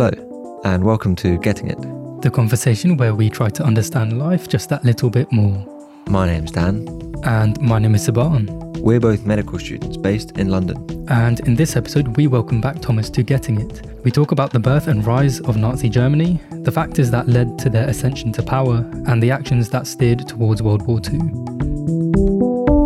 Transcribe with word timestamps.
Hello, 0.00 0.60
and 0.62 0.84
welcome 0.84 1.16
to 1.16 1.38
Getting 1.38 1.66
It. 1.66 2.22
The 2.22 2.30
conversation 2.30 2.96
where 2.96 3.16
we 3.16 3.28
try 3.28 3.48
to 3.48 3.64
understand 3.64 4.16
life 4.16 4.48
just 4.48 4.68
that 4.68 4.84
little 4.84 5.10
bit 5.10 5.32
more. 5.32 5.66
My 6.08 6.24
name's 6.24 6.52
Dan. 6.52 6.86
And 7.24 7.60
my 7.60 7.80
name 7.80 7.96
is 7.96 8.08
Saban. 8.08 8.48
We're 8.78 9.00
both 9.00 9.26
medical 9.26 9.58
students 9.58 9.96
based 9.96 10.38
in 10.38 10.50
London. 10.50 11.04
And 11.08 11.40
in 11.40 11.56
this 11.56 11.74
episode, 11.74 12.16
we 12.16 12.28
welcome 12.28 12.60
back 12.60 12.80
Thomas 12.80 13.10
to 13.10 13.24
Getting 13.24 13.60
It. 13.60 13.86
We 14.04 14.12
talk 14.12 14.30
about 14.30 14.52
the 14.52 14.60
birth 14.60 14.86
and 14.86 15.04
rise 15.04 15.40
of 15.40 15.56
Nazi 15.56 15.88
Germany, 15.88 16.40
the 16.52 16.70
factors 16.70 17.10
that 17.10 17.26
led 17.28 17.58
to 17.58 17.68
their 17.68 17.88
ascension 17.88 18.30
to 18.34 18.42
power, 18.44 18.88
and 19.08 19.20
the 19.20 19.32
actions 19.32 19.68
that 19.70 19.88
steered 19.88 20.28
towards 20.28 20.62
World 20.62 20.86
War 20.86 21.00
II. 21.00 21.18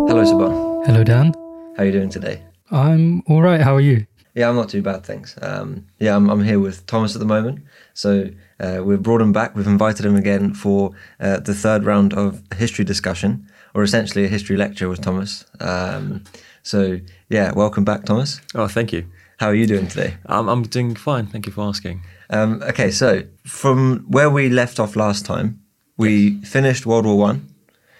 Hello, 0.09 0.23
Saban. 0.25 0.83
Hello, 0.87 1.03
Dan. 1.03 1.31
How 1.77 1.83
are 1.83 1.85
you 1.85 1.91
doing 1.91 2.09
today? 2.09 2.41
I'm 2.71 3.21
all 3.27 3.43
right. 3.43 3.61
How 3.61 3.75
are 3.75 3.81
you? 3.81 4.07
Yeah, 4.35 4.49
I'm 4.49 4.55
not 4.55 4.69
too 4.69 4.81
bad, 4.81 5.05
thanks. 5.05 5.35
Um, 5.41 5.85
yeah, 5.99 6.15
I'm, 6.15 6.29
I'm 6.29 6.43
here 6.43 6.59
with 6.59 6.85
Thomas 6.87 7.15
at 7.15 7.19
the 7.19 7.25
moment. 7.25 7.59
So 7.93 8.29
uh, 8.59 8.81
we've 8.83 9.01
brought 9.01 9.21
him 9.21 9.31
back. 9.31 9.55
We've 9.55 9.67
invited 9.67 10.05
him 10.05 10.15
again 10.15 10.53
for 10.55 10.91
uh, 11.19 11.39
the 11.39 11.53
third 11.53 11.83
round 11.83 12.13
of 12.13 12.41
history 12.55 12.83
discussion, 12.83 13.47
or 13.75 13.83
essentially 13.83 14.25
a 14.25 14.27
history 14.27 14.57
lecture 14.57 14.89
with 14.89 15.01
Thomas. 15.01 15.45
Um, 15.59 16.23
so 16.63 16.99
yeah, 17.29 17.51
welcome 17.51 17.83
back, 17.85 18.05
Thomas. 18.05 18.41
Oh, 18.55 18.67
thank 18.67 18.91
you. 18.91 19.05
How 19.37 19.47
are 19.47 19.55
you 19.55 19.67
doing 19.67 19.87
today? 19.87 20.15
I'm, 20.25 20.47
I'm 20.47 20.63
doing 20.63 20.95
fine. 20.95 21.27
Thank 21.27 21.45
you 21.45 21.51
for 21.51 21.67
asking. 21.67 22.01
Um, 22.29 22.63
okay, 22.63 22.89
so 22.89 23.23
from 23.45 24.05
where 24.07 24.29
we 24.29 24.49
left 24.49 24.79
off 24.79 24.95
last 24.95 25.25
time, 25.25 25.59
we 25.97 26.41
finished 26.41 26.87
World 26.87 27.05
War 27.05 27.17
One. 27.17 27.53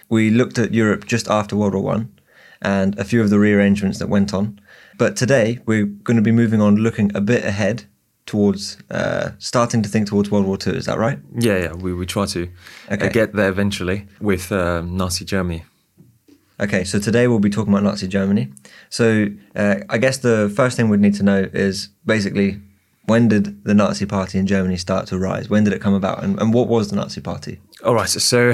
We 0.09 0.31
looked 0.31 0.58
at 0.58 0.73
Europe 0.73 1.05
just 1.05 1.27
after 1.27 1.55
World 1.55 1.75
War 1.75 1.84
One, 1.84 2.17
and 2.61 2.97
a 2.97 3.03
few 3.03 3.22
of 3.22 3.30
the 3.30 3.38
rearrangements 3.38 4.00
that 4.00 4.09
went 4.09 4.34
on. 4.34 4.59
But 4.97 5.15
today 5.15 5.59
we're 5.65 5.85
going 5.85 6.17
to 6.17 6.21
be 6.23 6.31
moving 6.31 6.61
on, 6.61 6.75
looking 6.75 7.11
a 7.15 7.21
bit 7.21 7.43
ahead 7.43 7.85
towards 8.25 8.77
uh, 8.89 9.31
starting 9.39 9.81
to 9.83 9.89
think 9.89 10.07
towards 10.07 10.31
World 10.31 10.45
War 10.45 10.57
II. 10.66 10.75
Is 10.77 10.85
that 10.85 10.97
right? 10.97 11.19
Yeah, 11.38 11.58
yeah. 11.59 11.73
We, 11.73 11.94
we 11.94 12.05
try 12.05 12.25
to 12.27 12.47
Okay. 12.91 13.08
uh, 13.08 13.09
get 13.09 13.33
there 13.33 13.50
eventually 13.50 14.08
with 14.22 14.52
uh, 14.52 14.81
Nazi 14.81 15.25
Germany. 15.25 15.63
Okay, 16.59 16.83
so 16.83 17.00
today 17.00 17.27
we'll 17.27 17.39
be 17.39 17.50
talking 17.50 17.73
about 17.73 17.83
Nazi 17.83 18.08
Germany. 18.08 18.47
So 18.89 19.27
uh, 19.55 19.75
I 19.89 19.97
guess 19.97 20.19
the 20.19 20.52
first 20.55 20.77
thing 20.77 20.88
we'd 20.88 21.02
need 21.02 21.16
to 21.16 21.23
know 21.23 21.50
is 21.52 21.89
basically 22.05 22.61
when 23.05 23.28
did 23.28 23.63
the 23.66 23.73
Nazi 23.73 24.05
Party 24.05 24.38
in 24.39 24.47
Germany 24.47 24.78
start 24.78 25.07
to 25.07 25.17
rise? 25.17 25.50
When 25.50 25.63
did 25.66 25.73
it 25.73 25.81
come 25.81 25.94
about, 25.94 26.23
and, 26.23 26.39
and 26.39 26.53
what 26.53 26.69
was 26.69 26.89
the 26.89 26.95
Nazi 26.95 27.19
Party? 27.19 27.59
All 27.84 27.95
right. 27.95 28.08
So 28.08 28.53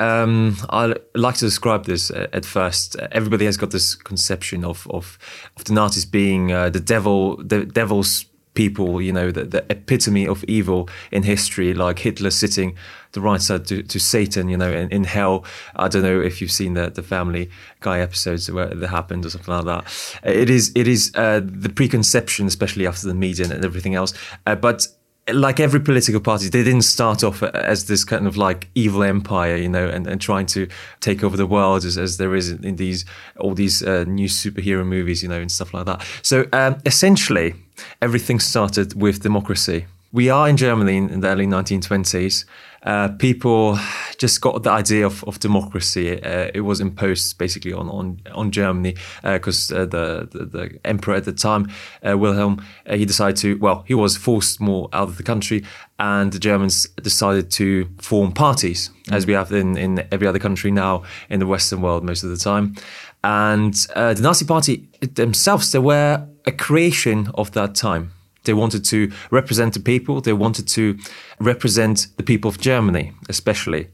um, 0.00 0.56
I 0.68 0.94
like 1.14 1.36
to 1.36 1.44
describe 1.44 1.84
this 1.84 2.10
at 2.10 2.44
first. 2.44 2.96
Everybody 3.12 3.44
has 3.44 3.56
got 3.56 3.70
this 3.70 3.94
conception 3.94 4.64
of 4.64 4.88
of, 4.90 5.16
of 5.56 5.64
the 5.64 5.74
Nazis 5.74 6.04
being 6.04 6.50
uh, 6.50 6.70
the 6.70 6.80
devil, 6.80 7.36
the 7.36 7.64
devil's 7.64 8.24
people. 8.54 9.00
You 9.00 9.12
know, 9.12 9.30
the, 9.30 9.44
the 9.44 9.64
epitome 9.70 10.26
of 10.26 10.42
evil 10.44 10.88
in 11.12 11.22
history, 11.22 11.72
like 11.72 12.00
Hitler 12.00 12.30
sitting 12.30 12.76
the 13.12 13.20
right 13.20 13.40
side 13.40 13.64
to, 13.66 13.84
to 13.84 14.00
Satan. 14.00 14.48
You 14.48 14.56
know, 14.56 14.72
in, 14.72 14.88
in 14.88 15.04
hell. 15.04 15.44
I 15.76 15.86
don't 15.86 16.02
know 16.02 16.20
if 16.20 16.40
you've 16.40 16.50
seen 16.50 16.74
the 16.74 16.90
the 16.90 17.04
Family 17.04 17.50
Guy 17.78 18.00
episodes 18.00 18.50
where 18.50 18.66
that 18.66 18.88
happened 18.88 19.24
or 19.24 19.30
something 19.30 19.54
like 19.54 19.66
that. 19.66 20.20
It 20.24 20.50
is 20.50 20.72
it 20.74 20.88
is 20.88 21.12
uh, 21.14 21.42
the 21.44 21.68
preconception, 21.68 22.48
especially 22.48 22.88
after 22.88 23.06
the 23.06 23.14
media 23.14 23.46
and 23.48 23.64
everything 23.64 23.94
else. 23.94 24.14
Uh, 24.46 24.56
but 24.56 24.88
like 25.32 25.58
every 25.58 25.80
political 25.80 26.20
party, 26.20 26.48
they 26.48 26.62
didn't 26.62 26.82
start 26.82 27.24
off 27.24 27.42
as 27.42 27.86
this 27.86 28.04
kind 28.04 28.26
of 28.26 28.36
like 28.36 28.68
evil 28.74 29.02
empire, 29.02 29.56
you 29.56 29.68
know, 29.68 29.88
and, 29.88 30.06
and 30.06 30.20
trying 30.20 30.46
to 30.46 30.68
take 31.00 31.24
over 31.24 31.36
the 31.36 31.46
world 31.46 31.84
as, 31.84 31.96
as 31.96 32.18
there 32.18 32.34
is 32.34 32.50
in 32.50 32.76
these 32.76 33.04
all 33.38 33.54
these 33.54 33.82
uh, 33.82 34.04
new 34.04 34.28
superhero 34.28 34.84
movies, 34.84 35.22
you 35.22 35.28
know, 35.28 35.40
and 35.40 35.50
stuff 35.50 35.72
like 35.72 35.86
that. 35.86 36.04
So 36.22 36.46
um, 36.52 36.76
essentially, 36.84 37.54
everything 38.02 38.38
started 38.38 39.00
with 39.00 39.22
democracy. 39.22 39.86
We 40.14 40.30
are 40.30 40.48
in 40.48 40.56
Germany 40.56 40.96
in, 40.96 41.18
the 41.18 41.26
early 41.26 41.44
1920s. 41.44 42.44
Uh, 42.84 43.08
people 43.18 43.76
just 44.16 44.40
got 44.40 44.62
the 44.62 44.70
idea 44.70 45.04
of, 45.06 45.24
of 45.24 45.40
democracy. 45.40 46.22
Uh, 46.22 46.52
it 46.54 46.60
was 46.60 46.80
imposed 46.80 47.36
basically 47.36 47.72
on 47.72 47.88
on, 47.88 48.20
on 48.32 48.52
Germany 48.52 48.94
because 49.24 49.72
uh, 49.72 49.86
the, 49.86 50.28
the 50.30 50.44
the 50.44 50.78
emperor 50.84 51.16
at 51.16 51.24
the 51.24 51.32
time, 51.32 51.68
uh, 52.08 52.16
Wilhelm, 52.16 52.64
uh, 52.86 52.94
he 52.94 53.04
decided 53.04 53.36
to 53.38 53.58
well, 53.58 53.82
he 53.88 53.94
was 53.94 54.16
forced 54.16 54.60
more 54.60 54.88
out 54.92 55.08
of 55.08 55.16
the 55.16 55.24
country, 55.24 55.64
and 55.98 56.30
the 56.30 56.38
Germans 56.38 56.86
decided 57.02 57.50
to 57.50 57.88
form 57.98 58.30
parties, 58.30 58.90
as 59.10 59.26
we 59.26 59.32
have 59.32 59.50
in 59.50 59.76
in 59.76 60.06
every 60.12 60.28
other 60.28 60.38
country 60.38 60.70
now 60.70 61.02
in 61.28 61.40
the 61.40 61.46
Western 61.46 61.82
world 61.82 62.04
most 62.04 62.22
of 62.22 62.30
the 62.30 62.36
time. 62.36 62.76
And 63.24 63.74
uh, 63.96 64.14
the 64.14 64.22
Nazi 64.22 64.44
Party 64.44 64.88
themselves, 65.00 65.72
they 65.72 65.80
were 65.80 66.24
a 66.46 66.52
creation 66.52 67.30
of 67.34 67.50
that 67.50 67.74
time. 67.74 68.12
They 68.44 68.54
wanted 68.54 68.84
to 68.86 69.10
represent 69.30 69.74
the 69.74 69.80
people. 69.80 70.20
They 70.20 70.32
wanted 70.32 70.68
to 70.68 70.98
represent 71.40 72.08
the 72.16 72.22
people 72.22 72.48
of 72.48 72.58
Germany, 72.58 73.12
especially. 73.28 73.88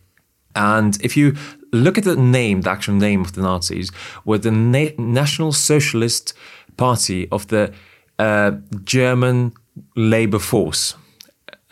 And 0.55 0.99
if 1.03 1.16
you 1.16 1.37
look 1.72 1.99
at 1.99 2.05
the 2.05 2.16
name, 2.16 2.62
the 2.62 2.71
actual 2.71 2.94
name 2.94 3.21
of 3.21 3.33
the 3.33 3.43
Nazis, 3.43 3.91
were 4.25 4.39
the 4.39 4.50
Na- 4.50 4.97
National 4.99 5.53
Socialist 5.53 6.34
Party 6.77 7.28
of 7.31 7.47
the 7.49 7.72
uh, 8.19 8.53
German 8.84 9.53
Labor 9.97 10.39
Force. 10.39 10.94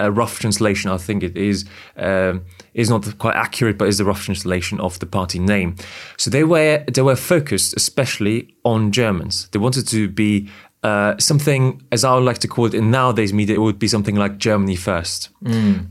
A 0.01 0.13
rough 0.13 0.39
translation, 0.39 0.93
I 0.93 0.97
think 0.97 1.25
it 1.25 1.37
is, 1.37 1.65
um, 1.97 2.45
is 2.73 2.89
not 2.89 3.19
quite 3.19 3.35
accurate, 3.35 3.77
but 3.79 3.89
is 3.89 3.99
the 3.99 4.05
rough 4.05 4.25
translation 4.25 4.79
of 4.79 4.97
the 5.01 5.07
party 5.07 5.41
name. 5.41 5.75
So 6.17 6.31
they 6.31 6.45
were 6.45 6.85
they 6.87 7.03
were 7.03 7.17
focused 7.17 7.77
especially 7.77 8.55
on 8.63 8.93
Germans. 8.93 9.49
They 9.49 9.59
wanted 9.59 9.89
to 9.89 10.09
be 10.09 10.49
uh, 10.83 11.17
something, 11.19 11.83
as 11.91 12.05
I 12.05 12.15
would 12.15 12.25
like 12.25 12.39
to 12.39 12.49
call 12.49 12.67
it 12.67 12.75
in 12.75 12.91
nowadays 12.91 13.33
media, 13.33 13.57
it 13.57 13.61
would 13.61 13.79
be 13.79 13.89
something 13.89 14.17
like 14.17 14.39
Germany 14.39 14.77
first. 14.77 15.31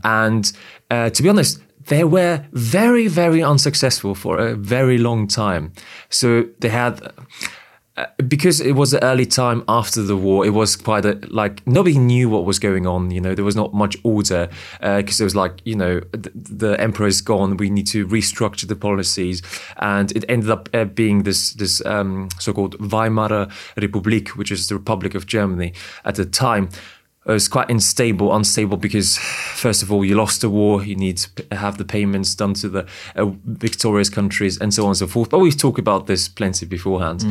And 0.04 0.52
uh, 0.90 1.10
to 1.10 1.22
be 1.22 1.28
honest, 1.28 1.62
they 1.86 2.04
were 2.04 2.44
very, 2.52 3.08
very 3.08 3.42
unsuccessful 3.42 4.14
for 4.14 4.38
a 4.38 4.54
very 4.54 4.98
long 4.98 5.26
time. 5.28 5.72
So 6.08 6.44
they 6.60 6.68
had. 6.68 7.00
Uh, 7.98 8.06
because 8.28 8.60
it 8.60 8.72
was 8.72 8.92
the 8.92 9.02
early 9.02 9.26
time 9.26 9.64
after 9.66 10.02
the 10.02 10.16
war, 10.16 10.46
it 10.46 10.50
was 10.50 10.76
quite 10.76 11.04
a 11.04 11.18
like 11.30 11.66
nobody 11.66 11.98
knew 11.98 12.28
what 12.28 12.44
was 12.44 12.60
going 12.60 12.86
on. 12.86 13.10
You 13.10 13.20
know, 13.20 13.34
there 13.34 13.44
was 13.44 13.56
not 13.56 13.74
much 13.74 13.96
order 14.04 14.48
because 14.80 15.20
it 15.20 15.24
was 15.24 15.34
like 15.34 15.54
you 15.64 15.74
know 15.74 15.98
the, 16.12 16.30
the 16.34 16.80
emperor 16.80 17.08
is 17.08 17.20
gone. 17.20 17.56
We 17.56 17.70
need 17.70 17.88
to 17.88 18.06
restructure 18.06 18.68
the 18.68 18.76
policies, 18.76 19.42
and 19.78 20.12
it 20.12 20.24
ended 20.28 20.48
up 20.48 20.68
uh, 20.72 20.84
being 20.84 21.24
this 21.24 21.54
this 21.54 21.84
um, 21.84 22.28
so-called 22.38 22.76
Weimar 22.78 23.48
Republik, 23.76 24.28
which 24.36 24.52
is 24.52 24.68
the 24.68 24.76
Republic 24.76 25.16
of 25.16 25.26
Germany 25.26 25.72
at 26.04 26.14
the 26.14 26.24
time. 26.24 26.68
It 27.28 27.32
was 27.32 27.46
quite 27.46 27.70
unstable, 27.70 28.34
unstable 28.34 28.78
because 28.78 29.18
first 29.18 29.82
of 29.82 29.92
all 29.92 30.02
you 30.02 30.14
lost 30.14 30.40
the 30.40 30.48
war, 30.48 30.82
you 30.82 30.96
need 30.96 31.18
to 31.18 31.44
have 31.52 31.76
the 31.76 31.84
payments 31.84 32.34
done 32.34 32.54
to 32.54 32.68
the 32.70 32.86
uh, 33.16 33.30
victorious 33.44 34.08
countries 34.08 34.58
and 34.58 34.72
so 34.72 34.84
on 34.84 34.88
and 34.88 34.96
so 34.96 35.06
forth. 35.06 35.28
But 35.28 35.40
we've 35.40 35.56
talked 35.56 35.78
about 35.78 36.06
this 36.06 36.26
plenty 36.28 36.64
beforehand. 36.64 37.26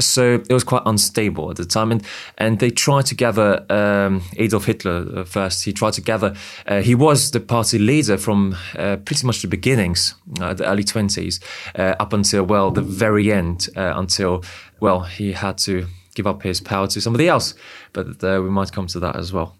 So 0.00 0.34
it 0.34 0.52
was 0.52 0.64
quite 0.64 0.82
unstable 0.84 1.50
at 1.50 1.56
the 1.56 1.64
time, 1.64 1.90
and 1.92 2.04
and 2.36 2.58
they 2.58 2.70
tried 2.70 3.06
to 3.06 3.14
gather 3.14 3.64
um, 3.70 4.22
Adolf 4.36 4.66
Hitler 4.66 5.20
uh, 5.20 5.24
first. 5.24 5.64
He 5.64 5.72
tried 5.72 5.94
to 5.94 6.02
gather. 6.02 6.34
Uh, 6.66 6.82
he 6.82 6.94
was 6.94 7.30
the 7.30 7.40
party 7.40 7.78
leader 7.78 8.18
from 8.18 8.54
uh, 8.76 8.96
pretty 8.96 9.26
much 9.26 9.40
the 9.40 9.48
beginnings, 9.48 10.14
uh, 10.40 10.54
the 10.54 10.66
early 10.66 10.84
twenties, 10.84 11.40
uh, 11.74 11.94
up 11.98 12.12
until 12.12 12.44
well 12.44 12.70
the 12.70 12.82
very 12.82 13.32
end, 13.32 13.68
uh, 13.76 13.94
until 13.96 14.44
well 14.80 15.00
he 15.00 15.32
had 15.32 15.56
to 15.58 15.86
give 16.18 16.30
up 16.30 16.42
his 16.42 16.60
power 16.60 16.86
to 16.88 17.00
somebody 17.00 17.28
else. 17.28 17.54
But 17.92 18.06
uh, 18.22 18.40
we 18.44 18.50
might 18.50 18.72
come 18.72 18.88
to 18.88 19.00
that 19.00 19.16
as 19.16 19.32
well. 19.32 19.50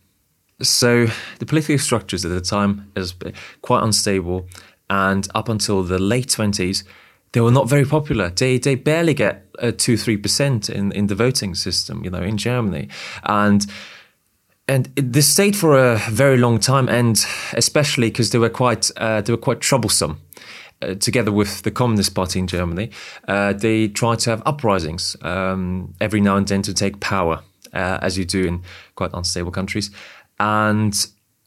So 0.60 1.06
the 1.38 1.46
political 1.46 1.78
structures 1.78 2.24
at 2.24 2.32
the 2.32 2.40
time 2.40 2.90
is 2.96 3.14
quite 3.62 3.82
unstable, 3.84 4.48
and 4.88 5.28
up 5.34 5.48
until 5.48 5.84
the 5.84 5.98
late 5.98 6.30
twenties, 6.36 6.84
they 7.32 7.40
were 7.40 7.52
not 7.52 7.68
very 7.68 7.84
popular. 7.84 8.30
They 8.30 8.58
they 8.58 8.76
barely 8.76 9.14
get 9.14 9.34
uh, 9.62 9.72
two 9.84 9.96
three 9.96 10.16
percent 10.16 10.68
in 10.68 10.92
in 10.92 11.06
the 11.06 11.14
voting 11.14 11.56
system, 11.56 12.02
you 12.04 12.10
know, 12.10 12.22
in 12.22 12.36
Germany, 12.36 12.88
and 13.22 13.66
and 14.66 14.86
this 14.96 15.32
stayed 15.32 15.56
for 15.56 15.78
a 15.78 15.96
very 16.10 16.36
long 16.36 16.60
time, 16.60 16.88
and 16.88 17.26
especially 17.52 18.10
because 18.10 18.30
they 18.30 18.38
were 18.38 18.50
quite 18.50 18.90
uh, 18.96 19.20
they 19.20 19.32
were 19.32 19.44
quite 19.44 19.60
troublesome. 19.60 20.16
Uh, 20.80 20.94
together 20.94 21.32
with 21.32 21.62
the 21.62 21.72
Communist 21.72 22.14
Party 22.14 22.38
in 22.38 22.46
Germany, 22.46 22.90
uh, 23.26 23.52
they 23.52 23.88
tried 23.88 24.20
to 24.20 24.30
have 24.30 24.42
uprisings 24.46 25.16
um, 25.22 25.92
every 26.00 26.20
now 26.20 26.36
and 26.36 26.46
then 26.46 26.62
to 26.62 26.72
take 26.72 27.00
power, 27.00 27.42
uh, 27.72 27.98
as 28.00 28.16
you 28.16 28.24
do 28.24 28.46
in 28.46 28.62
quite 28.94 29.10
unstable 29.12 29.50
countries. 29.50 29.90
And 30.38 30.94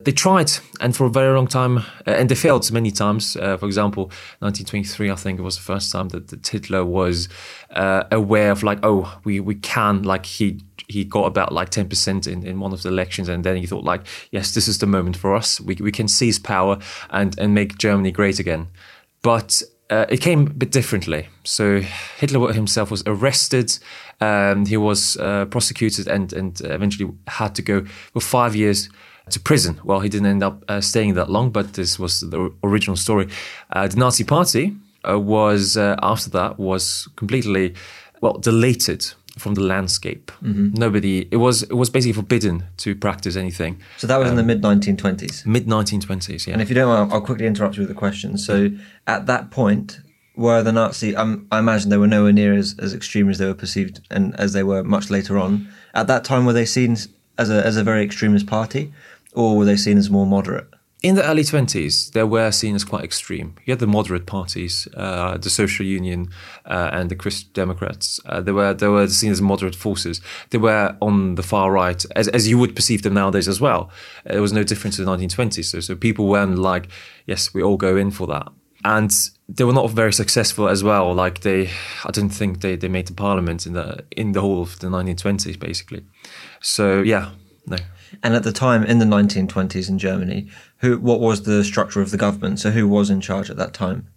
they 0.04 0.12
tried, 0.12 0.52
and 0.80 0.96
for 0.96 1.06
a 1.06 1.10
very 1.10 1.34
long 1.36 1.48
time, 1.48 1.78
uh, 1.78 1.84
and 2.08 2.30
they 2.30 2.36
failed 2.36 2.70
many 2.72 2.92
times. 2.92 3.36
Uh, 3.36 3.58
for 3.58 3.68
example, 3.68 4.06
1923, 4.40 5.12
I 5.12 5.16
think 5.16 5.40
it 5.40 5.44
was 5.44 5.56
the 5.56 5.62
first 5.62 5.92
time 5.92 6.10
that, 6.10 6.28
that 6.30 6.48
Hitler 6.48 6.84
was 6.84 7.30
uh, 7.72 8.04
aware 8.12 8.52
of 8.52 8.64
like, 8.64 8.80
oh, 8.84 9.20
we 9.24 9.40
we 9.40 9.56
can 9.56 10.04
like 10.04 10.26
he 10.26 10.60
he 10.88 11.06
got 11.06 11.26
about 11.26 11.54
like 11.54 11.70
10% 11.70 12.28
in, 12.28 12.46
in 12.46 12.60
one 12.60 12.74
of 12.74 12.84
the 12.84 12.90
elections 12.90 13.30
and 13.30 13.46
then 13.46 13.56
he 13.56 13.66
thought 13.66 13.86
like 13.86 14.02
yes 14.32 14.54
this 14.54 14.68
is 14.68 14.80
the 14.80 14.86
moment 14.86 15.16
for 15.16 15.34
us 15.34 15.62
we, 15.62 15.76
we 15.76 15.92
can 15.92 16.08
seize 16.08 16.38
power 16.38 16.78
and 17.12 17.40
and 17.40 17.54
make 17.54 17.78
germany 17.78 18.12
great 18.12 18.40
again 18.40 18.68
but 19.22 19.64
uh, 19.90 20.06
it 20.10 20.22
came 20.22 20.48
a 20.48 20.50
bit 20.50 20.72
differently. 20.72 21.28
So 21.44 21.82
Hitler 22.18 22.54
himself 22.54 22.92
was 22.92 23.04
arrested. 23.06 23.78
Um, 24.22 24.66
he 24.66 24.78
was 24.78 25.18
uh, 25.18 25.46
prosecuted 25.46 26.08
and 26.08 26.34
and 26.34 26.62
eventually 26.62 27.12
had 27.28 27.56
to 27.56 27.62
go 27.62 27.86
for 28.14 28.22
five 28.22 28.56
years 28.56 28.90
to 29.30 29.40
prison. 29.40 29.80
Well, 29.84 30.00
he 30.00 30.10
didn't 30.10 30.28
end 30.28 30.44
up 30.44 30.64
uh, 30.68 30.82
staying 30.82 31.16
that 31.16 31.30
long, 31.30 31.52
but 31.52 31.74
this 31.74 32.00
was 32.00 32.22
the 32.22 32.54
original 32.64 32.98
story. 32.98 33.28
Uh, 33.70 33.88
the 33.88 33.98
Nazi 33.98 34.24
Party 34.24 34.76
uh, 35.08 35.20
was 35.20 35.78
uh, 35.78 35.96
after 36.02 36.30
that 36.32 36.60
was 36.60 37.08
completely 37.16 37.74
well 38.22 38.38
deleted 38.38 39.14
from 39.42 39.56
the 39.56 39.62
landscape. 39.62 40.32
Mm-hmm. 40.44 40.74
Nobody. 40.74 41.28
It 41.32 41.38
was 41.38 41.64
it 41.64 41.76
was 41.76 41.90
basically 41.90 42.14
forbidden 42.14 42.64
to 42.78 42.96
practice 42.96 43.36
anything. 43.36 43.82
So 43.98 44.08
that 44.08 44.18
was 44.18 44.30
in 44.30 44.36
the 44.36 44.44
mid 44.44 44.62
1920s. 44.62 45.46
Mid 45.46 45.66
1920s. 45.68 46.48
Yeah. 46.48 46.54
And 46.54 46.62
if 46.62 46.70
you 46.70 46.76
don't 46.76 46.88
mind, 46.88 47.12
I'll 47.12 47.22
quickly 47.22 47.48
interrupt 47.48 47.76
you 47.76 47.82
with 47.82 47.92
a 47.92 47.96
question. 47.96 48.38
So 48.38 48.70
at 49.08 49.26
that 49.26 49.52
point, 49.52 50.00
were 50.36 50.64
the 50.64 50.72
Nazi? 50.72 51.16
Um, 51.16 51.48
I 51.52 51.60
imagine 51.60 51.90
they 51.90 51.98
were 51.98 52.08
nowhere 52.08 52.32
near 52.32 52.54
as, 52.54 52.76
as 52.80 52.94
extreme 52.94 53.30
as 53.30 53.38
they 53.38 53.46
were 53.46 53.54
perceived, 53.54 54.02
and 54.10 54.40
as 54.40 54.54
they 54.54 54.64
were 54.64 54.84
much 54.84 55.10
later 55.10 55.38
on. 55.38 55.68
At 55.94 56.08
that 56.08 56.24
time, 56.24 56.46
were 56.46 56.54
they 56.54 56.66
seen 56.66 56.96
as 57.38 57.50
a 57.50 57.66
as 57.66 57.78
a 57.78 57.84
very 57.84 58.04
extremist 58.04 58.48
party, 58.48 58.94
or 59.34 59.58
were 59.58 59.66
they 59.66 59.76
seen 59.76 59.98
as 59.98 60.10
more 60.10 60.26
moderate? 60.26 60.68
In 61.02 61.16
the 61.16 61.28
early 61.28 61.42
20s, 61.42 62.12
they 62.12 62.24
were 62.24 62.52
seen 62.52 62.76
as 62.76 62.84
quite 62.84 63.04
extreme. 63.04 63.56
You 63.66 63.72
had 63.72 63.80
the 63.80 63.88
moderate 63.88 64.28
parties, 64.28 64.88
uh, 64.96 65.38
the 65.38 65.50
Social 65.50 65.86
Union 65.86 66.30
uh, 66.66 66.92
and 66.94 67.10
the 67.10 67.16
Christian 67.16 67.50
Democrats. 67.54 68.20
Uh, 68.26 68.42
they 68.42 68.52
were 68.52 68.74
they 68.74 68.88
were 68.88 69.08
seen 69.08 69.32
as 69.32 69.42
moderate 69.42 69.76
forces. 69.76 70.22
They 70.52 70.60
were 70.60 70.96
on 71.02 71.36
the 71.36 71.44
far 71.44 71.72
right, 71.72 72.06
as, 72.16 72.28
as 72.28 72.48
you 72.48 72.60
would 72.60 72.76
perceive 72.76 73.02
them 73.02 73.16
nowadays 73.16 73.48
as 73.48 73.60
well. 73.60 73.90
There 74.26 74.42
was 74.42 74.54
no 74.54 74.64
difference 74.64 75.00
in 75.00 75.06
the 75.06 75.12
1920s. 75.12 75.66
So, 75.66 75.80
so 75.80 75.96
people 75.96 76.28
weren't 76.28 76.60
like, 76.60 76.88
yes, 77.26 77.52
we 77.52 77.64
all 77.64 77.78
go 77.78 77.98
in 77.98 78.12
for 78.12 78.28
that. 78.28 78.48
And 78.86 79.12
they 79.50 79.64
were 79.64 79.74
not 79.74 79.90
very 79.90 80.14
successful 80.14 80.68
as 80.68 80.84
well. 80.84 81.14
Like 81.14 81.42
they, 81.42 81.70
I 82.06 82.12
don't 82.12 82.30
think 82.30 82.62
they, 82.62 82.76
they 82.76 82.88
made 82.88 83.08
the 83.08 83.14
parliament 83.14 83.66
in 83.66 83.74
the 83.74 84.06
in 84.12 84.34
the 84.34 84.42
whole 84.42 84.62
of 84.62 84.78
the 84.80 84.88
1920s, 84.88 85.60
basically. 85.60 86.06
So 86.62 87.02
yeah, 87.02 87.32
no. 87.66 87.78
And 88.24 88.36
at 88.36 88.44
the 88.44 88.52
time, 88.52 88.84
in 88.84 89.00
the 89.00 89.06
1920s 89.06 89.90
in 89.90 89.98
Germany, 89.98 90.48
who 90.78 91.00
what 91.00 91.20
was 91.20 91.44
the 91.44 91.64
structure 91.64 92.02
of 92.02 92.12
the 92.12 92.18
government? 92.18 92.60
So 92.60 92.72
who 92.72 92.88
was 92.88 93.10
in 93.10 93.22
charge 93.22 93.50
at 93.50 93.58
that 93.58 93.74
time? 93.74 94.08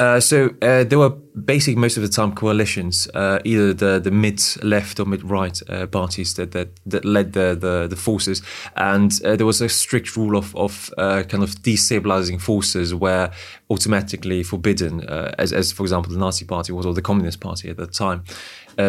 Uh, 0.00 0.18
so 0.18 0.50
uh, 0.60 0.82
there 0.82 0.98
were 0.98 1.10
basically 1.10 1.76
most 1.76 1.96
of 1.96 2.02
the 2.02 2.08
time 2.08 2.34
coalitions, 2.34 3.08
uh, 3.14 3.38
either 3.44 3.72
the, 3.72 4.00
the 4.00 4.10
mid 4.10 4.42
left 4.62 4.98
or 4.98 5.04
mid 5.04 5.22
right 5.22 5.62
uh, 5.68 5.86
parties 5.86 6.34
that, 6.34 6.50
that 6.50 6.68
that 6.84 7.04
led 7.04 7.32
the 7.32 7.56
the, 7.58 7.86
the 7.88 7.94
forces, 7.94 8.42
and 8.76 9.20
uh, 9.24 9.36
there 9.36 9.46
was 9.46 9.60
a 9.60 9.68
strict 9.68 10.16
rule 10.16 10.36
of 10.36 10.54
of 10.56 10.92
kind 10.96 11.44
of 11.44 11.50
destabilizing 11.62 12.40
forces 12.40 12.92
where 12.92 13.30
automatically 13.70 14.42
forbidden, 14.42 15.08
as 15.38 15.52
as 15.52 15.70
for 15.70 15.84
example 15.84 16.12
the 16.12 16.18
Nazi 16.18 16.44
Party 16.44 16.72
was 16.72 16.84
or 16.84 16.92
the 16.92 17.02
Communist 17.02 17.38
Party 17.38 17.70
at 17.70 17.76
that 17.76 17.92
time. 17.92 18.24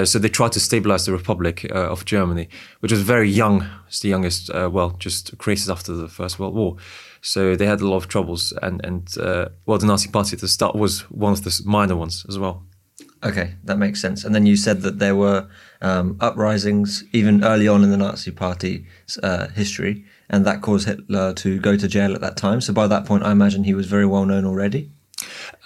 so 0.06 0.18
they 0.18 0.30
tried 0.30 0.54
to 0.54 0.60
stabilize 0.60 1.06
the 1.06 1.12
Republic 1.12 1.66
of 1.72 2.04
Germany, 2.06 2.50
which 2.80 2.92
was 2.92 3.02
very 3.02 3.30
young. 3.30 3.70
It's 3.88 4.00
the 4.00 4.10
youngest, 4.10 4.52
well, 4.52 4.96
just 4.98 5.38
created 5.38 5.70
after 5.70 5.94
the 5.94 6.08
First 6.08 6.40
World 6.40 6.56
War. 6.56 6.78
So 7.26 7.56
they 7.56 7.66
had 7.66 7.82
a 7.82 7.88
lot 7.88 7.98
of 7.98 8.08
troubles, 8.08 8.54
and 8.62 8.86
and 8.86 9.18
uh, 9.18 9.50
well, 9.66 9.80
the 9.80 9.88
Nazi 9.88 10.10
Party 10.10 10.36
at 10.36 10.42
the 10.42 10.48
start 10.48 10.76
was 10.76 11.02
one 11.10 11.34
of 11.34 11.44
the 11.44 11.62
minor 11.66 11.96
ones 11.96 12.24
as 12.30 12.38
well. 12.38 12.64
Okay, 13.24 13.56
that 13.64 13.80
makes 13.80 14.00
sense. 14.00 14.24
And 14.24 14.36
then 14.36 14.46
you 14.46 14.56
said 14.56 14.82
that 14.82 15.00
there 15.00 15.16
were 15.16 15.48
um, 15.82 16.18
uprisings 16.22 17.04
even 17.14 17.44
early 17.44 17.68
on 17.68 17.84
in 17.84 17.90
the 17.90 17.98
Nazi 17.98 18.30
Party's 18.30 19.18
uh, 19.24 19.48
history, 19.48 20.06
and 20.30 20.46
that 20.46 20.62
caused 20.62 20.88
Hitler 20.88 21.34
to 21.34 21.60
go 21.60 21.76
to 21.76 21.88
jail 21.88 22.14
at 22.14 22.22
that 22.22 22.38
time. 22.38 22.62
So 22.62 22.74
by 22.74 22.86
that 22.86 23.06
point, 23.06 23.24
I 23.24 23.32
imagine 23.32 23.64
he 23.64 23.74
was 23.74 23.88
very 23.88 24.06
well 24.06 24.26
known 24.26 24.46
already. 24.46 24.92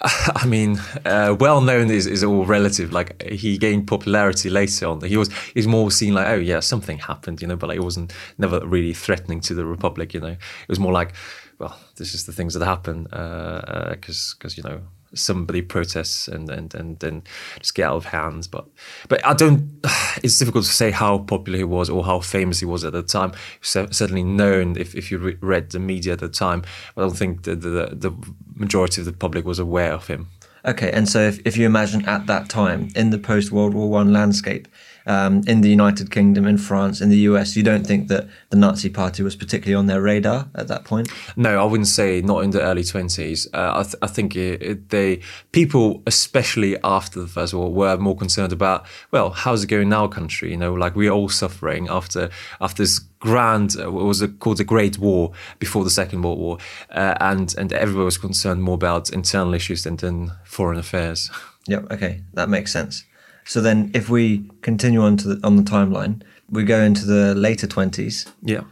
I 0.00 0.46
mean, 0.46 0.80
uh, 1.04 1.36
well 1.38 1.60
known 1.60 1.90
is, 1.90 2.06
is 2.06 2.24
all 2.24 2.46
relative. 2.46 2.90
Like 2.90 3.22
he 3.22 3.58
gained 3.58 3.86
popularity 3.86 4.48
later 4.48 4.86
on. 4.86 5.02
He 5.02 5.18
was 5.18 5.30
he's 5.52 5.66
more 5.66 5.90
seen 5.90 6.14
like, 6.14 6.28
oh 6.28 6.36
yeah, 6.36 6.60
something 6.60 6.96
happened, 6.96 7.42
you 7.42 7.48
know, 7.48 7.56
but 7.56 7.68
like 7.68 7.76
it 7.76 7.84
wasn't 7.84 8.14
never 8.38 8.66
really 8.66 8.94
threatening 8.94 9.40
to 9.40 9.54
the 9.54 9.66
republic, 9.66 10.14
you 10.14 10.20
know. 10.20 10.28
It 10.28 10.68
was 10.68 10.80
more 10.80 10.92
like 10.92 11.12
well, 11.60 11.78
this 11.96 12.14
is 12.14 12.24
the 12.24 12.32
things 12.32 12.54
that 12.54 12.64
happen 12.64 13.04
because 13.04 14.34
uh, 14.34 14.36
because 14.38 14.38
uh, 14.44 14.56
you 14.56 14.62
know 14.62 14.80
somebody 15.12 15.60
protests 15.60 16.26
and 16.26 16.48
and 16.48 16.74
and 16.74 16.98
then 17.00 17.22
just 17.58 17.74
get 17.74 17.88
out 17.88 17.96
of 17.96 18.06
hands. 18.06 18.48
But 18.48 18.66
but 19.08 19.24
I 19.24 19.34
don't. 19.34 19.70
It's 20.22 20.38
difficult 20.38 20.64
to 20.64 20.72
say 20.72 20.90
how 20.90 21.18
popular 21.18 21.58
he 21.58 21.64
was 21.64 21.88
or 21.88 22.04
how 22.04 22.18
famous 22.18 22.58
he 22.58 22.66
was 22.66 22.84
at 22.84 22.92
the 22.92 23.02
time. 23.02 23.32
certainly 23.62 24.24
known 24.24 24.76
if, 24.76 24.94
if 24.94 25.10
you 25.10 25.18
re- 25.18 25.38
read 25.40 25.70
the 25.70 25.78
media 25.78 26.12
at 26.14 26.18
the 26.18 26.28
time. 26.28 26.62
I 26.96 27.00
don't 27.00 27.16
think 27.16 27.44
the, 27.44 27.54
the 27.54 27.70
the 27.92 28.12
majority 28.54 29.00
of 29.00 29.06
the 29.06 29.12
public 29.12 29.44
was 29.46 29.58
aware 29.58 29.92
of 29.92 30.08
him. 30.08 30.26
Okay, 30.64 30.90
and 30.90 31.08
so 31.08 31.20
if, 31.20 31.38
if 31.46 31.56
you 31.56 31.64
imagine 31.64 32.04
at 32.06 32.26
that 32.26 32.50
time 32.50 32.88
in 32.94 33.10
the 33.10 33.18
post 33.18 33.52
World 33.52 33.72
War 33.72 33.88
One 33.88 34.12
landscape, 34.12 34.68
um, 35.06 35.42
in 35.46 35.60
the 35.60 35.68
United 35.68 36.10
Kingdom, 36.10 36.46
in 36.46 36.58
France, 36.58 37.00
in 37.00 37.08
the 37.08 37.18
US, 37.18 37.56
you 37.56 37.62
don't 37.62 37.86
think 37.86 38.08
that 38.08 38.28
the 38.50 38.56
Nazi 38.56 38.88
Party 38.88 39.22
was 39.22 39.36
particularly 39.36 39.74
on 39.74 39.86
their 39.86 40.00
radar 40.00 40.48
at 40.54 40.68
that 40.68 40.84
point? 40.84 41.10
No, 41.36 41.60
I 41.60 41.64
wouldn't 41.64 41.88
say 41.88 42.20
not 42.20 42.44
in 42.44 42.50
the 42.50 42.62
early 42.62 42.82
20s. 42.82 43.46
Uh, 43.52 43.78
I, 43.78 43.82
th- 43.82 43.96
I, 44.02 44.06
think 44.06 44.36
it, 44.36 44.62
it, 44.62 44.88
they 44.90 45.20
people, 45.52 46.02
especially 46.06 46.76
after 46.82 47.20
the 47.20 47.28
First 47.28 47.54
World 47.54 47.74
War, 47.74 47.96
were 47.96 47.96
more 47.98 48.16
concerned 48.16 48.52
about, 48.52 48.86
well, 49.10 49.30
how's 49.30 49.64
it 49.64 49.68
going 49.68 49.88
in 49.88 49.92
our 49.92 50.08
country? 50.08 50.50
You 50.50 50.56
know, 50.56 50.74
like 50.74 50.96
we're 50.96 51.10
all 51.10 51.28
suffering 51.28 51.88
after 51.88 52.30
after 52.60 52.82
this 52.82 52.98
grand 53.20 53.76
uh, 53.78 53.90
what 53.90 54.04
was 54.04 54.26
called 54.38 54.56
the 54.56 54.64
Great 54.64 54.98
War 54.98 55.32
before 55.58 55.84
the 55.84 55.90
Second 55.90 56.22
World 56.22 56.38
War, 56.38 56.58
uh, 56.90 57.14
and 57.20 57.54
and 57.56 57.72
everybody 57.72 58.04
was 58.04 58.18
concerned 58.18 58.62
more 58.62 58.74
about 58.74 59.10
internal 59.10 59.54
issues 59.54 59.84
than, 59.84 59.96
than 59.96 60.32
foreign 60.44 60.78
affairs. 60.78 61.30
Yep. 61.66 61.92
Okay, 61.92 62.22
that 62.34 62.48
makes 62.48 62.72
sense. 62.72 63.04
So 63.44 63.60
then, 63.60 63.90
if 63.94 64.08
we 64.08 64.44
continue 64.62 65.02
on 65.02 65.16
to 65.18 65.34
the, 65.34 65.46
on 65.46 65.56
the 65.56 65.62
timeline, 65.62 66.22
we 66.50 66.64
go 66.64 66.80
into 66.80 67.04
the 67.04 67.34
later 67.34 67.66
twenties. 67.66 68.26
Yeah. 68.42 68.62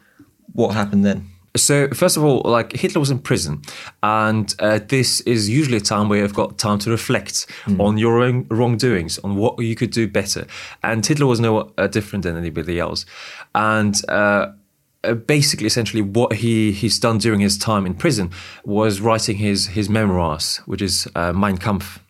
What 0.52 0.74
happened 0.74 1.04
then? 1.04 1.30
So 1.56 1.88
first 1.88 2.16
of 2.16 2.22
all, 2.22 2.42
like 2.44 2.72
Hitler 2.72 3.00
was 3.00 3.10
in 3.10 3.18
prison, 3.18 3.62
and 4.02 4.54
uh, 4.60 4.80
this 4.86 5.20
is 5.22 5.48
usually 5.48 5.78
a 5.78 5.80
time 5.80 6.08
where 6.08 6.20
you've 6.20 6.34
got 6.34 6.58
time 6.58 6.78
to 6.80 6.90
reflect 6.90 7.46
mm. 7.64 7.80
on 7.80 7.98
your 7.98 8.22
own 8.22 8.46
wrongdoings, 8.50 9.18
on 9.20 9.36
what 9.36 9.58
you 9.60 9.74
could 9.74 9.90
do 9.90 10.06
better. 10.06 10.46
And 10.82 11.04
Hitler 11.04 11.26
was 11.26 11.40
no 11.40 11.72
uh, 11.76 11.86
different 11.88 12.22
than 12.24 12.36
anybody 12.36 12.78
else, 12.78 13.06
and. 13.54 13.94
Uh, 14.08 14.52
basically, 15.26 15.66
essentially, 15.66 16.02
what 16.02 16.32
he 16.34 16.72
he's 16.72 16.98
done 16.98 17.18
during 17.18 17.40
his 17.40 17.56
time 17.56 17.86
in 17.86 17.94
prison 17.94 18.30
was 18.64 19.00
writing 19.00 19.36
his 19.36 19.68
his 19.68 19.88
memoirs, 19.88 20.60
which 20.66 20.82
is 20.82 21.08
uh, 21.14 21.32
Mein 21.32 21.56
Kampf, 21.56 22.00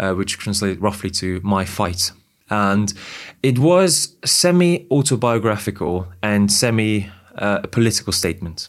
uh, 0.00 0.12
which 0.14 0.38
translates 0.38 0.80
roughly 0.80 1.10
to 1.10 1.40
My 1.42 1.64
Fight. 1.64 2.12
And 2.50 2.92
it 3.42 3.58
was 3.58 4.16
semi 4.24 4.86
autobiographical 4.90 6.06
and 6.22 6.52
semi 6.52 7.10
uh, 7.36 7.60
political 7.60 8.12
statement. 8.12 8.68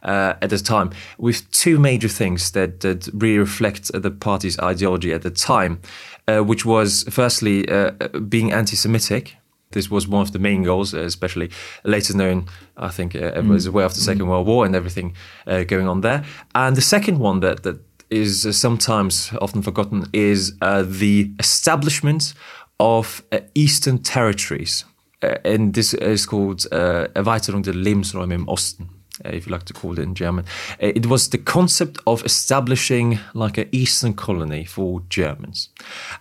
Uh, 0.00 0.34
at 0.40 0.50
the 0.50 0.58
time, 0.58 0.90
with 1.18 1.50
two 1.50 1.76
major 1.76 2.08
things 2.08 2.52
that, 2.52 2.80
that 2.80 3.08
really 3.12 3.38
reflect 3.38 3.90
the 3.92 4.10
party's 4.12 4.56
ideology 4.60 5.12
at 5.12 5.22
the 5.22 5.30
time, 5.30 5.80
uh, 6.28 6.38
which 6.38 6.64
was 6.64 7.04
firstly 7.10 7.68
uh, 7.68 7.90
being 8.28 8.52
anti 8.52 8.76
Semitic, 8.76 9.36
this 9.72 9.90
was 9.90 10.08
one 10.08 10.22
of 10.22 10.32
the 10.32 10.38
main 10.38 10.62
goals, 10.62 10.94
especially 10.94 11.50
later 11.84 12.16
known, 12.16 12.46
I 12.76 12.88
think, 12.88 13.14
uh, 13.14 13.32
mm. 13.32 13.48
was 13.48 13.66
aware 13.66 13.84
of 13.84 13.94
the 13.94 14.00
Second 14.00 14.26
mm. 14.26 14.28
World 14.28 14.46
War 14.46 14.64
and 14.64 14.74
everything 14.74 15.14
uh, 15.46 15.64
going 15.64 15.88
on 15.88 16.00
there. 16.00 16.24
And 16.54 16.76
the 16.76 16.80
second 16.80 17.18
one 17.18 17.40
that, 17.40 17.64
that 17.64 17.80
is 18.10 18.46
sometimes 18.56 19.32
often 19.40 19.62
forgotten 19.62 20.06
is 20.12 20.54
uh, 20.62 20.84
the 20.86 21.30
establishment 21.38 22.34
of 22.80 23.22
uh, 23.32 23.40
Eastern 23.54 23.98
territories. 23.98 24.84
Uh, 25.22 25.34
and 25.44 25.74
this 25.74 25.94
is 25.94 26.26
called 26.26 26.66
uh, 26.72 27.08
Erweiterung 27.14 27.62
der 27.62 27.74
Lebensräume 27.74 28.34
im 28.34 28.48
Osten, 28.48 28.88
uh, 29.24 29.30
if 29.30 29.46
you 29.46 29.52
like 29.52 29.64
to 29.64 29.74
call 29.74 29.92
it 29.94 29.98
in 29.98 30.14
German. 30.14 30.44
Uh, 30.80 30.92
it 30.94 31.06
was 31.06 31.30
the 31.30 31.38
concept 31.38 31.98
of 32.06 32.24
establishing 32.24 33.18
like 33.34 33.58
an 33.58 33.68
Eastern 33.72 34.14
colony 34.14 34.64
for 34.64 35.02
Germans. 35.08 35.70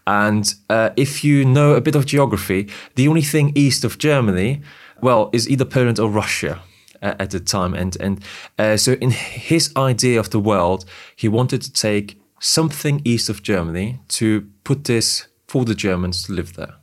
And 0.07 0.51
uh, 0.69 0.89
if 0.95 1.23
you 1.23 1.45
know 1.45 1.75
a 1.75 1.81
bit 1.81 1.95
of 1.95 2.05
geography, 2.05 2.69
the 2.95 3.07
only 3.07 3.21
thing 3.21 3.51
east 3.55 3.83
of 3.83 3.99
Germany, 3.99 4.61
well, 5.01 5.29
is 5.31 5.47
either 5.47 5.65
Poland 5.65 5.99
or 5.99 6.09
Russia 6.09 6.59
at 7.01 7.31
the 7.31 7.39
time. 7.39 7.73
And 7.73 7.97
and 7.99 8.23
uh, 8.57 8.77
so 8.77 8.93
in 8.93 9.11
his 9.11 9.71
idea 9.75 10.19
of 10.19 10.29
the 10.29 10.39
world, 10.39 10.85
he 11.15 11.27
wanted 11.27 11.61
to 11.61 11.71
take 11.71 12.19
something 12.39 13.01
east 13.03 13.29
of 13.29 13.43
Germany 13.43 13.99
to 14.07 14.47
put 14.63 14.83
this 14.83 15.27
for 15.47 15.65
the 15.65 15.75
Germans 15.75 16.23
to 16.23 16.33
live 16.33 16.53
there. 16.53 16.75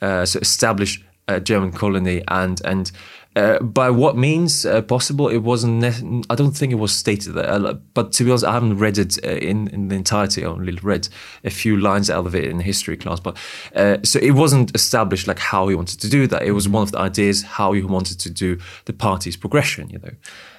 Uh, 0.00 0.24
so 0.24 0.38
establish 0.40 1.04
a 1.28 1.40
German 1.40 1.72
colony 1.72 2.22
and 2.28 2.60
and 2.64 2.90
uh, 3.36 3.60
by 3.60 3.90
what 3.90 4.16
means 4.16 4.66
uh, 4.66 4.82
possible? 4.82 5.28
It 5.28 5.38
wasn't. 5.38 5.80
Ne- 5.80 6.22
I 6.28 6.34
don't 6.34 6.50
think 6.50 6.72
it 6.72 6.76
was 6.76 6.92
stated 6.92 7.34
there. 7.34 7.48
Uh, 7.48 7.74
but 7.94 8.12
to 8.12 8.24
be 8.24 8.30
honest, 8.30 8.44
I 8.44 8.52
haven't 8.52 8.78
read 8.78 8.98
it 8.98 9.24
uh, 9.24 9.28
in 9.28 9.68
in 9.68 9.88
the 9.88 9.94
entirety. 9.94 10.44
I 10.44 10.48
only 10.48 10.76
read 10.82 11.08
a 11.44 11.50
few 11.50 11.76
lines 11.76 12.10
out 12.10 12.26
of 12.26 12.34
it 12.34 12.44
in 12.44 12.58
history 12.58 12.96
class. 12.96 13.20
But 13.20 13.36
uh, 13.74 13.98
so 14.02 14.18
it 14.18 14.32
wasn't 14.32 14.74
established 14.74 15.28
like 15.28 15.38
how 15.38 15.68
he 15.68 15.76
wanted 15.76 16.00
to 16.00 16.08
do 16.08 16.26
that. 16.26 16.42
It 16.42 16.52
was 16.52 16.68
one 16.68 16.82
of 16.82 16.90
the 16.90 16.98
ideas 16.98 17.42
how 17.42 17.72
he 17.72 17.82
wanted 17.82 18.18
to 18.20 18.30
do 18.30 18.58
the 18.86 18.92
party's 18.92 19.36
progression. 19.36 19.90
You 19.90 20.00
know, 20.00 20.12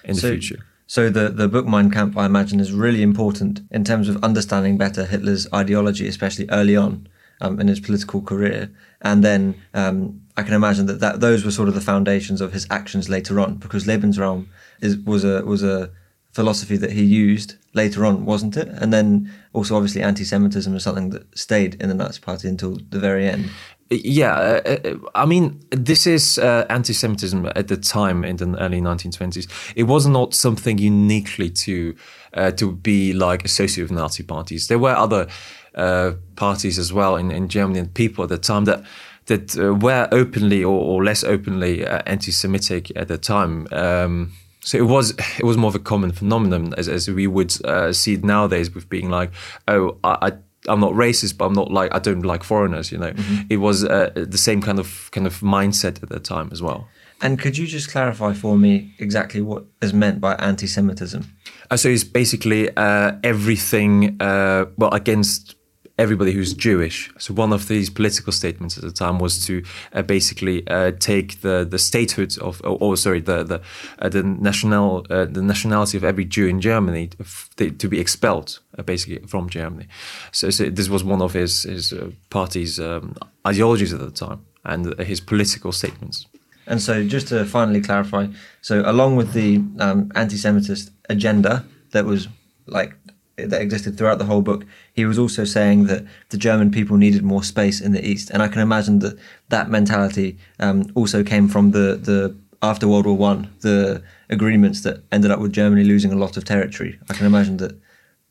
in 0.06 0.16
so, 0.16 0.28
the 0.28 0.34
future. 0.34 0.66
So 0.88 1.10
the 1.10 1.28
the 1.30 1.50
book 1.50 1.68
Mein 1.68 1.92
Kampf, 1.92 2.16
I 2.16 2.26
imagine, 2.26 2.62
is 2.62 2.72
really 2.72 3.02
important 3.02 3.62
in 3.70 3.84
terms 3.84 4.08
of 4.08 4.24
understanding 4.24 4.78
better 4.78 5.06
Hitler's 5.06 5.46
ideology, 5.54 6.08
especially 6.08 6.48
early 6.50 6.78
on 6.78 7.10
um, 7.42 7.60
in 7.60 7.68
his 7.68 7.82
political 7.82 8.22
career, 8.22 8.72
and 9.02 9.24
then 9.24 9.56
um, 9.74 10.22
I 10.38 10.44
can 10.44 10.54
imagine 10.54 10.86
that, 10.88 11.00
that 11.00 11.20
those 11.20 11.44
were 11.44 11.52
sort 11.52 11.68
of 11.68 11.76
the 11.76 11.82
foundations 11.82 12.42
of 12.42 12.54
his 12.54 12.68
actions 12.70 13.10
later 13.10 13.40
on, 13.40 13.56
because 13.56 13.86
Lebensraum 13.86 14.48
is, 14.82 14.98
was 14.98 15.24
a 15.24 15.44
was 15.46 15.64
a 15.64 15.92
philosophy 16.32 16.78
that 16.78 16.92
he 16.92 17.04
used 17.04 17.56
later 17.74 18.06
on, 18.06 18.26
wasn't 18.26 18.56
it? 18.56 18.68
And 18.70 18.94
then 18.94 19.32
also 19.54 19.76
obviously 19.76 20.02
anti-Semitism 20.02 20.76
is 20.76 20.84
something 20.84 21.10
that 21.10 21.38
stayed 21.38 21.76
in 21.82 21.90
the 21.90 21.96
Nazi 21.96 22.22
Party 22.22 22.48
until 22.48 22.78
the 22.90 23.00
very 23.00 23.28
end. 23.28 23.50
Yeah, 23.90 24.36
uh, 24.36 24.78
uh, 24.86 24.96
I 25.16 25.26
mean, 25.26 25.60
this 25.70 26.08
is 26.08 26.40
uh, 26.40 26.66
anti-Semitism 26.70 27.46
at 27.56 27.68
the 27.68 27.76
time 27.76 28.24
in 28.24 28.38
the 28.38 28.58
early 28.58 28.80
1920s. 28.80 29.74
It 29.76 29.84
was 29.84 30.08
not 30.08 30.34
something 30.34 30.78
uniquely 30.78 31.50
to 31.50 31.96
uh, 32.34 32.52
to 32.52 32.72
be 32.72 33.12
like 33.12 33.44
associated 33.44 33.92
with 33.92 34.00
Nazi 34.00 34.24
parties. 34.24 34.68
There 34.70 34.80
were 34.80 34.96
other 34.96 35.28
uh, 35.76 36.14
parties 36.38 36.80
as 36.80 36.94
well 36.94 37.18
in, 37.18 37.32
in 37.32 37.50
Germany 37.50 37.80
and 37.80 37.94
people 37.94 38.24
at 38.24 38.30
the 38.30 38.38
time 38.38 38.64
that 38.66 38.84
that 39.26 39.58
uh, 39.58 39.74
were 39.76 40.08
openly 40.12 40.64
or, 40.64 40.80
or 40.80 41.04
less 41.04 41.24
openly 41.24 41.86
anti-Semitic 41.86 42.92
at 42.96 43.08
the 43.08 43.18
time. 43.18 43.68
Um, 43.72 44.34
so 44.64 44.78
it 44.78 44.86
was 44.86 45.12
it 45.40 45.44
was 45.44 45.58
more 45.58 45.70
of 45.70 45.76
a 45.76 45.80
common 45.80 46.12
phenomenon 46.12 46.74
as, 46.78 46.88
as 46.88 47.10
we 47.10 47.28
would 47.28 47.52
see 47.96 48.14
it 48.14 48.24
nowadays 48.24 48.74
with 48.74 48.90
being 48.90 49.10
like, 49.10 49.32
oh, 49.68 49.98
I, 50.04 50.18
I 50.22 50.32
I'm 50.68 50.80
not 50.80 50.94
racist, 50.94 51.38
but 51.38 51.46
I'm 51.46 51.54
not 51.54 51.72
like 51.72 51.94
I 51.94 52.00
don't 52.00 52.24
like 52.24 52.44
foreigners. 52.44 52.92
You 52.92 53.00
know, 53.00 53.12
mm-hmm. 53.12 53.48
it 53.50 53.58
was 53.58 53.84
uh, 53.84 54.12
the 54.16 54.38
same 54.38 54.62
kind 54.62 54.80
of 54.80 55.10
kind 55.12 55.26
of 55.26 55.40
mindset 55.40 56.04
at 56.04 56.10
the 56.10 56.20
time 56.20 56.50
as 56.52 56.62
well. 56.62 56.88
And 57.24 57.40
could 57.40 57.58
you 57.58 57.68
just 57.68 57.92
clarify 57.92 58.34
for 58.34 58.58
me 58.58 58.94
exactly 58.98 59.42
what 59.42 59.66
is 59.82 59.94
meant 59.94 60.20
by 60.20 60.34
anti-Semitism? 60.36 61.24
Uh, 61.70 61.78
so 61.78 61.88
it's 61.90 62.04
basically 62.04 62.76
uh, 62.76 63.14
everything 63.24 64.18
uh, 64.20 64.66
well 64.78 64.92
against 64.92 65.56
everybody 66.02 66.32
who's 66.32 66.54
Jewish. 66.54 67.12
So 67.18 67.34
one 67.34 67.54
of 67.54 67.68
these 67.68 67.90
political 67.90 68.34
statements 68.34 68.78
at 68.78 68.84
the 68.84 68.92
time 68.92 69.20
was 69.20 69.46
to 69.46 69.64
uh, 69.94 70.02
basically 70.02 70.68
uh, 70.68 70.92
take 71.00 71.42
the 71.42 71.68
the 71.70 71.78
statehood 71.78 72.38
of, 72.40 72.62
or, 72.64 72.78
or 72.82 72.98
sorry, 72.98 73.22
the 73.22 73.44
the 73.44 73.60
uh, 74.00 74.10
the 74.10 74.24
national 74.24 75.06
uh, 75.10 75.26
the 75.26 75.42
nationality 75.42 75.98
of 75.98 76.04
every 76.04 76.26
Jew 76.26 76.48
in 76.48 76.60
Germany 76.62 77.10
to, 77.56 77.72
to 77.72 77.88
be 77.88 78.00
expelled 78.00 78.60
uh, 78.78 78.84
basically 78.84 79.20
from 79.28 79.50
Germany. 79.50 79.88
So, 80.32 80.50
so, 80.50 80.70
this 80.70 80.90
was 80.90 81.04
one 81.04 81.22
of 81.22 81.34
his 81.34 81.64
his 81.64 81.94
uh, 81.94 82.12
party's 82.30 82.80
um, 82.80 83.16
ideologies 83.46 83.94
at 83.94 84.00
the 84.00 84.12
time 84.12 84.40
and 84.64 85.00
his 85.00 85.22
political 85.22 85.72
statements. 85.72 86.28
And 86.68 86.82
so, 86.82 87.04
just 87.08 87.28
to 87.28 87.46
finally 87.46 87.82
clarify, 87.82 88.28
so 88.62 88.84
along 88.86 89.18
with 89.18 89.34
the 89.34 89.58
um, 89.80 90.12
anti-Semitist 90.16 90.92
agenda 91.10 91.64
that 91.92 92.06
was 92.06 92.28
like 92.68 92.96
that 93.46 93.62
existed 93.62 93.98
throughout 93.98 94.20
the 94.20 94.26
whole 94.26 94.42
book, 94.42 94.66
he 94.94 95.06
was 95.06 95.18
also 95.18 95.44
saying 95.46 95.86
that 95.86 96.06
the 96.30 96.38
German 96.38 96.72
people 96.72 96.98
needed 96.98 97.24
more 97.24 97.44
space 97.44 97.82
in 97.82 97.92
the 97.92 98.06
east, 98.06 98.30
and 98.30 98.42
I 98.42 98.48
can 98.48 98.62
imagine 98.62 99.00
that 99.00 99.18
that 99.50 99.70
mentality 99.70 100.38
um, 100.60 100.92
also 100.96 101.24
came 101.24 101.48
from 101.48 101.72
the 101.72 102.00
the 102.02 102.36
after 102.62 102.88
World 102.88 103.06
War 103.06 103.18
One, 103.18 103.50
the 103.62 104.04
agreements 104.30 104.82
that 104.82 105.04
ended 105.12 105.32
up 105.32 105.40
with 105.40 105.52
Germany 105.54 105.84
losing 105.84 106.12
a 106.12 106.18
lot 106.18 106.38
of 106.38 106.46
territory. 106.46 107.00
I 107.10 107.14
can 107.14 107.26
imagine 107.26 107.58
that. 107.58 107.80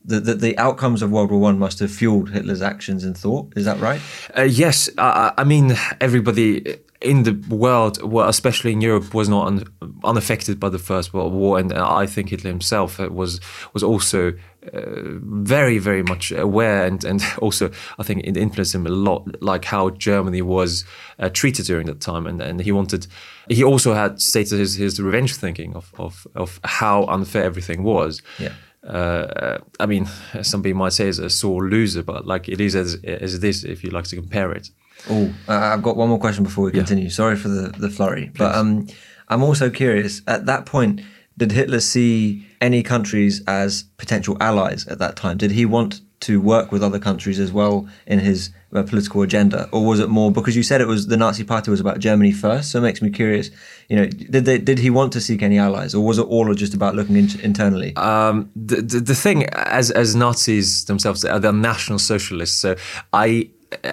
The, 0.02 0.19
the, 0.19 0.35
the 0.35 0.57
outcomes 0.57 1.02
of 1.02 1.11
World 1.11 1.31
War 1.31 1.40
One 1.40 1.59
must 1.59 1.79
have 1.81 1.90
fueled 1.90 2.31
Hitler's 2.31 2.62
actions 2.62 3.05
and 3.05 3.14
thought. 3.14 3.52
Is 3.55 3.67
that 3.67 3.79
right? 3.81 4.00
Uh, 4.35 4.45
yes, 4.45 4.88
I, 4.97 5.35
I 5.37 5.45
mean 5.45 5.76
everybody 6.00 6.79
in 7.00 7.23
the 7.23 7.33
world, 7.49 7.99
especially 8.02 8.73
in 8.73 8.81
Europe, 8.81 9.14
was 9.14 9.29
not 9.29 9.47
un, 9.47 9.64
unaffected 10.05 10.61
by 10.61 10.69
the 10.69 10.79
First 10.79 11.14
World 11.14 11.33
War, 11.33 11.59
and 11.59 11.73
I 11.73 12.07
think 12.07 12.31
Hitler 12.31 12.50
himself 12.50 13.00
uh, 13.00 13.09
was 13.11 13.40
was 13.73 13.83
also 13.83 14.33
uh, 14.73 15.19
very, 15.23 15.79
very 15.79 16.02
much 16.02 16.33
aware, 16.33 16.85
and 16.85 17.05
and 17.05 17.23
also 17.38 17.71
I 17.99 18.02
think 18.02 18.25
it 18.25 18.37
influenced 18.37 18.75
him 18.75 18.87
a 18.87 18.90
lot, 18.90 19.43
like 19.43 19.64
how 19.64 19.90
Germany 19.90 20.43
was 20.43 20.85
uh, 21.19 21.29
treated 21.31 21.67
during 21.67 21.87
that 21.87 22.00
time, 22.00 22.26
and 22.26 22.43
and 22.43 22.61
he 22.61 22.73
wanted, 22.73 23.07
he 23.49 23.64
also 23.64 23.95
had 23.95 24.21
stated 24.21 24.59
his 24.59 24.75
his 24.75 25.00
revenge 25.00 25.35
thinking 25.35 25.75
of 25.75 25.93
of 25.99 26.26
of 26.35 26.61
how 26.64 27.05
unfair 27.05 27.45
everything 27.45 27.83
was. 27.83 28.23
Yeah. 28.38 28.52
Uh, 28.87 29.59
I 29.79 29.87
mean, 29.87 30.07
some 30.43 30.62
people 30.62 30.79
might 30.79 30.95
say 30.95 31.09
it's 31.09 31.19
a 31.19 31.29
sore 31.29 31.69
loser, 31.69 32.02
but 32.02 32.26
like 32.26 32.49
it 32.49 32.61
is 32.61 32.75
as 32.75 32.99
as 33.05 33.35
it 33.35 33.45
is 33.45 33.64
if 33.64 33.85
you 33.85 33.90
like 33.90 34.05
to 34.05 34.17
compare 34.17 34.52
it. 34.52 34.71
Oh, 35.09 35.33
I've 35.49 35.83
got 35.83 35.97
one 35.97 36.09
more 36.09 36.19
question 36.19 36.45
before 36.45 36.64
we 36.64 36.73
continue. 36.73 37.05
Yeah. 37.05 37.11
Sorry 37.11 37.37
for 37.37 37.49
the, 37.49 37.69
the 37.69 37.88
flurry. 37.88 38.26
Please. 38.26 38.38
But 38.38 38.55
um, 38.55 38.87
I'm 39.29 39.43
also 39.43 39.71
curious 39.71 40.23
at 40.26 40.47
that 40.47 40.67
point, 40.67 41.00
did 41.37 41.52
Hitler 41.52 41.80
see 41.80 42.46
any 42.60 42.82
countries 42.82 43.42
as 43.46 43.84
potential 43.96 44.37
allies 44.40 44.87
at 44.87 44.99
that 44.99 45.16
time? 45.16 45.38
Did 45.38 45.52
he 45.52 45.64
want 45.64 46.00
to 46.20 46.40
work 46.40 46.70
with 46.70 46.82
other 46.82 46.99
countries 46.99 47.38
as 47.40 47.50
well 47.50 47.88
in 48.06 48.18
his 48.18 48.50
uh, 48.75 48.82
political 48.82 49.22
agenda, 49.22 49.68
or 49.72 49.84
was 49.87 50.00
it 50.00 50.08
more 50.08 50.30
because 50.30 50.54
you 50.54 50.62
said 50.62 50.80
it 50.80 50.87
was 50.87 51.06
the 51.06 51.16
Nazi 51.16 51.44
Party 51.44 51.70
was 51.70 51.80
about 51.80 51.99
Germany 51.99 52.30
first? 52.30 52.70
So 52.70 52.78
it 52.78 52.82
makes 52.82 53.00
me 53.00 53.10
curious. 53.10 53.50
You 53.88 53.96
know, 53.96 54.06
did 54.06 54.44
they, 54.44 54.58
did 54.58 54.78
he 54.78 54.90
want 54.90 55.12
to 55.14 55.20
seek 55.20 55.42
any 55.42 55.58
allies, 55.58 55.94
or 55.94 56.04
was 56.04 56.18
it 56.18 56.26
all 56.26 56.52
just 56.54 56.75
about 56.75 56.94
looking 56.94 57.16
in, 57.16 57.40
internally? 57.40 57.96
Um, 57.96 58.50
the, 58.54 58.76
the, 58.76 59.00
the 59.00 59.14
thing, 59.14 59.46
as 59.54 59.90
as 59.90 60.14
Nazis 60.14 60.84
themselves, 60.84 61.22
they're 61.22 61.52
national 61.52 61.99
socialists. 61.99 62.58
So 62.58 62.76
I 63.12 63.50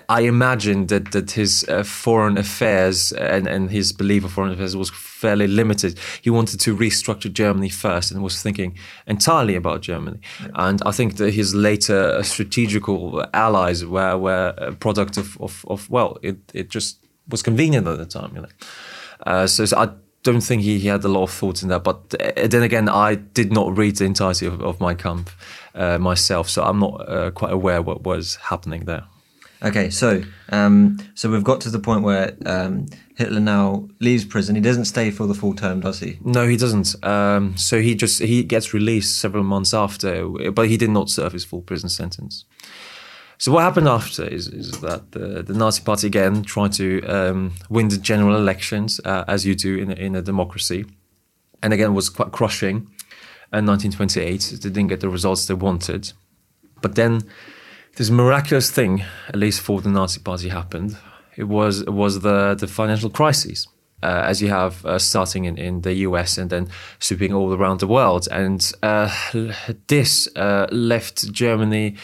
I 0.10 0.22
imagine 0.22 0.88
that 0.88 1.12
that 1.12 1.32
his 1.32 1.66
uh, 1.68 1.84
foreign 1.84 2.38
affairs 2.38 3.12
and, 3.14 3.48
and 3.48 3.72
his 3.72 3.94
belief 3.94 4.26
of 4.26 4.34
foreign 4.34 4.52
affairs 4.52 4.76
was 4.76 4.90
fairly 4.90 5.48
limited. 5.48 6.00
He 6.22 6.30
wanted 6.30 6.60
to 6.62 6.76
restructure 6.76 7.32
Germany 7.32 7.70
first 7.70 8.12
and 8.12 8.22
was 8.22 8.42
thinking 8.42 8.78
entirely 9.06 9.56
about 9.56 9.82
Germany. 9.82 10.20
And 10.56 10.82
I 10.86 10.92
think 10.92 11.18
that 11.18 11.34
his 11.34 11.56
later 11.56 12.22
strategical 12.24 13.26
allies 13.34 13.86
were 13.86 14.18
were 14.18 14.54
a 14.58 14.74
product 14.74 15.18
of, 15.18 15.40
of, 15.42 15.66
of 15.68 15.90
well, 15.90 16.18
it, 16.22 16.38
it 16.54 16.70
just 16.70 17.00
was 17.30 17.42
convenient 17.42 17.88
at 17.88 17.98
the 17.98 18.06
time, 18.06 18.36
you 18.36 18.42
know. 18.42 18.50
Uh, 19.26 19.48
so, 19.48 19.66
so, 19.66 19.78
I 19.78 19.90
don't 20.24 20.42
think 20.42 20.62
he, 20.62 20.78
he, 20.80 20.88
had 20.88 21.04
a 21.04 21.08
lot 21.08 21.24
of 21.24 21.32
thoughts 21.32 21.64
in 21.64 21.70
that. 21.70 21.84
But 21.84 22.16
uh, 22.20 22.48
then 22.48 22.64
again, 22.64 22.88
I 22.90 23.16
did 23.16 23.52
not 23.52 23.78
read 23.78 23.96
the 23.98 24.06
entirety 24.06 24.46
of, 24.46 24.62
of 24.62 24.80
Mein 24.80 24.98
Kampf 24.98 25.36
uh, 25.74 25.98
myself, 25.98 26.50
so 26.50 26.64
I'm 26.64 26.80
not 26.80 27.10
uh, 27.10 27.32
quite 27.32 27.52
aware 27.52 27.82
what 27.82 28.04
was 28.04 28.36
happening 28.36 28.86
there. 28.86 29.06
Okay, 29.64 29.90
so 29.90 30.22
um, 30.50 31.00
so 31.16 31.32
we've 31.32 31.44
got 31.44 31.62
to 31.62 31.70
the 31.70 31.80
point 31.80 32.04
where 32.04 32.36
um, 32.46 32.86
Hitler 33.16 33.40
now 33.40 33.88
leaves 34.00 34.24
prison. 34.24 34.56
He 34.56 34.62
doesn't 34.62 34.86
stay 34.86 35.10
for 35.10 35.26
the 35.26 35.34
full 35.34 35.56
term, 35.56 35.80
does 35.80 36.00
he? 36.00 36.20
No, 36.24 36.48
he 36.48 36.58
doesn't. 36.58 37.04
Um, 37.04 37.58
so 37.58 37.82
he 37.82 37.96
just 37.96 38.22
he 38.22 38.44
gets 38.44 38.74
released 38.74 39.20
several 39.20 39.44
months 39.44 39.74
after, 39.74 40.28
but 40.52 40.70
he 40.70 40.78
did 40.78 40.92
not 40.92 41.10
serve 41.10 41.34
his 41.34 41.44
full 41.44 41.62
prison 41.62 41.90
sentence. 41.90 42.46
So 43.40 43.52
what 43.52 43.62
happened 43.62 43.88
after 43.88 44.24
is, 44.24 44.48
is 44.48 44.82
that 44.82 45.12
the, 45.12 45.44
the, 45.44 45.54
Nazi 45.54 45.84
Party 45.84 46.08
again 46.08 46.42
tried 46.42 46.74
to 46.74 47.04
um, 47.04 47.54
win 47.70 47.88
the 47.88 47.98
general 47.98 48.36
elections 48.36 49.00
uh, 49.06 49.26
as 49.28 49.46
you 49.46 49.54
do 49.54 49.78
in 49.78 49.92
a, 49.92 49.94
in 49.94 50.16
a 50.16 50.24
democracy, 50.24 50.86
and 51.62 51.74
again 51.74 51.94
was 51.94 52.10
quite 52.10 52.32
crushing. 52.32 52.90
In 53.54 53.66
1928, 53.66 54.60
they 54.62 54.70
didn't 54.70 54.88
get 54.88 55.00
the 55.00 55.10
results 55.10 55.46
they 55.46 55.54
wanted, 55.54 56.12
but 56.82 56.96
then 56.96 57.22
this 57.98 58.10
miraculous 58.12 58.72
thing, 58.72 59.04
at 59.28 59.36
least 59.36 59.60
for 59.62 59.82
the 59.82 59.90
Nazi 59.90 60.20
Party, 60.20 60.50
happened. 60.50 60.98
It 61.36 61.48
was 61.48 61.82
it 61.82 61.94
was 61.94 62.22
the 62.22 62.56
the 62.56 62.68
financial 62.68 63.10
crisis, 63.10 63.68
uh, 64.04 64.24
as 64.26 64.42
you 64.42 64.50
have 64.50 64.86
uh, 64.86 65.00
starting 65.00 65.46
in, 65.46 65.58
in 65.58 65.82
the 65.82 65.94
US 66.08 66.38
and 66.38 66.50
then 66.50 66.70
sweeping 67.00 67.34
all 67.34 67.54
around 67.54 67.80
the 67.80 67.88
world, 67.88 68.28
and 68.32 68.72
uh, 68.84 69.10
this 69.88 70.30
uh, 70.36 70.68
left 70.72 71.32
Germany 71.32 71.96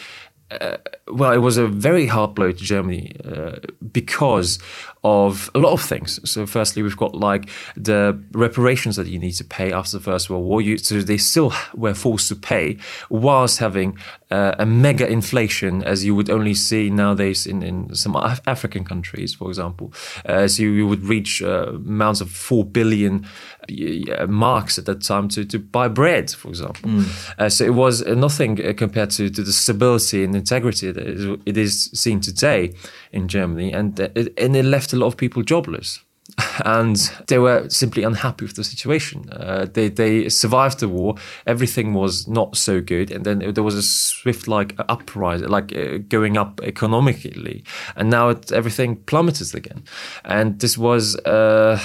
uh, 0.50 0.76
well, 1.08 1.32
it 1.32 1.38
was 1.38 1.56
a 1.56 1.66
very 1.66 2.06
hard 2.06 2.34
blow 2.34 2.52
to 2.52 2.64
Germany 2.64 3.12
uh, 3.24 3.56
because 3.92 4.58
of 5.04 5.50
a 5.54 5.58
lot 5.58 5.72
of 5.72 5.82
things. 5.82 6.18
So, 6.28 6.46
firstly, 6.46 6.82
we've 6.82 6.96
got 6.96 7.14
like 7.14 7.50
the 7.76 8.18
reparations 8.32 8.96
that 8.96 9.06
you 9.06 9.18
need 9.18 9.32
to 9.32 9.44
pay 9.44 9.70
after 9.70 9.98
the 9.98 10.02
First 10.02 10.30
World 10.30 10.44
War. 10.44 10.62
You, 10.62 10.78
so 10.78 11.00
they 11.00 11.18
still 11.18 11.52
were 11.74 11.94
forced 11.94 12.28
to 12.28 12.36
pay 12.36 12.78
whilst 13.10 13.58
having 13.58 13.98
uh, 14.30 14.54
a 14.58 14.66
mega 14.66 15.06
inflation, 15.06 15.84
as 15.84 16.04
you 16.04 16.14
would 16.14 16.30
only 16.30 16.54
see 16.54 16.88
nowadays 16.90 17.46
in, 17.46 17.62
in 17.62 17.94
some 17.94 18.16
Af- 18.16 18.40
African 18.46 18.84
countries, 18.84 19.34
for 19.34 19.48
example. 19.48 19.92
Uh, 20.24 20.48
so 20.48 20.62
you, 20.62 20.86
would 20.86 21.04
reach 21.04 21.42
uh, 21.42 21.68
amounts 21.74 22.20
of 22.20 22.30
four 22.30 22.64
billion 22.64 23.26
uh, 23.68 24.26
marks 24.26 24.78
at 24.78 24.86
that 24.86 25.02
time 25.02 25.28
to, 25.28 25.44
to 25.44 25.58
buy 25.58 25.88
bread, 25.88 26.30
for 26.30 26.48
example. 26.48 26.90
Mm. 26.90 27.52
so 27.52 27.64
it 27.64 27.74
was 27.74 28.04
nothing 28.06 28.56
compared 28.74 29.10
to, 29.10 29.30
to 29.30 29.42
the 29.42 29.52
stability 29.52 30.24
and 30.24 30.34
integrity 30.34 30.90
that 30.90 31.38
it 31.46 31.56
is 31.56 31.90
seen 31.92 32.20
today 32.20 32.74
in 33.12 33.28
Germany, 33.28 33.72
and 33.72 33.98
it, 34.00 34.32
and 34.38 34.56
it 34.56 34.64
left 34.64 34.93
a 34.94 34.98
lot 34.98 35.08
of 35.08 35.16
people 35.16 35.42
jobless. 35.42 36.00
And 36.64 36.96
they 37.26 37.38
were 37.38 37.68
simply 37.68 38.02
unhappy 38.02 38.46
with 38.46 38.56
the 38.56 38.64
situation. 38.64 39.28
Uh, 39.30 39.66
they 39.72 39.90
they 39.90 40.28
survived 40.28 40.78
the 40.78 40.88
war. 40.88 41.16
Everything 41.46 41.94
was 41.94 42.26
not 42.26 42.56
so 42.56 42.80
good, 42.80 43.10
and 43.10 43.24
then 43.24 43.52
there 43.52 43.62
was 43.62 43.74
a 43.74 43.82
swift 43.82 44.48
like 44.48 44.74
uprising, 44.88 45.48
like 45.48 45.76
uh, 45.76 45.98
going 46.08 46.38
up 46.38 46.60
economically, 46.62 47.64
and 47.96 48.08
now 48.08 48.30
it, 48.30 48.52
everything 48.52 48.96
plummeted 49.04 49.54
again. 49.54 49.82
And 50.24 50.60
this 50.60 50.78
was 50.78 51.16
uh, 51.26 51.78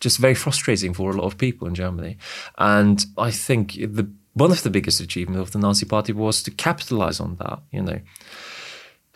just 0.00 0.18
very 0.18 0.34
frustrating 0.34 0.94
for 0.94 1.10
a 1.10 1.14
lot 1.14 1.24
of 1.24 1.38
people 1.38 1.66
in 1.68 1.74
Germany. 1.74 2.18
And 2.58 3.06
I 3.16 3.30
think 3.30 3.74
the 3.74 4.06
one 4.36 4.50
of 4.52 4.62
the 4.62 4.70
biggest 4.70 5.00
achievements 5.00 5.40
of 5.40 5.52
the 5.52 5.58
Nazi 5.58 5.86
Party 5.86 6.12
was 6.12 6.42
to 6.42 6.50
capitalize 6.50 7.20
on 7.20 7.36
that. 7.36 7.60
You 7.72 7.82
know, 7.82 8.00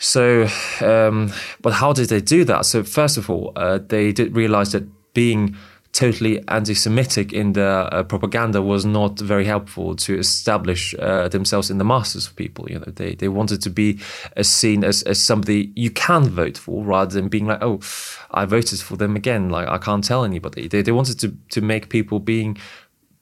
So, 0.01 0.49
um, 0.81 1.31
but 1.61 1.75
how 1.75 1.93
did 1.93 2.09
they 2.09 2.23
do 2.23 2.43
that? 2.45 2.65
So, 2.65 2.83
first 2.83 3.19
of 3.19 3.29
all, 3.29 3.53
uh, 3.55 3.79
they 3.87 4.13
did 4.13 4.35
realize 4.35 4.73
that 4.73 4.85
being 5.13 5.57
totally 5.93 6.43
anti-Semitic 6.49 7.33
in 7.33 7.53
their 7.53 7.93
uh, 7.93 8.03
propaganda 8.05 8.63
was 8.63 8.87
not 8.87 9.19
very 9.19 9.45
helpful 9.45 9.97
to 9.97 10.19
establish 10.19 10.95
uh, 10.99 11.29
themselves 11.29 11.69
in 11.71 11.79
the 11.79 11.85
masses 11.85 12.29
of 12.29 12.37
people. 12.37 12.67
You 12.71 12.79
know, 12.79 12.93
they 12.97 13.15
they 13.15 13.29
wanted 13.29 13.61
to 13.63 13.71
be 13.71 13.99
as 14.37 14.49
seen 14.49 14.85
as, 14.85 15.03
as 15.03 15.23
somebody 15.23 15.71
you 15.77 15.91
can 15.91 16.31
vote 16.31 16.57
for, 16.57 16.83
rather 16.83 17.13
than 17.13 17.29
being 17.29 17.47
like, 17.47 17.63
oh, 17.63 17.81
I 18.31 18.47
voted 18.47 18.81
for 18.81 18.97
them 18.97 19.17
again. 19.17 19.51
Like 19.51 19.69
I 19.69 19.77
can't 19.77 20.03
tell 20.03 20.25
anybody. 20.25 20.67
They 20.67 20.81
they 20.81 20.93
wanted 20.93 21.19
to 21.21 21.37
to 21.51 21.61
make 21.61 21.91
people 21.91 22.21
being 22.21 22.57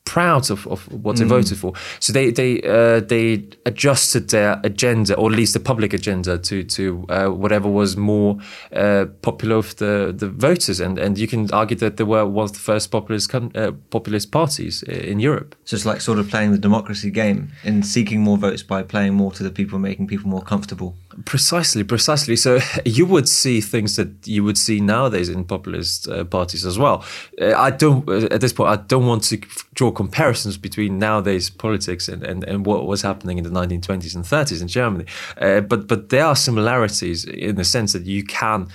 proud 0.09 0.51
of, 0.51 0.67
of 0.67 0.91
what 1.05 1.17
they 1.17 1.25
mm. 1.25 1.29
voted 1.29 1.59
for. 1.59 1.75
So 2.01 2.13
they 2.13 2.31
they 2.31 2.63
uh, 2.63 3.01
they 3.01 3.45
adjusted 3.67 4.31
their 4.31 4.59
agenda, 4.65 5.15
or 5.17 5.31
at 5.31 5.37
least 5.37 5.53
the 5.53 5.61
public 5.61 5.93
agenda, 5.93 6.39
to 6.39 6.65
to 6.65 6.83
uh, 7.11 7.29
whatever 7.29 7.69
was 7.69 7.97
more 7.97 8.39
uh, 8.73 9.05
popular 9.21 9.59
with 9.59 9.77
the, 9.77 10.15
the 10.17 10.29
voters. 10.29 10.81
And 10.81 10.99
and 10.99 11.19
you 11.19 11.29
can 11.29 11.51
argue 11.53 11.77
that 11.77 11.97
they 11.97 12.05
were 12.05 12.25
one 12.27 12.45
of 12.45 12.53
the 12.53 12.59
first 12.59 12.91
populist 12.91 13.35
uh, 13.35 13.73
populist 13.91 14.33
parties 14.33 14.83
in 14.83 15.21
Europe. 15.21 15.55
So 15.65 15.77
it's 15.77 15.85
like 15.85 16.01
sort 16.01 16.19
of 16.19 16.29
playing 16.31 16.53
the 16.53 16.59
democracy 16.59 17.11
game 17.11 17.51
in 17.65 17.83
seeking 17.83 18.21
more 18.23 18.39
votes 18.39 18.63
by 18.63 18.83
playing 18.83 19.15
more 19.15 19.33
to 19.33 19.43
the 19.43 19.51
people, 19.51 19.79
making 19.79 20.07
people 20.07 20.29
more 20.31 20.43
comfortable. 20.43 20.95
Precisely, 21.25 21.85
precisely. 21.85 22.37
So 22.37 22.61
you 22.85 23.07
would 23.07 23.29
see 23.29 23.61
things 23.61 23.97
that 23.97 24.27
you 24.27 24.45
would 24.45 24.59
see 24.59 24.81
nowadays 24.81 25.29
in 25.29 25.45
populist 25.45 26.09
uh, 26.09 26.25
parties 26.25 26.65
as 26.65 26.79
well. 26.79 27.05
Uh, 27.41 27.55
I 27.57 27.71
don't, 27.71 28.09
uh, 28.09 28.29
at 28.31 28.41
this 28.41 28.53
point, 28.53 28.71
I 28.71 28.77
don't 28.77 29.07
want 29.07 29.25
to 29.25 29.39
draw 29.79 29.93
comparisons 29.93 30.59
between 30.59 30.99
nowadays 30.99 31.49
politics 31.49 32.09
and, 32.09 32.25
and, 32.25 32.43
and 32.43 32.67
what 32.67 32.85
was 32.85 33.03
happening 33.03 33.39
in 33.39 33.45
the 33.45 33.51
1920s 33.51 34.17
and 34.17 34.25
30s 34.25 34.61
in 34.61 34.67
Germany. 34.67 35.05
Uh, 35.41 35.61
but 35.61 35.87
but 35.87 36.09
there 36.09 36.25
are 36.25 36.35
similarities 36.35 37.25
in 37.25 37.55
the 37.55 37.63
sense 37.63 37.93
that 37.93 38.05
you 38.05 38.25
can 38.25 38.67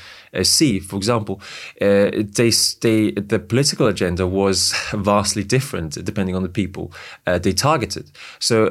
see. 0.41 0.79
For 0.79 0.95
example, 0.95 1.41
uh, 1.79 2.09
they, 2.11 2.51
they, 2.81 3.11
the 3.11 3.39
political 3.47 3.87
agenda 3.87 4.25
was 4.25 4.73
vastly 4.93 5.43
different 5.43 6.03
depending 6.03 6.35
on 6.35 6.43
the 6.43 6.49
people 6.49 6.91
uh, 7.27 7.37
they 7.37 7.53
targeted. 7.53 8.11
So 8.39 8.69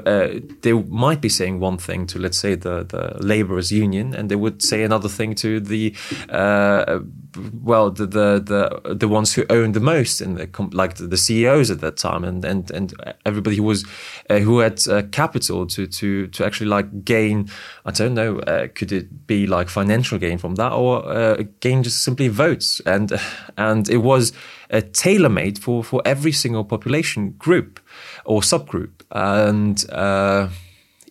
they 0.63 0.73
might 0.73 1.21
be 1.21 1.29
saying 1.29 1.61
one 1.61 1.79
thing 1.79 2.07
to, 2.09 2.19
let's 2.19 2.39
say, 2.39 2.57
the, 2.57 2.85
the 2.85 3.17
laborers' 3.25 3.71
union, 3.71 4.15
and 4.15 4.29
they 4.29 4.37
would 4.37 4.63
say 4.63 4.83
another 4.83 5.09
thing 5.09 5.35
to 5.37 5.61
the 5.61 5.95
well, 7.63 7.91
the, 7.91 8.07
the 8.07 8.43
the 8.85 8.95
the 8.95 9.09
ones 9.09 9.35
who 9.35 9.45
owned 9.49 9.75
the 9.75 9.81
most, 9.81 10.21
and 10.21 10.37
the, 10.37 10.69
like 10.73 10.97
the, 10.97 11.07
the, 11.07 11.17
CEOs 11.17 11.71
at 11.71 11.81
that 11.81 11.97
time, 11.97 12.25
and 12.25 12.45
and 12.45 12.71
and 12.71 12.95
everybody 13.25 13.57
who 13.57 13.63
was 13.63 13.85
uh, 14.29 14.39
who 14.39 14.59
had 14.59 14.81
uh, 14.89 15.03
capital 15.13 15.67
to 15.67 15.87
to 15.87 16.27
to 16.29 16.45
actually 16.45 16.69
like 16.69 17.05
gain. 17.05 17.49
I 17.85 17.91
don't 17.91 18.15
know. 18.15 18.39
Uh, 18.41 18.69
could 18.75 18.93
it 18.93 19.27
be 19.27 19.47
like 19.47 19.69
financial 19.69 20.19
gain 20.19 20.39
from 20.39 20.57
that, 20.57 20.73
or 20.73 21.09
gain 21.61 21.83
just 21.83 22.03
simply 22.03 22.29
votes? 22.29 22.81
And 22.87 23.13
and 23.57 23.89
it 23.89 23.99
was 23.99 24.33
tailor 24.93 25.29
made 25.29 25.59
for 25.59 25.85
for 25.85 26.03
every 26.05 26.33
single 26.33 26.65
population 26.65 27.35
group 27.39 27.81
or 28.25 28.41
subgroup, 28.41 28.91
and 29.11 29.85
uh, 29.91 30.49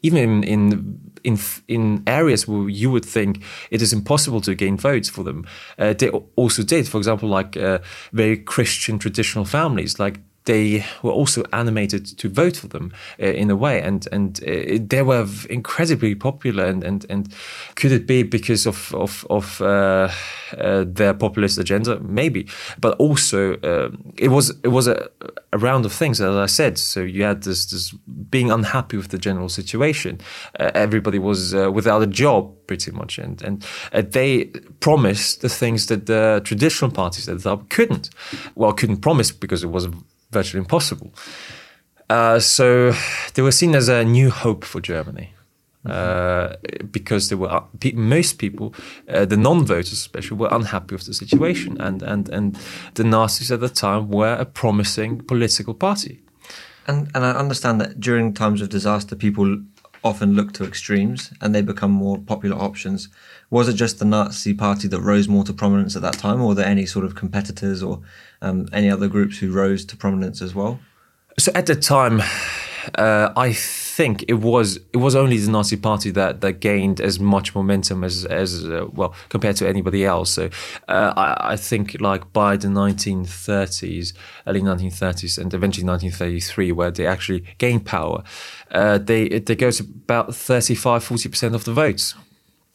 even 0.02 0.18
in, 0.18 0.44
in 0.44 1.00
in 1.24 1.38
in 1.68 2.04
areas 2.08 2.48
where 2.48 2.70
you 2.70 2.92
would 2.92 3.06
think 3.06 3.44
it 3.70 3.82
is 3.82 3.94
impossible 3.94 4.42
to 4.42 4.56
gain 4.56 4.78
votes 4.78 5.10
for 5.10 5.24
them, 5.24 5.46
uh, 5.78 5.94
they 5.94 6.10
also 6.36 6.64
did. 6.64 6.88
For 6.88 6.98
example, 6.98 7.30
like 7.30 7.58
uh, 7.58 7.80
very 8.12 8.38
Christian 8.38 9.00
traditional 9.00 9.46
families, 9.46 10.00
like 10.00 10.20
they 10.46 10.84
were 11.04 11.12
also 11.12 11.44
animated 11.54 12.06
to 12.18 12.30
vote 12.30 12.58
for 12.58 12.68
them 12.68 12.92
uh, 13.20 13.26
in 13.26 13.50
a 13.50 13.56
way, 13.56 13.82
and 13.82 14.08
and 14.12 14.40
uh, 14.44 14.80
they 14.82 15.04
were 15.04 15.28
incredibly 15.50 16.16
popular. 16.16 16.66
And, 16.66 16.84
and 16.84 17.06
and 17.10 17.34
could 17.76 17.92
it 17.92 18.08
be 18.08 18.24
because 18.24 18.66
of 18.66 18.94
of 18.96 19.26
of 19.30 19.62
uh, 19.62 20.10
uh 20.58 20.86
their 20.88 21.14
populist 21.14 21.60
agenda? 21.60 22.00
Maybe, 22.00 22.48
but 22.80 22.98
also 22.98 23.54
uh, 23.58 23.90
it 24.18 24.30
was 24.30 24.50
it 24.64 24.70
was 24.70 24.88
a, 24.88 25.10
a, 25.54 25.58
round 25.58 25.86
of 25.86 25.94
things, 25.94 26.20
as 26.20 26.36
I 26.36 26.48
said. 26.48 26.78
So 26.78 27.02
you 27.02 27.24
had 27.24 27.44
this 27.44 27.68
this 27.68 27.92
being 28.30 28.52
unhappy 28.52 28.98
with 28.98 29.10
the 29.10 29.20
general 29.20 29.50
situation. 29.50 30.20
Uh, 30.60 30.72
everybody 30.74 31.20
was 31.20 31.54
without 31.54 32.02
a 32.02 32.08
job, 32.08 32.56
pretty 32.66 32.92
much, 32.92 33.20
and 33.20 33.42
and 33.44 33.64
they 34.12 34.46
promised 34.80 35.42
the 35.42 35.50
things 35.50 35.86
that 35.86 36.08
the 36.08 36.42
traditional 36.44 36.90
parties 36.90 37.30
at 37.30 37.44
the 37.44 37.58
couldn't. 37.70 38.10
Well, 38.56 38.74
couldn't 38.74 39.02
promise 39.02 39.32
because 39.32 39.64
it 39.64 39.70
was 39.70 39.88
virtually 40.32 40.60
impossible. 40.60 41.14
Uh, 42.10 42.40
so 42.40 42.94
they 43.34 43.42
were 43.42 43.52
seen 43.52 43.76
as 43.76 43.88
a 43.88 44.04
new 44.04 44.30
hope 44.30 44.66
for 44.66 44.82
Germany. 44.82 45.34
Uh, 45.84 46.58
because 46.92 47.30
there 47.30 47.40
were 47.40 47.52
uh, 47.52 47.64
most 47.96 48.38
people, 48.38 48.72
uh, 49.10 49.26
the 49.26 49.36
non-voters 49.36 49.92
especially, 49.92 50.38
were 50.38 50.48
unhappy 50.52 50.94
with 50.94 51.08
the 51.08 51.14
situation, 51.14 51.76
and 51.82 52.04
and 52.04 52.30
and 52.30 52.56
the 52.94 53.04
Nazis 53.04 53.52
at 53.52 53.62
the 53.62 53.70
time 53.70 54.08
were 54.10 54.36
a 54.36 54.46
promising 54.46 55.22
political 55.22 55.74
party. 55.74 56.22
And 56.86 57.10
and 57.16 57.26
I 57.26 57.32
understand 57.32 57.82
that 57.82 58.00
during 58.00 58.32
times 58.32 58.62
of 58.62 58.70
disaster, 58.70 59.16
people 59.16 59.58
often 60.04 60.34
look 60.34 60.52
to 60.54 60.64
extremes, 60.66 61.32
and 61.42 61.54
they 61.54 61.62
become 61.62 61.92
more 61.92 62.18
popular 62.18 62.58
options. 62.58 63.10
Was 63.50 63.68
it 63.68 63.74
just 63.74 64.00
the 64.00 64.06
Nazi 64.06 64.54
Party 64.54 64.88
that 64.88 65.00
rose 65.02 65.28
more 65.28 65.44
to 65.44 65.54
prominence 65.54 65.96
at 65.96 66.02
that 66.02 66.16
time, 66.18 66.42
or 66.42 66.50
were 66.50 66.56
there 66.56 66.66
any 66.66 66.86
sort 66.86 67.06
of 67.06 67.16
competitors 67.16 67.84
or 67.84 68.02
um, 68.42 68.68
any 68.74 68.90
other 68.90 69.08
groups 69.08 69.38
who 69.38 69.52
rose 69.52 69.86
to 69.86 69.98
prominence 69.98 70.42
as 70.42 70.56
well? 70.56 70.80
So 71.38 71.52
at 71.56 71.66
the 71.66 71.76
time, 71.76 72.22
uh, 72.96 73.32
I 73.36 73.54
think 74.02 74.26
it 74.28 74.40
was 74.52 74.80
it 74.94 74.98
was 74.98 75.16
only 75.16 75.38
the 75.38 75.52
Nazi 75.52 75.78
Party 75.78 76.12
that 76.12 76.42
that 76.42 76.54
gained 76.60 77.00
as 77.10 77.20
much 77.20 77.48
momentum 77.54 78.04
as 78.04 78.26
as 78.26 78.66
uh, 78.66 78.88
well 78.98 79.14
compared 79.30 79.58
to 79.58 79.66
anybody 79.68 80.02
else. 80.06 80.30
So 80.38 80.50
uh, 80.88 81.14
I, 81.26 81.54
I, 81.54 81.56
think 81.70 81.86
like 82.10 82.24
by 82.34 82.58
the 82.58 82.68
1930s, 82.68 84.14
early 84.48 84.62
1930s, 84.62 85.38
and 85.38 85.54
eventually 85.54 85.86
1933, 85.86 86.72
where 86.72 86.92
they 86.92 87.06
actually 87.06 87.42
gained 87.58 87.86
power, 87.86 88.24
uh, 88.72 88.98
they 88.98 89.22
they 89.48 89.56
go 89.56 89.70
to 89.72 89.84
about 89.84 90.36
35, 90.36 91.04
40 91.04 91.30
percent 91.30 91.56
of 91.56 91.64
the 91.64 91.74
votes 91.74 92.16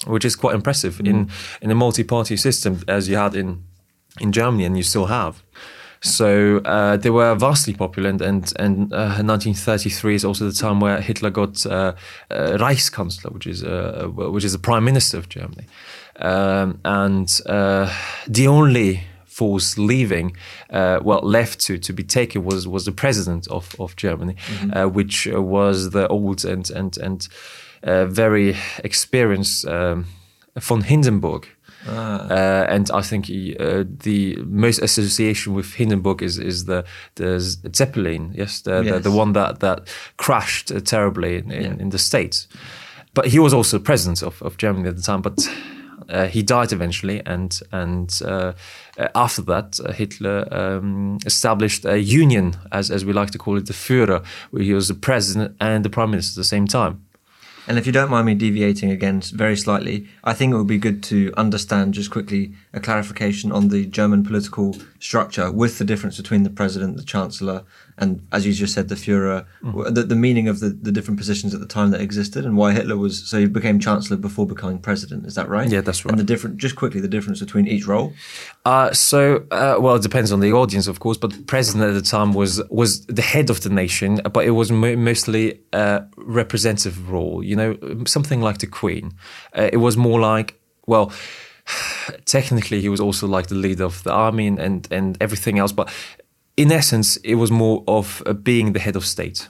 which 0.06 0.26
is 0.26 0.36
quite 0.36 0.54
impressive 0.54 0.94
mm. 0.98 1.08
in 1.08 1.30
in 1.62 1.70
a 1.70 1.74
multi-party 1.74 2.36
system 2.36 2.72
as 2.86 3.08
you 3.08 3.16
had 3.16 3.34
in 3.34 3.64
in 4.20 4.30
Germany 4.30 4.64
and 4.66 4.76
you 4.76 4.82
still 4.82 5.06
have. 5.06 5.34
So 6.06 6.58
uh, 6.58 6.96
they 6.96 7.10
were 7.10 7.34
vastly 7.34 7.74
popular, 7.74 8.08
and 8.08 8.20
and, 8.22 8.52
and 8.58 8.92
uh, 8.92 9.22
1933 9.22 10.14
is 10.14 10.24
also 10.24 10.46
the 10.46 10.52
time 10.52 10.80
where 10.80 11.00
Hitler 11.00 11.30
got 11.30 11.66
uh, 11.66 11.94
uh 12.30 12.56
Reichskanzler, 12.58 13.32
which 13.32 13.46
is 13.46 13.64
uh, 13.64 14.08
which 14.14 14.44
is 14.44 14.52
the 14.52 14.58
prime 14.58 14.84
minister 14.84 15.18
of 15.18 15.28
Germany, 15.28 15.66
um, 16.20 16.78
and 16.84 17.28
uh, 17.46 17.92
the 18.28 18.46
only 18.46 19.02
force 19.24 19.76
leaving, 19.76 20.34
well, 20.70 21.20
left 21.22 21.60
to 21.60 21.78
to 21.78 21.92
be 21.92 22.04
taken 22.04 22.44
was 22.44 22.68
was 22.68 22.84
the 22.84 22.92
president 22.92 23.48
of 23.48 23.74
of 23.78 23.96
Germany, 23.96 24.34
mm-hmm. 24.34 24.94
which 24.94 25.26
was 25.26 25.90
the 25.90 26.06
old 26.08 26.44
and 26.44 26.70
and 26.70 26.98
and 26.98 27.28
very 27.82 28.56
experienced 28.84 29.66
um, 29.66 30.06
von 30.56 30.82
Hindenburg. 30.82 31.48
Ah. 31.88 32.26
Uh, 32.28 32.66
and 32.68 32.90
I 32.90 33.02
think 33.02 33.26
he, 33.26 33.56
uh, 33.58 33.84
the 34.02 34.36
most 34.46 34.82
association 34.82 35.54
with 35.54 35.74
Hindenburg 35.74 36.22
is 36.22 36.38
is 36.38 36.64
the 36.64 36.84
the 37.14 37.38
Zeppelin, 37.74 38.32
yes, 38.34 38.62
the 38.62 38.82
yes. 38.82 38.94
the, 38.94 39.10
the, 39.10 39.16
one 39.16 39.32
that 39.32 39.60
that 39.60 39.88
crashed 40.16 40.72
uh, 40.72 40.80
terribly 40.80 41.36
in, 41.36 41.50
in, 41.50 41.62
yeah. 41.62 41.82
in, 41.82 41.90
the 41.90 41.98
states. 41.98 42.48
But 43.14 43.26
he 43.26 43.38
was 43.38 43.54
also 43.54 43.78
president 43.78 44.22
of, 44.22 44.42
of 44.42 44.56
Germany 44.56 44.88
at 44.88 44.96
the 44.96 45.02
time. 45.02 45.22
But 45.22 45.48
uh, 46.08 46.26
he 46.26 46.42
died 46.42 46.72
eventually, 46.72 47.22
and 47.26 47.60
and 47.72 48.20
uh, 48.24 48.52
after 49.14 49.42
that, 49.42 49.80
uh, 49.80 49.92
Hitler 49.92 50.46
um, 50.50 51.18
established 51.26 51.84
a 51.84 51.98
union, 51.98 52.54
as 52.72 52.90
as 52.90 53.04
we 53.04 53.12
like 53.12 53.30
to 53.30 53.38
call 53.38 53.56
it, 53.58 53.66
the 53.66 53.72
Führer, 53.72 54.24
where 54.50 54.62
he 54.62 54.74
was 54.74 54.88
the 54.88 54.94
president 54.94 55.56
and 55.60 55.84
the 55.84 55.90
prime 55.90 56.10
minister 56.10 56.38
at 56.38 56.42
the 56.42 56.48
same 56.48 56.66
time. 56.66 57.05
And 57.68 57.78
if 57.78 57.86
you 57.86 57.92
don't 57.92 58.10
mind 58.10 58.26
me 58.26 58.34
deviating 58.34 58.92
again 58.92 59.20
very 59.22 59.56
slightly, 59.56 60.06
I 60.22 60.34
think 60.34 60.52
it 60.52 60.56
would 60.56 60.68
be 60.68 60.78
good 60.78 61.02
to 61.04 61.32
understand 61.36 61.94
just 61.94 62.12
quickly 62.12 62.52
a 62.72 62.78
clarification 62.78 63.50
on 63.50 63.68
the 63.68 63.86
German 63.86 64.22
political 64.22 64.76
structure 65.00 65.50
with 65.50 65.78
the 65.78 65.84
difference 65.84 66.16
between 66.16 66.44
the 66.44 66.50
president, 66.50 66.96
the 66.96 67.02
chancellor, 67.02 67.64
and 67.98 68.26
as 68.30 68.46
you 68.46 68.52
just 68.52 68.74
said, 68.74 68.88
the 68.88 68.94
Führer, 68.94 69.46
mm. 69.62 69.94
the, 69.94 70.02
the 70.02 70.16
meaning 70.16 70.48
of 70.48 70.60
the, 70.60 70.68
the 70.68 70.92
different 70.92 71.18
positions 71.18 71.54
at 71.54 71.60
the 71.60 71.66
time 71.66 71.90
that 71.92 72.00
existed 72.00 72.44
and 72.44 72.56
why 72.56 72.72
Hitler 72.72 72.96
was, 72.96 73.26
so 73.26 73.38
he 73.38 73.46
became 73.46 73.80
chancellor 73.80 74.18
before 74.18 74.46
becoming 74.46 74.78
president. 74.78 75.24
Is 75.24 75.34
that 75.34 75.48
right? 75.48 75.68
Yeah, 75.68 75.80
that's 75.80 76.04
right. 76.04 76.10
And 76.10 76.20
the 76.20 76.24
different, 76.24 76.58
just 76.58 76.76
quickly, 76.76 77.00
the 77.00 77.08
difference 77.08 77.40
between 77.40 77.66
each 77.66 77.86
role? 77.86 78.12
Uh, 78.66 78.92
so, 78.92 79.46
uh, 79.50 79.78
well, 79.80 79.94
it 79.94 80.02
depends 80.02 80.30
on 80.30 80.40
the 80.40 80.52
audience, 80.52 80.88
of 80.88 81.00
course, 81.00 81.16
but 81.16 81.46
president 81.46 81.84
at 81.84 81.94
the 81.94 82.02
time 82.02 82.34
was, 82.34 82.62
was 82.68 83.06
the 83.06 83.22
head 83.22 83.48
of 83.48 83.62
the 83.62 83.70
nation, 83.70 84.20
but 84.30 84.44
it 84.44 84.50
was 84.50 84.70
mo- 84.70 84.96
mostly 84.96 85.60
a 85.72 86.04
representative 86.18 87.10
role, 87.10 87.42
you 87.42 87.56
know, 87.56 87.78
something 88.06 88.42
like 88.42 88.58
the 88.58 88.66
Queen. 88.66 89.14
Uh, 89.56 89.70
it 89.72 89.78
was 89.78 89.96
more 89.96 90.20
like, 90.20 90.60
well, 90.86 91.10
technically 92.26 92.82
he 92.82 92.90
was 92.90 93.00
also 93.00 93.26
like 93.26 93.46
the 93.46 93.54
leader 93.54 93.84
of 93.84 94.02
the 94.02 94.12
army 94.12 94.46
and, 94.46 94.58
and, 94.58 94.88
and 94.90 95.16
everything 95.20 95.58
else, 95.58 95.72
but 95.72 95.90
in 96.56 96.72
essence, 96.72 97.16
it 97.18 97.34
was 97.34 97.50
more 97.50 97.84
of 97.86 98.22
uh, 98.26 98.32
being 98.32 98.72
the 98.72 98.80
head 98.80 98.96
of 98.96 99.04
state. 99.04 99.48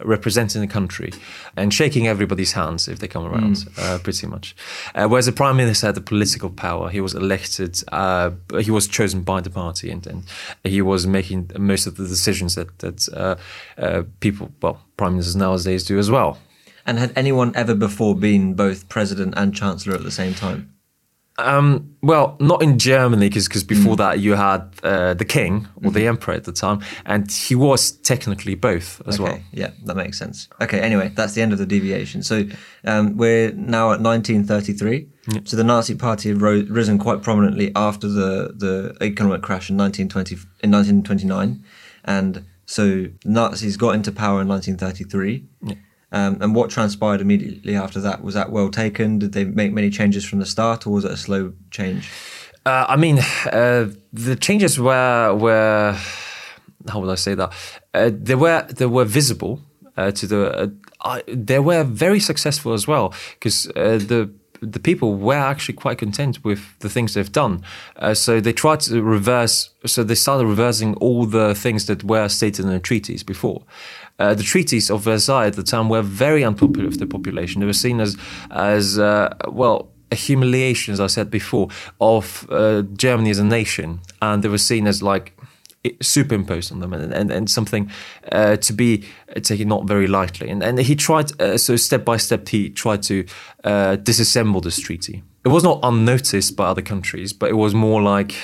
representing 0.00 0.60
the 0.60 0.66
country 0.66 1.12
and 1.56 1.72
shaking 1.72 2.08
everybody's 2.08 2.52
hands 2.52 2.88
if 2.88 2.98
they 2.98 3.06
come 3.08 3.24
around, 3.24 3.56
mm. 3.56 3.78
uh, 3.78 3.98
pretty 3.98 4.26
much. 4.26 4.54
Uh, 4.94 5.06
whereas 5.06 5.26
the 5.26 5.32
prime 5.32 5.56
minister 5.56 5.86
had 5.86 5.94
the 5.94 6.00
political 6.00 6.50
power. 6.50 6.90
He 6.90 7.00
was 7.00 7.14
elected, 7.14 7.82
uh, 7.92 8.32
he 8.60 8.72
was 8.72 8.88
chosen 8.88 9.22
by 9.22 9.40
the 9.40 9.50
party, 9.50 9.90
and, 9.90 10.06
and, 10.06 10.24
he 10.64 10.82
was 10.82 11.06
making 11.06 11.50
most 11.58 11.86
of 11.86 11.96
the 11.96 12.06
decisions 12.06 12.56
that 12.56 12.78
that 12.80 13.08
uh, 13.14 13.36
uh, 13.78 14.02
people, 14.18 14.52
well, 14.60 14.80
prime 14.96 15.12
ministers 15.12 15.36
nowadays 15.36 15.84
do 15.84 15.98
as 15.98 16.10
well. 16.10 16.38
And 16.86 16.98
had 16.98 17.12
anyone 17.16 17.52
ever 17.54 17.74
before 17.74 18.14
been 18.14 18.54
both 18.54 18.88
president 18.88 19.34
and 19.36 19.54
chancellor 19.54 19.94
at 19.94 20.02
the 20.02 20.10
same 20.10 20.34
time? 20.34 20.73
Um, 21.36 21.96
well, 22.00 22.36
not 22.38 22.62
in 22.62 22.78
Germany, 22.78 23.28
because 23.28 23.64
before 23.64 23.94
mm. 23.94 23.98
that 23.98 24.20
you 24.20 24.34
had 24.34 24.70
uh, 24.84 25.14
the 25.14 25.24
king 25.24 25.66
or 25.76 25.90
mm. 25.90 25.92
the 25.92 26.00
mm-hmm. 26.00 26.08
emperor 26.08 26.34
at 26.34 26.44
the 26.44 26.52
time, 26.52 26.80
and 27.06 27.30
he 27.30 27.56
was 27.56 27.90
technically 27.90 28.54
both 28.54 29.02
as 29.06 29.18
okay. 29.18 29.24
well. 29.24 29.40
Yeah, 29.52 29.70
that 29.84 29.96
makes 29.96 30.16
sense. 30.16 30.48
Okay, 30.60 30.80
anyway, 30.80 31.10
that's 31.14 31.34
the 31.34 31.42
end 31.42 31.52
of 31.52 31.58
the 31.58 31.66
deviation. 31.66 32.22
So 32.22 32.44
um, 32.84 33.16
we're 33.16 33.50
now 33.52 33.92
at 33.92 34.00
1933. 34.00 35.08
Yeah. 35.26 35.40
So 35.44 35.56
the 35.56 35.64
Nazi 35.64 35.96
Party 35.96 36.28
had 36.28 36.40
ro- 36.40 36.66
risen 36.68 36.98
quite 36.98 37.22
prominently 37.22 37.72
after 37.74 38.06
the, 38.06 38.54
the 38.54 38.96
economic 39.02 39.42
crash 39.42 39.70
in 39.70 39.76
1920 39.76 40.36
in 40.62 40.70
1929, 40.70 41.64
and 42.04 42.44
so 42.66 43.06
Nazis 43.24 43.76
got 43.76 43.96
into 43.96 44.12
power 44.12 44.40
in 44.40 44.48
1933. 44.48 45.44
Yeah. 45.62 45.74
Um, 46.12 46.38
and 46.40 46.54
what 46.54 46.70
transpired 46.70 47.20
immediately 47.20 47.74
after 47.76 48.00
that? 48.00 48.22
Was 48.22 48.34
that 48.34 48.50
well 48.50 48.70
taken? 48.70 49.18
Did 49.18 49.32
they 49.32 49.44
make 49.44 49.72
many 49.72 49.90
changes 49.90 50.24
from 50.24 50.38
the 50.38 50.46
start, 50.46 50.86
or 50.86 50.90
was 50.90 51.04
it 51.04 51.10
a 51.10 51.16
slow 51.16 51.52
change? 51.70 52.10
Uh, 52.64 52.86
I 52.88 52.96
mean, 52.96 53.18
uh, 53.18 53.90
the 54.12 54.36
changes 54.36 54.78
were 54.78 55.34
were 55.34 55.98
how 56.88 57.00
would 57.00 57.10
I 57.10 57.14
say 57.14 57.34
that? 57.34 57.52
Uh, 57.92 58.10
they 58.12 58.34
were 58.34 58.66
they 58.70 58.86
were 58.86 59.04
visible 59.04 59.60
uh, 59.96 60.10
to 60.12 60.26
the. 60.26 60.74
Uh, 61.00 61.20
they 61.26 61.58
were 61.58 61.84
very 61.84 62.20
successful 62.20 62.72
as 62.72 62.86
well 62.86 63.12
because 63.34 63.66
uh, 63.76 63.98
the 63.98 64.30
the 64.60 64.80
people 64.80 65.14
were 65.16 65.34
actually 65.34 65.74
quite 65.74 65.98
content 65.98 66.42
with 66.42 66.78
the 66.78 66.88
things 66.88 67.14
they've 67.14 67.32
done. 67.32 67.62
Uh, 67.96 68.14
so 68.14 68.40
they 68.40 68.52
tried 68.52 68.80
to 68.80 69.02
reverse. 69.02 69.70
So 69.84 70.02
they 70.02 70.14
started 70.14 70.46
reversing 70.46 70.94
all 70.96 71.26
the 71.26 71.54
things 71.54 71.86
that 71.86 72.04
were 72.04 72.28
stated 72.28 72.64
in 72.64 72.70
the 72.70 72.80
treaties 72.80 73.22
before. 73.22 73.62
Uh, 74.18 74.34
the 74.34 74.42
treaties 74.42 74.90
of 74.90 75.02
Versailles 75.02 75.46
at 75.46 75.54
the 75.54 75.62
time 75.62 75.88
were 75.88 76.02
very 76.02 76.44
unpopular 76.44 76.88
with 76.88 76.98
the 76.98 77.06
population. 77.06 77.60
They 77.60 77.66
were 77.66 77.72
seen 77.72 78.00
as, 78.00 78.16
as 78.50 78.98
uh, 78.98 79.34
well, 79.48 79.90
a 80.12 80.14
humiliation, 80.14 80.92
as 80.92 81.00
I 81.00 81.08
said 81.08 81.30
before, 81.30 81.68
of 82.00 82.46
uh, 82.50 82.82
Germany 82.96 83.30
as 83.30 83.38
a 83.38 83.44
nation, 83.44 84.00
and 84.20 84.42
they 84.42 84.48
were 84.48 84.58
seen 84.58 84.86
as 84.86 85.02
like 85.02 85.36
superimposed 86.00 86.72
on 86.72 86.80
them 86.80 86.92
and, 86.92 87.12
and, 87.12 87.30
and 87.30 87.50
something 87.50 87.90
uh, 88.32 88.56
to 88.56 88.72
be 88.72 89.04
taken 89.42 89.68
not 89.68 89.86
very 89.86 90.06
lightly. 90.06 90.48
And, 90.48 90.62
and 90.62 90.78
he 90.78 90.96
tried, 90.96 91.40
uh, 91.40 91.58
so 91.58 91.76
step 91.76 92.04
by 92.04 92.16
step, 92.16 92.48
he 92.48 92.70
tried 92.70 93.02
to 93.04 93.26
uh, 93.64 93.96
disassemble 93.96 94.62
this 94.62 94.78
treaty. 94.78 95.22
It 95.44 95.48
was 95.48 95.62
not 95.62 95.80
unnoticed 95.82 96.56
by 96.56 96.66
other 96.66 96.80
countries, 96.80 97.32
but 97.34 97.50
it 97.50 97.54
was 97.54 97.74
more 97.74 98.00
like 98.00 98.34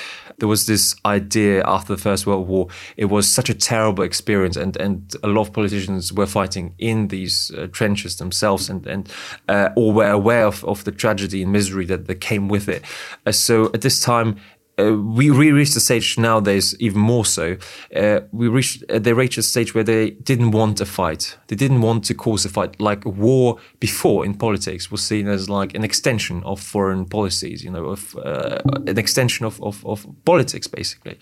there 0.40 0.48
was 0.48 0.66
this 0.66 0.96
idea 1.05 1.62
after 1.64 1.94
the 1.94 2.03
First 2.03 2.26
World 2.26 2.48
War. 2.48 2.66
It 2.96 3.07
was 3.07 3.31
such 3.31 3.48
a 3.48 3.55
terrible 3.55 4.03
experience, 4.03 4.57
and, 4.57 4.76
and 4.76 5.14
a 5.22 5.29
lot 5.29 5.42
of 5.42 5.53
politicians 5.53 6.12
were 6.12 6.26
fighting 6.26 6.74
in 6.79 7.09
these 7.09 7.53
uh, 7.57 7.68
trenches 7.70 8.16
themselves, 8.16 8.68
and 8.68 8.87
and 8.87 9.09
uh, 9.48 9.68
or 9.76 9.92
were 9.92 10.11
aware 10.11 10.46
of, 10.46 10.64
of 10.64 10.85
the 10.85 10.92
tragedy 10.92 11.42
and 11.42 11.53
misery 11.53 11.87
that, 11.87 12.07
that 12.07 12.16
came 12.16 12.48
with 12.48 12.68
it. 12.68 12.83
Uh, 13.24 13.33
so 13.33 13.66
at 13.72 13.83
this 13.83 14.00
time, 14.00 14.37
uh, 14.81 14.97
we 14.97 15.31
re 15.31 15.53
reached 15.53 15.75
the 15.75 15.81
stage 15.81 16.19
nowadays 16.19 16.75
even 16.79 17.01
more 17.01 17.25
so. 17.25 17.57
Uh, 17.95 18.21
we 18.33 18.49
reached 18.49 18.85
uh, 18.90 18.99
they 18.99 19.12
reached 19.12 19.38
a 19.38 19.43
stage 19.43 19.75
where 19.75 19.85
they 19.85 20.11
didn't 20.11 20.51
want 20.53 20.81
a 20.81 20.87
fight. 20.87 21.37
They 21.49 21.57
didn't 21.57 21.81
want 21.81 22.05
to 22.07 22.14
cause 22.14 22.45
a 22.45 22.49
fight. 22.49 22.81
Like 22.81 23.05
war 23.05 23.59
before 23.79 24.25
in 24.25 24.35
politics 24.35 24.90
was 24.90 25.03
seen 25.03 25.29
as 25.29 25.49
like 25.49 25.75
an 25.75 25.85
extension 25.85 26.43
of 26.45 26.61
foreign 26.61 27.05
policies. 27.07 27.64
You 27.64 27.71
know, 27.71 27.87
of 27.87 28.16
uh, 28.16 28.61
an 28.87 28.99
extension 28.99 29.47
of, 29.47 29.61
of, 29.62 29.85
of 29.87 30.07
politics 30.25 30.66
basically. 30.66 31.19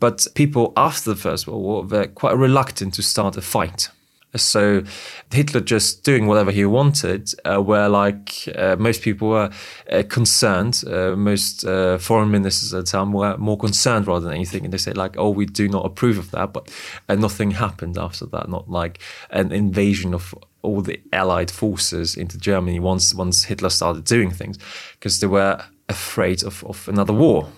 But 0.00 0.26
people 0.34 0.72
after 0.76 1.10
the 1.10 1.20
First 1.20 1.46
World 1.46 1.62
War 1.62 1.84
were 1.84 2.06
quite 2.06 2.36
reluctant 2.36 2.94
to 2.94 3.02
start 3.02 3.36
a 3.36 3.42
fight. 3.42 3.90
So 4.36 4.82
Hitler 5.32 5.60
just 5.60 6.04
doing 6.04 6.26
whatever 6.26 6.50
he 6.50 6.64
wanted, 6.64 7.32
uh, 7.44 7.58
where 7.58 7.88
like 7.88 8.48
uh, 8.54 8.76
most 8.78 9.02
people 9.02 9.28
were 9.28 9.50
uh, 9.90 10.02
concerned, 10.08 10.82
uh, 10.86 11.14
most 11.16 11.64
uh, 11.64 11.98
foreign 11.98 12.30
ministers 12.30 12.74
at 12.74 12.84
the 12.84 12.90
time 12.90 13.12
were 13.12 13.36
more 13.38 13.58
concerned 13.58 14.06
rather 14.06 14.26
than 14.26 14.34
anything, 14.34 14.64
and 14.64 14.72
they 14.72 14.78
said 14.78 14.96
like, 14.96 15.16
"Oh, 15.16 15.30
we 15.30 15.46
do 15.46 15.68
not 15.68 15.86
approve 15.86 16.18
of 16.18 16.30
that," 16.32 16.52
but 16.52 16.70
uh, 17.08 17.14
nothing 17.14 17.52
happened 17.52 17.98
after 17.98 18.26
that. 18.26 18.48
Not 18.48 18.68
like 18.68 19.00
an 19.30 19.52
invasion 19.52 20.14
of 20.14 20.34
all 20.62 20.80
the 20.80 21.00
Allied 21.12 21.50
forces 21.50 22.16
into 22.16 22.38
Germany 22.38 22.80
once 22.80 23.14
once 23.14 23.44
Hitler 23.44 23.70
started 23.70 24.04
doing 24.04 24.30
things, 24.30 24.58
because 24.98 25.20
they 25.20 25.26
were 25.26 25.62
afraid 25.88 26.42
of, 26.42 26.64
of 26.64 26.88
another 26.88 27.12
war. 27.12 27.48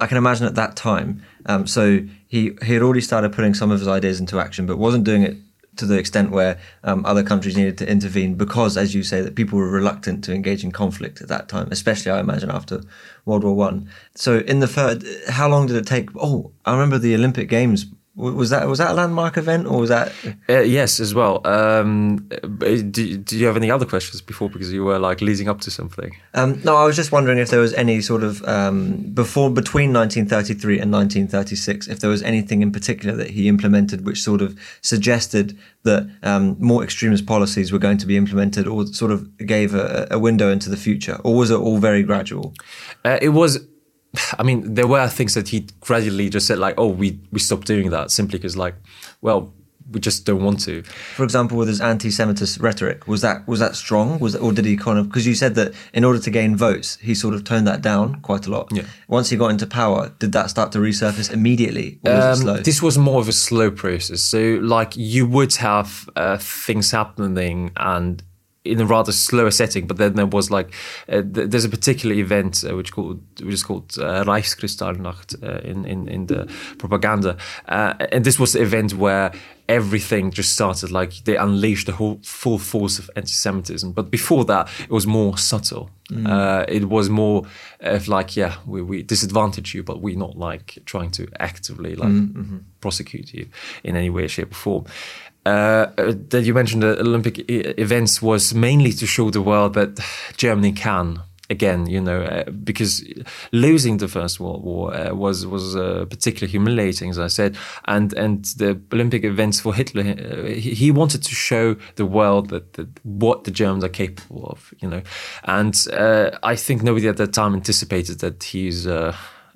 I 0.00 0.06
can 0.06 0.16
imagine 0.16 0.46
at 0.46 0.54
that 0.54 0.76
time. 0.76 1.22
Um, 1.46 1.66
so 1.66 2.00
he 2.26 2.56
he 2.62 2.72
had 2.72 2.82
already 2.82 3.02
started 3.02 3.32
putting 3.32 3.54
some 3.54 3.70
of 3.70 3.78
his 3.80 3.88
ideas 3.88 4.20
into 4.20 4.40
action, 4.40 4.66
but 4.66 4.78
wasn't 4.78 5.04
doing 5.04 5.22
it 5.22 5.36
to 5.76 5.86
the 5.86 5.98
extent 5.98 6.30
where 6.30 6.58
um, 6.84 7.04
other 7.06 7.22
countries 7.22 7.56
needed 7.56 7.78
to 7.78 7.90
intervene 7.90 8.34
because, 8.34 8.76
as 8.76 8.94
you 8.94 9.02
say, 9.02 9.22
that 9.22 9.34
people 9.34 9.58
were 9.58 9.70
reluctant 9.70 10.22
to 10.24 10.34
engage 10.34 10.64
in 10.64 10.72
conflict 10.72 11.20
at 11.20 11.28
that 11.28 11.48
time, 11.48 11.68
especially 11.70 12.10
I 12.10 12.20
imagine 12.20 12.50
after 12.50 12.82
World 13.24 13.44
War 13.44 13.54
One. 13.54 13.88
So, 14.14 14.38
in 14.38 14.60
the 14.60 14.68
third, 14.68 15.04
how 15.28 15.48
long 15.48 15.66
did 15.66 15.76
it 15.76 15.86
take? 15.86 16.10
Oh, 16.16 16.52
I 16.64 16.72
remember 16.72 16.98
the 16.98 17.14
Olympic 17.14 17.48
Games 17.48 17.86
was 18.14 18.50
that 18.50 18.68
was 18.68 18.78
that 18.78 18.90
a 18.90 18.94
landmark 18.94 19.38
event 19.38 19.66
or 19.66 19.80
was 19.80 19.88
that? 19.88 20.12
Uh, 20.48 20.60
yes, 20.60 21.00
as 21.00 21.14
well. 21.14 21.40
Um, 21.46 22.28
do, 22.58 23.16
do 23.16 23.38
you 23.38 23.46
have 23.46 23.56
any 23.56 23.70
other 23.70 23.86
questions 23.86 24.20
before 24.20 24.50
because 24.50 24.70
you 24.70 24.84
were 24.84 24.98
like 24.98 25.22
leading 25.22 25.48
up 25.48 25.62
to 25.62 25.70
something? 25.70 26.14
Um, 26.34 26.60
no, 26.62 26.76
I 26.76 26.84
was 26.84 26.94
just 26.94 27.10
wondering 27.10 27.38
if 27.38 27.48
there 27.48 27.60
was 27.60 27.72
any 27.72 28.02
sort 28.02 28.22
of 28.22 28.44
um, 28.44 29.12
before 29.14 29.50
between 29.50 29.94
1933 29.94 30.80
and 30.80 30.92
1936, 30.92 31.88
if 31.88 32.00
there 32.00 32.10
was 32.10 32.22
anything 32.22 32.60
in 32.60 32.70
particular 32.70 33.16
that 33.16 33.30
he 33.30 33.48
implemented 33.48 34.04
which 34.04 34.20
sort 34.20 34.42
of 34.42 34.58
suggested 34.82 35.58
that 35.84 36.08
um, 36.22 36.56
more 36.60 36.84
extremist 36.84 37.24
policies 37.24 37.72
were 37.72 37.78
going 37.78 37.96
to 37.96 38.06
be 38.06 38.18
implemented, 38.18 38.66
or 38.66 38.86
sort 38.88 39.10
of 39.10 39.36
gave 39.38 39.74
a, 39.74 40.06
a 40.10 40.18
window 40.18 40.50
into 40.50 40.68
the 40.68 40.76
future, 40.76 41.18
or 41.24 41.34
was 41.34 41.50
it 41.50 41.56
all 41.56 41.78
very 41.78 42.02
gradual? 42.02 42.52
Uh, 43.06 43.18
it 43.22 43.30
was 43.30 43.66
I 44.38 44.42
mean, 44.42 44.74
there 44.74 44.86
were 44.86 45.08
things 45.08 45.34
that 45.34 45.48
he 45.48 45.66
gradually 45.80 46.28
just 46.28 46.46
said, 46.46 46.58
like, 46.58 46.74
"Oh, 46.78 46.88
we 46.88 47.18
we 47.30 47.38
stopped 47.38 47.66
doing 47.66 47.90
that 47.90 48.10
simply 48.10 48.38
because, 48.38 48.56
like, 48.56 48.74
well, 49.20 49.52
we 49.90 50.00
just 50.00 50.24
don't 50.24 50.42
want 50.42 50.60
to." 50.60 50.82
For 50.82 51.24
example, 51.24 51.56
with 51.56 51.68
his 51.68 51.80
anti-Semitist 51.80 52.60
rhetoric, 52.60 53.06
was 53.06 53.20
that 53.22 53.46
was 53.48 53.60
that 53.60 53.76
strong? 53.76 54.18
Was 54.18 54.36
or 54.36 54.52
did 54.52 54.64
he 54.64 54.76
kind 54.76 54.98
of 54.98 55.08
because 55.08 55.26
you 55.26 55.34
said 55.34 55.54
that 55.56 55.72
in 55.92 56.04
order 56.04 56.18
to 56.18 56.30
gain 56.30 56.56
votes, 56.56 56.96
he 57.00 57.14
sort 57.14 57.34
of 57.34 57.44
toned 57.44 57.66
that 57.66 57.82
down 57.82 58.20
quite 58.20 58.46
a 58.46 58.50
lot. 58.50 58.68
Yeah. 58.72 58.84
Once 59.08 59.30
he 59.30 59.36
got 59.36 59.48
into 59.48 59.66
power, 59.66 60.12
did 60.18 60.32
that 60.32 60.50
start 60.50 60.72
to 60.72 60.78
resurface 60.78 61.32
immediately, 61.32 62.00
or 62.04 62.12
was 62.12 62.24
um, 62.24 62.32
it 62.32 62.36
slow? 62.36 62.62
This 62.62 62.82
was 62.82 62.98
more 62.98 63.20
of 63.20 63.28
a 63.28 63.32
slow 63.32 63.70
process. 63.70 64.22
So, 64.22 64.58
like, 64.60 64.96
you 64.96 65.26
would 65.26 65.54
have 65.56 66.08
uh, 66.16 66.38
things 66.38 66.90
happening 66.90 67.72
and 67.76 68.22
in 68.64 68.80
a 68.80 68.86
rather 68.86 69.12
slower 69.12 69.50
setting. 69.50 69.86
But 69.86 69.96
then 69.96 70.14
there 70.14 70.26
was 70.26 70.50
like 70.50 70.72
uh, 71.08 71.22
th- 71.22 71.50
there's 71.50 71.64
a 71.64 71.68
particular 71.68 72.14
event 72.14 72.64
uh, 72.64 72.76
which 72.76 72.92
called 72.92 73.20
which 73.40 73.54
is 73.54 73.62
called 73.62 73.96
uh, 73.98 74.24
Reichskristallnacht 74.24 75.42
uh, 75.42 75.60
in, 75.68 75.84
in 75.84 76.08
in 76.08 76.26
the 76.26 76.46
propaganda, 76.78 77.36
uh, 77.68 77.94
and 78.12 78.24
this 78.24 78.38
was 78.38 78.52
the 78.52 78.62
event 78.62 78.94
where 78.94 79.32
everything 79.68 80.30
just 80.30 80.52
started 80.52 80.90
like 80.90 81.24
they 81.24 81.36
unleashed 81.36 81.86
the 81.86 81.92
whole 81.92 82.18
full 82.22 82.58
force 82.58 82.98
of 82.98 83.10
anti-Semitism. 83.16 83.92
But 83.92 84.10
before 84.10 84.44
that, 84.44 84.68
it 84.80 84.90
was 84.90 85.06
more 85.06 85.38
subtle. 85.38 85.88
Mm. 86.10 86.28
Uh, 86.28 86.64
it 86.68 86.88
was 86.88 87.08
more 87.08 87.44
of 87.80 88.06
like, 88.08 88.36
yeah, 88.36 88.56
we, 88.66 88.82
we 88.82 89.02
disadvantage 89.02 89.74
you, 89.74 89.82
but 89.82 90.02
we're 90.02 90.18
not 90.18 90.36
like 90.36 90.78
trying 90.84 91.10
to 91.12 91.26
actively 91.38 91.94
like 91.94 92.10
mm-hmm. 92.10 92.58
prosecute 92.80 93.32
you 93.32 93.48
in 93.82 93.96
any 93.96 94.10
way, 94.10 94.26
shape, 94.26 94.50
or 94.50 94.54
form 94.54 94.84
uh, 95.46 95.86
that 95.96 96.42
you 96.44 96.54
mentioned 96.54 96.82
the 96.82 96.98
Olympic 97.00 97.44
events 97.48 98.22
was 98.22 98.54
mainly 98.54 98.92
to 98.92 99.06
show 99.06 99.30
the 99.30 99.42
world 99.42 99.74
that 99.74 99.98
Germany 100.36 100.72
can 100.72 101.20
again, 101.52 101.86
you 101.86 102.00
know, 102.00 102.22
uh, 102.22 102.50
because 102.50 103.04
losing 103.52 103.98
the 103.98 104.08
First 104.08 104.40
World 104.40 104.64
War 104.64 104.94
uh, 104.94 105.14
was 105.14 105.46
was 105.46 105.76
uh, 105.76 106.04
particularly 106.10 106.50
humiliating, 106.50 107.10
as 107.10 107.18
I 107.18 107.28
said, 107.28 107.56
and 107.84 108.12
and 108.14 108.44
the 108.56 108.80
Olympic 108.92 109.22
events 109.24 109.60
for 109.60 109.72
Hitler, 109.74 110.02
uh, 110.02 110.46
he, 110.46 110.90
wanted 110.90 111.22
to 111.22 111.34
show 111.34 111.76
the 111.96 112.06
world 112.06 112.50
that, 112.50 112.72
that, 112.74 112.88
what 113.04 113.44
the 113.44 113.50
Germans 113.50 113.84
are 113.84 113.94
capable 114.04 114.44
of, 114.46 114.74
you 114.80 114.88
know, 114.88 115.02
and 115.44 115.74
uh, 115.92 116.30
I 116.42 116.56
think 116.56 116.82
nobody 116.82 117.08
at 117.08 117.16
that 117.16 117.32
time 117.32 117.54
anticipated 117.54 118.18
that 118.20 118.42
he's 118.42 118.86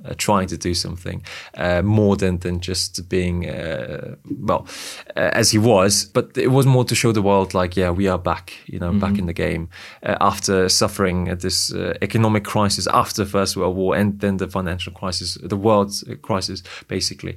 uh, 0.04 0.14
trying 0.16 0.46
to 0.46 0.56
do 0.56 0.74
something 0.74 1.22
uh, 1.56 1.82
more 1.82 2.16
than 2.16 2.38
than 2.38 2.60
just 2.60 3.08
being 3.08 3.48
uh, 3.48 4.14
well 4.40 4.66
uh, 5.16 5.30
as 5.32 5.50
he 5.50 5.58
was 5.58 6.04
but 6.04 6.36
it 6.36 6.48
was 6.48 6.66
more 6.66 6.84
to 6.84 6.94
show 6.94 7.12
the 7.12 7.22
world 7.22 7.54
like 7.54 7.76
yeah 7.76 7.90
we 7.90 8.08
are 8.08 8.18
back 8.18 8.54
you 8.66 8.78
know 8.78 8.90
mm-hmm. 8.90 9.00
back 9.00 9.18
in 9.18 9.26
the 9.26 9.32
game 9.32 9.68
uh, 10.02 10.16
after 10.20 10.68
suffering 10.68 11.24
this 11.36 11.72
uh, 11.72 11.94
economic 12.02 12.44
crisis 12.44 12.86
after 12.88 13.24
the 13.24 13.30
first 13.30 13.56
world 13.56 13.76
war 13.76 13.96
and 13.96 14.20
then 14.20 14.36
the 14.36 14.48
financial 14.48 14.92
crisis 14.92 15.38
the 15.42 15.56
world 15.56 15.92
crisis 16.22 16.62
basically 16.88 17.36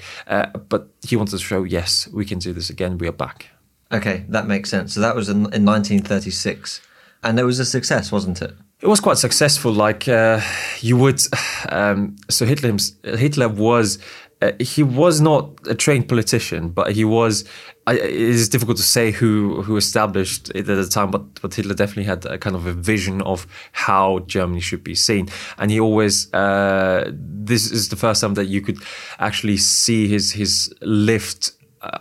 but 0.69 0.88
he 1.02 1.15
wanted 1.15 1.32
to 1.32 1.43
show 1.43 1.63
yes 1.63 2.08
we 2.13 2.26
can 2.26 2.39
do 2.39 2.54
this 2.54 2.69
again 2.69 2.98
we 2.98 3.08
are 3.08 3.13
back 3.13 3.48
Okay, 3.91 4.26
that 4.30 4.48
makes 4.48 4.69
sense. 4.69 4.93
So 4.93 5.00
that 5.00 5.15
was 5.15 5.30
in, 5.30 5.38
in 5.52 5.65
1936, 5.65 6.82
and 7.24 7.39
it 7.39 7.43
was 7.43 7.60
a 7.60 7.65
success, 7.65 8.12
wasn't 8.12 8.41
it? 8.41 8.54
It 8.82 8.88
was 8.88 9.00
quite 9.02 9.18
successful. 9.18 9.74
Like 9.74 10.08
uh, 10.08 10.42
you 10.80 10.96
would, 10.98 11.22
um, 11.70 12.15
so 12.30 12.46
Hitler 12.46 12.78
Hitler 13.04 13.50
was 13.50 14.00
uh, 14.42 14.54
he 14.60 14.84
was 14.84 15.20
not 15.20 15.50
a 15.68 15.76
trained 15.76 16.08
politician, 16.08 16.70
but 16.70 16.94
he 16.94 17.04
was. 17.04 17.44
Uh, 17.86 17.92
it 17.92 18.12
is 18.12 18.48
difficult 18.48 18.78
to 18.78 18.84
say 18.84 19.12
who 19.12 19.62
who 19.63 19.76
established 19.76 20.50
it 20.56 20.70
at 20.70 20.76
the 20.76 20.88
time, 20.88 21.12
but 21.12 21.42
but 21.42 21.54
Hitler 21.54 21.74
definitely 21.74 22.06
had 22.06 22.26
a 22.26 22.38
kind 22.38 22.56
of 22.56 22.65
a 22.65 22.74
vision 22.74 23.22
of 23.24 23.46
how 23.74 24.20
Germany 24.20 24.62
should 24.62 24.84
be 24.84 24.96
seen, 24.96 25.28
and 25.58 25.72
he 25.72 25.80
always. 25.80 26.34
Uh, 26.34 27.12
this 27.12 27.72
is 27.72 27.89
the 27.89 27.96
first 27.96 28.22
time 28.22 28.36
that 28.36 28.46
you 28.46 28.62
could 28.62 28.78
actually 29.18 29.58
see 29.58 30.08
his 30.08 30.32
his 30.32 30.74
lift 30.82 31.52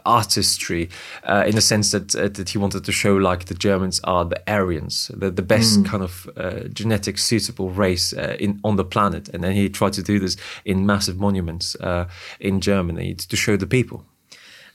artistry 0.04 0.88
uh, 1.24 1.44
in 1.46 1.54
the 1.54 1.60
sense 1.60 1.90
that 1.90 2.14
uh, 2.14 2.28
that 2.28 2.50
he 2.50 2.58
wanted 2.58 2.84
to 2.84 2.92
show 2.92 3.16
like 3.16 3.44
the 3.44 3.54
Germans 3.54 4.00
are 4.04 4.24
the 4.24 4.40
Aryans, 4.46 5.10
the, 5.14 5.30
the 5.30 5.42
best 5.42 5.80
mm. 5.80 5.86
kind 5.86 6.02
of 6.02 6.28
uh, 6.36 6.68
genetic 6.72 7.18
suitable 7.18 7.70
race 7.70 8.12
uh, 8.12 8.36
in 8.38 8.60
on 8.64 8.76
the 8.76 8.84
planet, 8.84 9.28
and 9.28 9.42
then 9.42 9.52
he 9.52 9.68
tried 9.68 9.92
to 9.94 10.02
do 10.02 10.18
this 10.18 10.36
in 10.64 10.86
massive 10.86 11.18
monuments 11.18 11.76
uh, 11.76 12.08
in 12.40 12.60
Germany 12.60 13.14
to 13.14 13.36
show 13.36 13.56
the 13.56 13.66
people. 13.66 14.04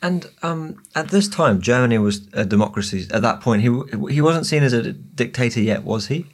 And 0.01 0.29
um, 0.41 0.83
at 0.95 1.09
this 1.09 1.29
time, 1.29 1.61
Germany 1.61 1.97
was 1.97 2.27
a 2.33 2.45
democracy. 2.45 3.07
At 3.11 3.21
that 3.21 3.39
point, 3.41 3.61
he 3.61 3.69
he 4.13 4.21
wasn't 4.21 4.45
seen 4.45 4.63
as 4.63 4.73
a 4.73 4.93
dictator 4.93 5.61
yet, 5.61 5.83
was 5.83 6.07
he? 6.07 6.25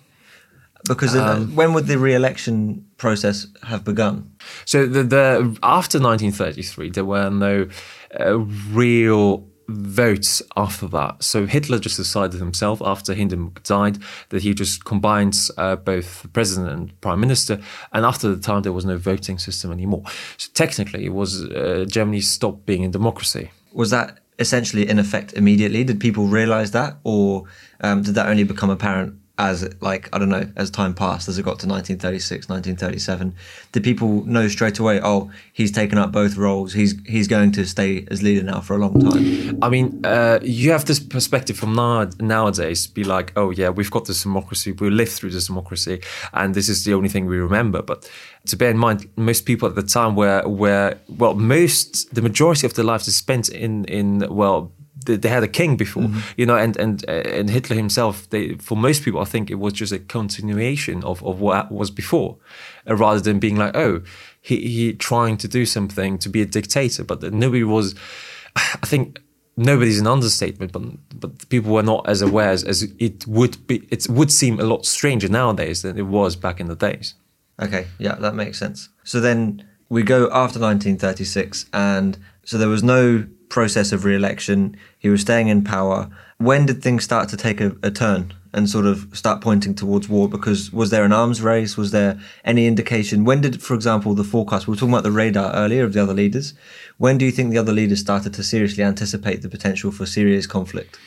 Because 0.88 1.16
um, 1.16 1.56
when 1.56 1.74
would 1.74 1.88
the 1.88 2.00
re-election 2.00 2.86
process 2.98 3.48
have 3.64 3.84
begun? 3.84 4.32
So 4.66 4.88
the, 4.88 5.04
the 5.04 5.58
after 5.62 6.00
1933, 6.00 6.92
there 6.92 7.06
were 7.06 7.30
no 7.30 7.68
uh, 8.18 8.40
real 8.72 9.50
votes 9.70 10.42
after 10.58 10.88
that. 10.88 11.24
So 11.24 11.46
Hitler 11.46 11.80
just 11.80 11.98
decided 11.98 12.40
himself 12.40 12.82
after 12.84 13.14
Hindenburg 13.14 13.64
died 13.64 14.00
that 14.30 14.42
he 14.42 14.54
just 14.54 14.84
combines 14.84 15.52
uh, 15.58 15.76
both 15.76 16.24
the 16.24 16.28
president 16.28 16.70
and 16.72 17.02
prime 17.02 17.20
minister. 17.20 17.60
And 17.94 18.06
after 18.06 18.34
the 18.34 18.42
time, 18.42 18.64
there 18.64 18.74
was 18.74 18.86
no 18.86 18.98
voting 18.98 19.38
system 19.38 19.72
anymore. 19.72 20.04
So 20.38 20.50
technically, 20.54 21.06
it 21.06 21.14
was 21.14 21.44
uh, 21.46 21.86
Germany 21.88 22.22
stopped 22.22 22.66
being 22.66 22.84
a 22.84 22.90
democracy. 22.90 23.52
Was 23.72 23.92
that 23.92 24.20
essentially 24.40 24.90
in 24.90 24.98
effect 24.98 25.34
immediately? 25.34 25.84
Did 25.84 26.00
people 26.00 26.26
realize 26.26 26.72
that, 26.72 26.98
or 27.04 27.44
um, 27.82 28.02
did 28.02 28.16
that 28.16 28.28
only 28.28 28.44
become 28.44 28.70
apparent 28.70 29.19
as 29.40 29.68
like 29.82 30.10
I 30.14 30.20
don't 30.20 30.30
know 30.30 30.48
as 30.56 30.70
time 30.70 30.94
passed 30.94 31.28
as 31.28 31.40
it 31.40 31.44
got 31.44 31.60
to 31.62 31.68
1936 31.68 32.50
1937 32.50 33.34
did 33.72 33.84
people 33.84 34.26
know 34.26 34.48
straight 34.48 34.78
away 34.80 35.00
oh 35.02 35.32
he's 35.54 35.72
taken 35.72 35.98
up 35.98 36.12
both 36.12 36.36
roles 36.36 36.74
he's 36.74 36.96
he's 37.08 37.28
going 37.28 37.52
to 37.54 37.66
stay 37.66 38.06
as 38.12 38.22
leader 38.22 38.44
now 38.44 38.60
for 38.60 38.76
a 38.76 38.78
long 38.78 39.00
time? 39.00 39.58
I 39.62 39.70
mean 39.70 40.06
uh, 40.06 40.40
you 40.44 40.72
have 40.72 40.86
this 40.86 41.00
perspective 41.00 41.58
from 41.58 41.74
now, 41.74 42.10
nowadays 42.20 42.86
be 42.86 43.04
like 43.04 43.32
oh 43.36 43.50
yeah 43.50 43.70
we've 43.70 43.90
got 43.90 44.06
this 44.06 44.24
democracy 44.24 44.74
we 44.74 44.90
live 44.90 45.10
through 45.10 45.32
this 45.32 45.48
democracy 45.48 46.02
and 46.34 46.54
this 46.54 46.70
is 46.70 46.84
the 46.84 46.94
only 46.94 47.10
thing 47.10 47.26
we 47.26 47.38
remember. 47.38 47.82
But 47.82 48.10
to 48.48 48.58
bear 48.58 48.72
in 48.72 48.78
mind 48.78 49.10
most 49.16 49.46
people 49.46 49.68
at 49.68 49.76
the 49.76 49.84
time 49.84 50.16
were 50.16 50.48
were 50.48 50.98
well 51.08 51.36
most 51.36 52.14
the 52.14 52.22
majority 52.22 52.66
of 52.68 52.74
their 52.74 52.86
lives 52.86 53.08
is 53.08 53.16
spent 53.16 53.50
in 53.50 53.86
in 53.86 54.26
well 54.30 54.72
they 55.06 55.30
had 55.30 55.44
a 55.44 55.48
king 55.48 55.78
before, 55.78 56.04
mm-hmm. 56.04 56.20
you 56.38 56.46
know, 56.46 56.56
and 56.56 56.78
and 56.78 57.08
and 57.10 57.50
Hitler 57.50 57.76
himself. 57.76 58.30
They, 58.30 58.56
for 58.56 58.76
most 58.76 59.04
people, 59.04 59.22
I 59.22 59.26
think 59.26 59.50
it 59.50 59.56
was 59.56 59.74
just 59.74 59.92
a 59.92 60.00
continuation 60.00 61.04
of, 61.04 61.24
of 61.24 61.40
what 61.40 61.72
was 61.72 61.92
before, 61.92 62.38
uh, 62.88 62.96
rather 62.96 63.20
than 63.20 63.40
being 63.40 63.56
like, 63.56 63.76
oh, 63.76 64.02
he 64.42 64.68
he 64.68 64.94
trying 64.94 65.38
to 65.38 65.48
do 65.48 65.66
something 65.66 66.18
to 66.20 66.30
be 66.30 66.42
a 66.42 66.46
dictator. 66.46 67.04
But 67.04 67.22
nobody 67.34 67.64
was. 67.64 67.96
I 68.56 68.86
think 68.86 69.20
nobody's 69.58 70.00
an 70.00 70.08
understatement, 70.08 70.72
but 70.72 70.84
but 71.20 71.50
people 71.50 71.74
were 71.74 71.84
not 71.84 72.08
as 72.08 72.22
aware 72.22 72.50
as, 72.50 72.64
as 72.64 72.84
it 72.98 73.28
would 73.28 73.68
be. 73.68 73.88
It 73.92 74.10
would 74.10 74.32
seem 74.32 74.60
a 74.60 74.64
lot 74.64 74.86
stranger 74.86 75.30
nowadays 75.30 75.82
than 75.82 75.98
it 75.98 76.08
was 76.08 76.36
back 76.36 76.60
in 76.60 76.68
the 76.68 76.76
days. 76.76 77.16
Okay, 77.62 77.88
yeah, 77.98 78.16
that 78.16 78.36
makes 78.36 78.58
sense. 78.58 78.90
So 79.04 79.20
then 79.20 79.68
we 79.90 80.04
go 80.04 80.26
after 80.26 80.60
1936, 80.60 81.66
and 81.74 82.18
so 82.50 82.58
there 82.58 82.68
was 82.68 82.82
no 82.82 83.28
process 83.50 83.92
of 83.92 84.06
re-election. 84.06 84.76
He 84.98 85.08
was 85.08 85.22
staying 85.22 85.50
in 85.50 85.64
power. 85.64 86.10
When 86.40 86.66
did 86.66 86.82
things 86.82 87.04
start 87.04 87.30
to 87.30 87.38
take 87.38 87.62
a, 87.62 87.76
a, 87.84 87.92
turn 87.92 88.34
and 88.54 88.68
sort 88.68 88.88
of 88.88 89.08
start 89.14 89.40
pointing 89.40 89.76
towards 89.76 90.10
war? 90.10 90.28
Because 90.28 90.74
was 90.74 90.90
there 90.90 91.04
an 91.04 91.14
arms 91.14 91.44
race? 91.44 91.78
Was 91.78 91.92
there 91.92 92.20
any 92.44 92.66
indication? 92.66 93.24
When 93.24 93.42
did, 93.42 93.62
for 93.62 93.76
example, 93.76 94.16
the 94.16 94.24
forecast? 94.24 94.66
We 94.66 94.72
were 94.72 94.78
talking 94.78 94.94
about 94.96 95.04
the 95.04 95.12
radar 95.12 95.54
earlier 95.54 95.84
of 95.84 95.94
the 95.94 96.02
other 96.02 96.16
leaders. 96.16 96.56
When 96.98 97.20
do 97.20 97.26
you 97.26 97.32
think 97.32 97.52
the 97.52 97.60
other 97.60 97.72
leaders 97.72 98.00
started 98.00 98.34
to 98.34 98.44
seriously 98.44 98.84
anticipate 98.84 99.44
the 99.44 99.50
potential 99.50 99.92
for 99.92 100.08
serious 100.08 100.48
conflict? 100.48 100.98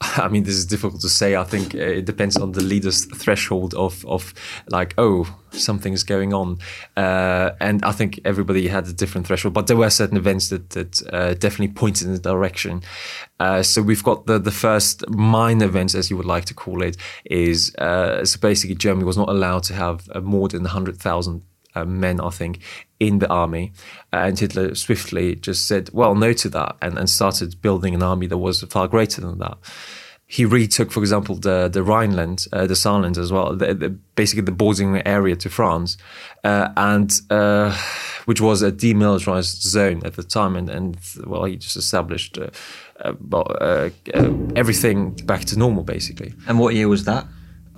I 0.16 0.28
mean, 0.28 0.44
this 0.44 0.54
is 0.54 0.64
difficult 0.64 1.00
to 1.00 1.08
say. 1.08 1.34
I 1.34 1.42
think 1.44 1.74
uh, 1.74 1.78
it 1.78 2.04
depends 2.04 2.36
on 2.36 2.52
the 2.52 2.62
leader's 2.62 3.04
threshold 3.06 3.74
of 3.74 4.06
of 4.06 4.32
like, 4.68 4.94
oh, 4.96 5.36
something's 5.50 6.04
going 6.04 6.32
on, 6.32 6.58
uh, 6.96 7.50
and 7.60 7.84
I 7.84 7.90
think 7.90 8.20
everybody 8.24 8.68
had 8.68 8.86
a 8.86 8.92
different 8.92 9.26
threshold. 9.26 9.54
But 9.54 9.66
there 9.66 9.76
were 9.76 9.90
certain 9.90 10.16
events 10.16 10.50
that 10.50 10.70
that 10.70 11.02
uh, 11.12 11.34
definitely 11.34 11.74
pointed 11.74 12.06
in 12.06 12.12
the 12.12 12.20
direction. 12.20 12.82
Uh, 13.40 13.62
so 13.62 13.82
we've 13.82 14.04
got 14.04 14.26
the 14.26 14.38
the 14.38 14.52
first 14.52 15.08
mine 15.08 15.62
events, 15.62 15.96
as 15.96 16.10
you 16.10 16.16
would 16.16 16.26
like 16.26 16.44
to 16.44 16.54
call 16.54 16.82
it, 16.82 16.96
is 17.24 17.74
uh, 17.76 18.24
so 18.24 18.38
basically 18.38 18.76
Germany 18.76 19.04
was 19.04 19.16
not 19.16 19.28
allowed 19.28 19.64
to 19.64 19.74
have 19.74 20.08
uh, 20.14 20.20
more 20.20 20.48
than 20.48 20.64
hundred 20.64 20.98
thousand 20.98 21.42
uh, 21.78 21.84
men, 21.84 22.20
I 22.20 22.30
think, 22.30 22.60
in 22.98 23.18
the 23.18 23.28
army. 23.28 23.72
and 24.12 24.38
Hitler 24.38 24.74
swiftly 24.74 25.36
just 25.36 25.66
said, 25.66 25.90
well, 25.92 26.14
no 26.14 26.32
to 26.32 26.48
that, 26.50 26.76
and, 26.82 26.98
and 26.98 27.08
started 27.08 27.60
building 27.62 27.94
an 27.94 28.02
army 28.02 28.26
that 28.26 28.38
was 28.38 28.62
far 28.62 28.88
greater 28.88 29.20
than 29.20 29.38
that. 29.38 29.58
He 30.30 30.44
retook, 30.44 30.90
for 30.90 31.00
example, 31.00 31.36
the 31.36 31.70
the 31.72 31.82
Rhineland, 31.82 32.44
uh, 32.52 32.66
the 32.66 32.74
Saarland 32.74 33.16
as 33.16 33.32
well, 33.32 33.56
the, 33.56 33.72
the, 33.72 33.88
basically 34.14 34.42
the 34.42 34.52
bordering 34.52 35.00
area 35.06 35.34
to 35.36 35.48
France, 35.48 35.96
uh, 36.44 36.68
and 36.76 37.10
uh, 37.30 37.74
which 38.26 38.38
was 38.38 38.60
a 38.60 38.70
demilitarized 38.70 39.62
zone 39.62 40.02
at 40.04 40.16
the 40.16 40.22
time, 40.22 40.54
and, 40.54 40.68
and 40.68 40.98
well, 41.26 41.44
he 41.44 41.56
just 41.56 41.78
established 41.78 42.38
uh, 42.38 42.50
uh, 43.32 43.88
everything 44.54 45.12
back 45.24 45.46
to 45.46 45.58
normal, 45.58 45.82
basically. 45.82 46.34
And 46.46 46.58
what 46.58 46.74
year 46.74 46.88
was 46.88 47.04
that? 47.04 47.24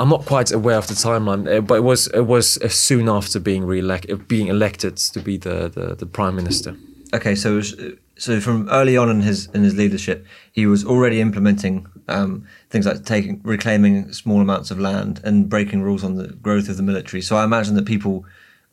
I'm 0.01 0.09
not 0.09 0.25
quite 0.25 0.51
aware 0.51 0.79
of 0.79 0.87
the 0.87 0.95
timeline, 0.95 1.47
uh, 1.47 1.61
but 1.61 1.75
it 1.75 1.85
was 1.85 2.07
it 2.07 2.27
was 2.27 2.57
uh, 2.59 2.69
soon 2.69 3.07
after 3.07 3.39
being 3.39 3.67
re-elected, 3.67 4.11
uh, 4.11 4.25
being 4.29 4.47
elected 4.47 4.97
to 4.97 5.21
be 5.21 5.37
the, 5.37 5.69
the, 5.69 5.95
the 5.95 6.07
prime 6.07 6.35
minister. 6.35 6.75
Okay, 7.13 7.35
so 7.35 7.57
was, 7.57 7.79
so 8.17 8.41
from 8.41 8.67
early 8.71 8.97
on 8.97 9.11
in 9.11 9.21
his 9.21 9.49
in 9.53 9.63
his 9.63 9.75
leadership, 9.75 10.25
he 10.53 10.65
was 10.67 10.87
already 10.87 11.21
implementing 11.21 11.87
um, 12.09 12.47
things 12.71 12.87
like 12.87 13.05
taking 13.05 13.43
reclaiming 13.45 14.11
small 14.11 14.41
amounts 14.41 14.71
of 14.71 14.81
land 14.81 15.21
and 15.23 15.51
breaking 15.51 15.83
rules 15.83 16.03
on 16.03 16.15
the 16.15 16.29
growth 16.29 16.71
of 16.71 16.79
the 16.79 16.83
military. 16.83 17.21
So 17.21 17.37
I 17.37 17.45
imagine 17.45 17.75
that 17.75 17.85
people 17.85 18.25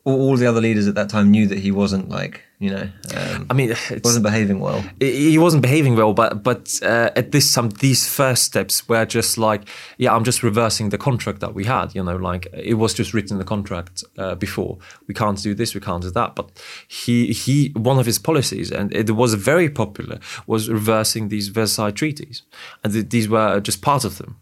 all 0.04 0.34
the 0.38 0.46
other 0.46 0.62
leaders 0.62 0.88
at 0.88 0.94
that 0.94 1.10
time 1.10 1.30
knew 1.30 1.46
that 1.46 1.58
he 1.58 1.70
wasn't 1.70 2.08
like 2.08 2.42
you 2.58 2.70
know. 2.70 2.88
Um, 3.14 3.46
I 3.50 3.54
mean, 3.54 3.70
it 3.90 4.04
wasn't 4.04 4.24
behaving 4.24 4.58
well. 4.60 4.84
He 4.98 5.38
wasn't 5.38 5.62
behaving 5.62 5.96
well, 5.96 6.12
but 6.12 6.42
but 6.42 6.78
uh, 6.82 7.10
at 7.14 7.30
this 7.32 7.48
some 7.48 7.70
these 7.70 8.08
first 8.08 8.42
steps 8.44 8.88
were 8.88 9.06
just 9.06 9.38
like, 9.38 9.62
yeah, 9.96 10.14
I'm 10.14 10.24
just 10.24 10.42
reversing 10.42 10.88
the 10.88 10.98
contract 10.98 11.40
that 11.40 11.54
we 11.54 11.64
had. 11.64 11.94
You 11.94 12.02
know, 12.02 12.16
like 12.16 12.48
it 12.52 12.74
was 12.74 12.94
just 12.94 13.14
written 13.14 13.34
in 13.34 13.38
the 13.38 13.44
contract 13.44 14.02
uh, 14.16 14.34
before. 14.34 14.78
We 15.06 15.14
can't 15.14 15.40
do 15.40 15.54
this, 15.54 15.74
we 15.74 15.80
can't 15.80 16.02
do 16.02 16.10
that. 16.10 16.34
But 16.34 16.50
he 16.88 17.32
he 17.32 17.72
one 17.76 17.98
of 17.98 18.06
his 18.06 18.18
policies, 18.18 18.72
and 18.72 18.92
it 18.92 19.10
was 19.12 19.34
very 19.34 19.70
popular, 19.70 20.18
was 20.46 20.68
reversing 20.68 21.28
these 21.28 21.48
Versailles 21.48 21.92
treaties, 21.92 22.42
and 22.82 22.92
th- 22.92 23.08
these 23.10 23.28
were 23.28 23.60
just 23.60 23.82
part 23.82 24.04
of 24.04 24.18
them. 24.18 24.36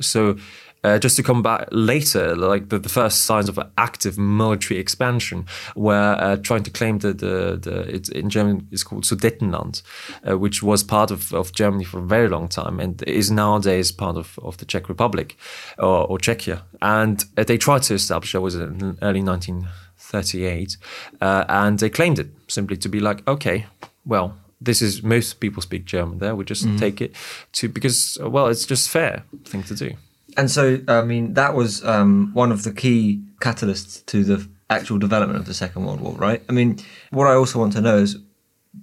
So 0.00 0.36
uh, 0.84 0.98
just 0.98 1.16
to 1.16 1.22
come 1.22 1.42
back 1.42 1.68
later, 1.70 2.36
like 2.36 2.68
the, 2.68 2.78
the, 2.78 2.88
first 2.88 3.22
signs 3.22 3.48
of 3.48 3.58
active 3.76 4.18
military 4.18 4.78
expansion, 4.78 5.46
were 5.74 6.16
uh, 6.18 6.36
trying 6.36 6.62
to 6.62 6.70
claim 6.70 6.98
the, 6.98 7.12
the, 7.12 7.58
the 7.60 7.80
it's 7.94 8.08
in 8.08 8.30
German 8.30 8.66
it's 8.70 8.84
called 8.84 9.04
Sudetenland, 9.04 9.82
uh, 10.28 10.38
which 10.38 10.62
was 10.62 10.82
part 10.82 11.10
of, 11.10 11.32
of 11.32 11.52
Germany 11.52 11.84
for 11.84 11.98
a 11.98 12.06
very 12.06 12.28
long 12.28 12.48
time 12.48 12.80
and 12.80 13.02
is 13.02 13.30
nowadays 13.30 13.92
part 13.92 14.16
of, 14.16 14.38
of 14.42 14.56
the 14.58 14.64
Czech 14.64 14.88
Republic 14.88 15.36
or, 15.78 16.06
or 16.06 16.18
Czechia. 16.18 16.62
And 16.80 17.24
uh, 17.36 17.44
they 17.44 17.58
tried 17.58 17.82
to 17.84 17.94
establish 17.94 18.32
that 18.32 18.40
was 18.40 18.54
in 18.54 18.98
early 19.02 19.22
1938, 19.22 20.76
uh, 21.20 21.44
and 21.48 21.78
they 21.78 21.90
claimed 21.90 22.18
it 22.18 22.28
simply 22.46 22.76
to 22.76 22.88
be 22.88 23.00
like, 23.00 23.26
okay, 23.26 23.66
well, 24.06 24.36
this 24.60 24.82
is 24.82 25.02
most 25.02 25.40
people 25.40 25.62
speak 25.62 25.84
German 25.84 26.18
there. 26.18 26.34
We 26.34 26.44
just 26.44 26.66
mm. 26.66 26.78
take 26.78 27.00
it 27.00 27.14
to 27.52 27.68
because 27.68 28.18
well, 28.20 28.48
it's 28.48 28.66
just 28.66 28.88
fair 28.90 29.22
thing 29.44 29.62
to 29.64 29.74
do. 29.74 29.94
And 30.38 30.48
so, 30.48 30.80
I 30.86 31.02
mean, 31.02 31.34
that 31.34 31.54
was 31.54 31.84
um, 31.84 32.30
one 32.32 32.52
of 32.52 32.62
the 32.62 32.72
key 32.72 33.20
catalysts 33.40 34.06
to 34.06 34.22
the 34.22 34.48
actual 34.70 34.96
development 34.96 35.40
of 35.40 35.46
the 35.46 35.52
Second 35.52 35.84
World 35.84 36.00
War, 36.00 36.12
right? 36.12 36.40
I 36.48 36.52
mean, 36.52 36.78
what 37.10 37.26
I 37.26 37.34
also 37.34 37.58
want 37.58 37.72
to 37.72 37.80
know 37.80 37.96
is 37.98 38.18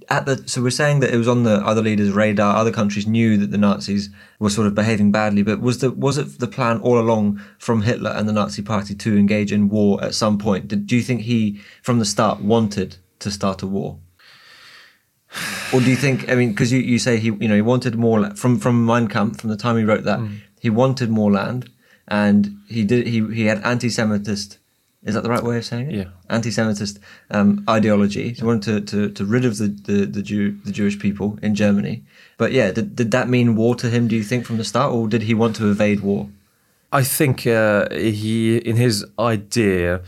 at 0.10 0.26
the 0.26 0.46
so 0.50 0.62
we're 0.62 0.72
saying 0.72 1.00
that 1.00 1.14
it 1.14 1.18
was 1.18 1.30
on 1.30 1.44
the 1.44 1.66
other 1.66 1.82
leaders' 1.82 2.12
radar. 2.12 2.58
Other 2.58 2.74
countries 2.74 3.08
knew 3.08 3.38
that 3.38 3.52
the 3.52 3.58
Nazis 3.58 4.10
were 4.38 4.50
sort 4.50 4.68
of 4.68 4.76
behaving 4.76 5.14
badly, 5.14 5.44
but 5.44 5.62
was 5.62 5.78
the 5.78 5.92
was 5.92 6.18
it 6.18 6.40
the 6.40 6.48
plan 6.48 6.80
all 6.82 7.00
along 7.00 7.42
from 7.58 7.84
Hitler 7.84 8.12
and 8.12 8.28
the 8.28 8.34
Nazi 8.34 8.62
Party 8.62 8.94
to 8.94 9.18
engage 9.18 9.54
in 9.54 9.70
war 9.70 10.04
at 10.04 10.14
some 10.14 10.38
point? 10.38 10.68
Did, 10.68 10.88
do 10.88 10.98
you 10.98 11.02
think 11.04 11.22
he, 11.22 11.62
from 11.82 12.00
the 12.00 12.06
start, 12.06 12.42
wanted 12.42 12.98
to 13.20 13.32
start 13.32 13.62
a 13.62 13.68
war? 13.68 14.00
or 15.74 15.80
do 15.80 15.90
you 15.90 15.96
think? 15.96 16.30
I 16.30 16.36
mean, 16.36 16.50
because 16.50 16.72
you, 16.72 16.80
you 16.80 17.00
say 17.00 17.18
he 17.18 17.28
you 17.28 17.48
know 17.48 17.56
he 17.56 17.62
wanted 17.62 17.96
more 17.96 18.30
from 18.36 18.60
from 18.60 18.86
Mein 18.86 19.08
Kampf 19.08 19.40
from 19.40 19.50
the 19.50 19.58
time 19.58 19.78
he 19.78 19.84
wrote 19.84 20.04
that 20.04 20.20
he 20.66 20.72
wanted 20.72 21.10
more 21.20 21.32
land, 21.32 21.62
and 22.08 22.40
he 22.76 22.82
did 22.92 23.02
he 23.14 23.20
he 23.40 23.44
had 23.52 23.60
anti-Semitist. 23.74 24.58
Is 25.08 25.14
that 25.14 25.24
the 25.24 25.34
right 25.36 25.44
way 25.50 25.58
of 25.60 25.66
saying 25.72 25.88
it? 25.92 25.96
Yeah. 26.00 26.10
Anti-Semitist 26.38 26.96
um, 27.30 27.50
ideology. 27.70 28.34
He 28.34 28.44
wanted 28.44 28.66
to, 28.66 28.74
to, 28.92 29.14
to 29.18 29.24
rid 29.36 29.46
of 29.46 29.54
the, 29.60 29.68
the, 29.68 29.98
the 30.16 30.24
Jew 30.30 30.44
the 30.68 30.72
Jewish 30.80 30.98
people 31.06 31.28
in 31.48 31.54
Germany. 31.54 31.96
But 32.42 32.50
yeah, 32.52 32.72
did, 32.72 32.96
did 32.96 33.12
that 33.12 33.28
mean 33.30 33.56
war 33.56 33.76
to 33.76 33.88
him? 33.94 34.08
Do 34.08 34.16
you 34.16 34.24
think 34.24 34.46
from 34.48 34.58
the 34.58 34.64
start, 34.64 34.90
or 34.96 35.08
did 35.08 35.24
he 35.30 35.36
want 35.36 35.56
to 35.58 35.70
evade 35.70 36.00
war? 36.00 36.30
I 36.92 37.04
think 37.18 37.46
uh, 37.46 37.88
he, 37.92 38.58
in 38.58 38.76
his 38.78 39.06
idea, 39.20 40.02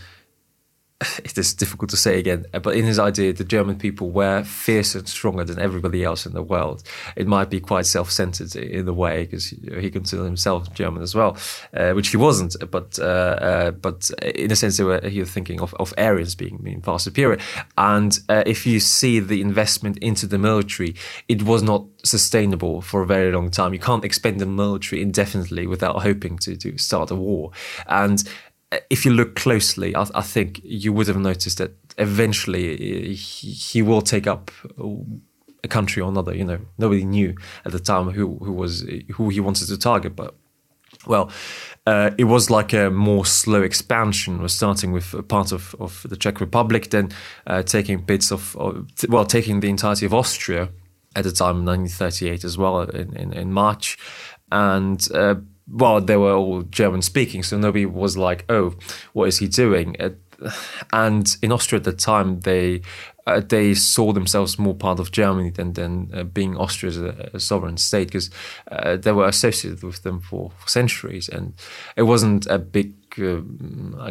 it 1.23 1.37
is 1.37 1.53
difficult 1.53 1.89
to 1.91 1.97
say 1.97 2.17
again, 2.17 2.45
but 2.63 2.75
in 2.75 2.83
his 2.85 2.97
idea, 2.97 3.31
the 3.31 3.43
German 3.43 3.77
people 3.77 4.09
were 4.09 4.43
fiercer 4.43 4.99
and 4.99 5.07
stronger 5.07 5.43
than 5.43 5.59
everybody 5.59 6.03
else 6.03 6.25
in 6.25 6.33
the 6.33 6.41
world. 6.41 6.81
It 7.15 7.27
might 7.27 7.49
be 7.49 7.59
quite 7.59 7.85
self-centered 7.85 8.55
in 8.55 8.87
a 8.87 8.93
way 8.93 9.25
because 9.25 9.47
he, 9.47 9.91
considered 9.91 10.25
himself 10.25 10.73
German 10.73 11.01
as 11.01 11.15
well, 11.15 11.37
uh, 11.73 11.91
which 11.91 12.09
he 12.09 12.17
wasn't. 12.17 12.55
But 12.71 12.99
uh, 12.99 13.03
uh, 13.03 13.71
but 13.71 14.09
in 14.21 14.51
a 14.51 14.55
sense, 14.55 14.79
were, 14.79 14.99
he 15.07 15.19
was 15.19 15.31
thinking 15.31 15.61
of, 15.61 15.73
of 15.75 15.93
Aryans 15.97 16.35
being, 16.35 16.57
being 16.63 16.81
far 16.81 16.99
superior. 16.99 17.39
And 17.77 18.17
if 18.29 18.65
you 18.65 18.79
see 18.79 19.19
the 19.19 19.41
investment 19.41 19.97
into 19.99 20.27
the 20.27 20.37
military, 20.37 20.95
it 21.27 21.43
was 21.43 21.63
not 21.63 21.85
sustainable 22.03 22.81
for 22.81 23.01
a 23.01 23.05
very 23.05 23.31
long 23.31 23.49
time. 23.51 23.73
You 23.73 23.79
can't 23.79 24.03
expend 24.03 24.39
the 24.39 24.45
military 24.45 25.01
indefinitely 25.01 25.67
without 25.67 26.01
hoping 26.01 26.37
to, 26.39 26.55
to 26.57 26.77
start 26.77 27.11
a 27.11 27.15
war. 27.15 27.51
And 27.87 28.23
if 28.89 29.05
you 29.05 29.11
look 29.11 29.35
closely, 29.35 29.95
I, 29.95 30.05
I, 30.13 30.21
think 30.21 30.61
you 30.63 30.91
would 30.91 31.07
have 31.07 31.17
noticed 31.17 31.57
that 31.59 31.71
eventually 31.97 33.13
he, 33.13 33.51
he, 33.51 33.81
will 33.81 34.01
take 34.01 34.27
up 34.27 34.51
a 35.63 35.67
country 35.67 36.01
or 36.01 36.09
another. 36.09 36.35
You 36.35 36.43
know, 36.43 36.59
nobody 36.77 37.05
knew 37.05 37.35
at 37.65 37.71
the 37.71 37.79
time 37.79 38.09
who 38.11 38.37
who 38.37 38.51
was 38.51 38.85
who 39.13 39.29
he 39.29 39.39
wanted 39.39 39.67
to 39.67 39.77
target, 39.77 40.15
but 40.15 40.35
well, 41.05 41.31
uh, 41.85 42.11
it 42.17 42.25
was 42.25 42.49
like 42.49 42.73
a 42.73 42.89
more 42.89 43.25
slow 43.25 43.61
expansion. 43.61 44.41
Was 44.41 44.53
starting 44.53 44.91
with 44.91 45.13
a 45.13 45.23
part 45.23 45.51
of, 45.51 45.75
of 45.79 46.05
the 46.09 46.17
Czech 46.17 46.41
Republic, 46.41 46.89
then 46.89 47.09
uh, 47.45 47.63
taking 47.63 47.99
bits 47.99 48.31
of, 48.31 48.55
of, 48.57 48.85
well, 49.07 49.25
taking 49.25 49.61
the 49.61 49.69
entirety 49.69 50.05
of 50.05 50.13
Austria 50.13 50.69
at 51.15 51.23
the 51.23 51.31
time, 51.31 51.65
1938 51.65 52.43
as 52.43 52.57
well 52.57 52.81
in 52.81 53.15
in, 53.15 53.33
in 53.33 53.53
March, 53.53 53.97
and. 54.51 55.07
Uh, 55.13 55.35
well, 55.69 55.99
they 55.99 56.17
were 56.17 56.33
all 56.33 56.61
German 56.63 57.01
speaking, 57.01 57.43
so 57.43 57.57
nobody 57.57 57.85
was 57.85 58.17
like, 58.17 58.45
"Oh, 58.49 58.75
what 59.13 59.27
is 59.27 59.39
he 59.39 59.47
doing?" 59.47 59.95
And 60.93 61.35
in 61.41 61.51
Austria 61.51 61.79
at 61.79 61.83
the 61.83 61.93
time, 61.93 62.41
they 62.41 62.81
uh, 63.25 63.41
they 63.41 63.73
saw 63.73 64.13
themselves 64.13 64.57
more 64.57 64.75
part 64.75 64.99
of 64.99 65.11
Germany 65.11 65.49
than 65.49 65.73
than 65.73 66.09
uh, 66.13 66.23
being 66.23 66.55
Austria 66.55 66.89
as 66.89 66.97
a, 66.97 67.29
a 67.33 67.39
sovereign 67.39 67.77
state 67.77 68.07
because 68.07 68.29
uh, 68.71 68.95
they 68.95 69.11
were 69.11 69.27
associated 69.27 69.83
with 69.83 70.03
them 70.03 70.21
for, 70.21 70.51
for, 70.57 70.69
centuries, 70.69 71.27
and 71.27 71.53
it 71.95 72.03
wasn't 72.03 72.45
a 72.47 72.59
big 72.59 72.93
uh, 73.19 73.41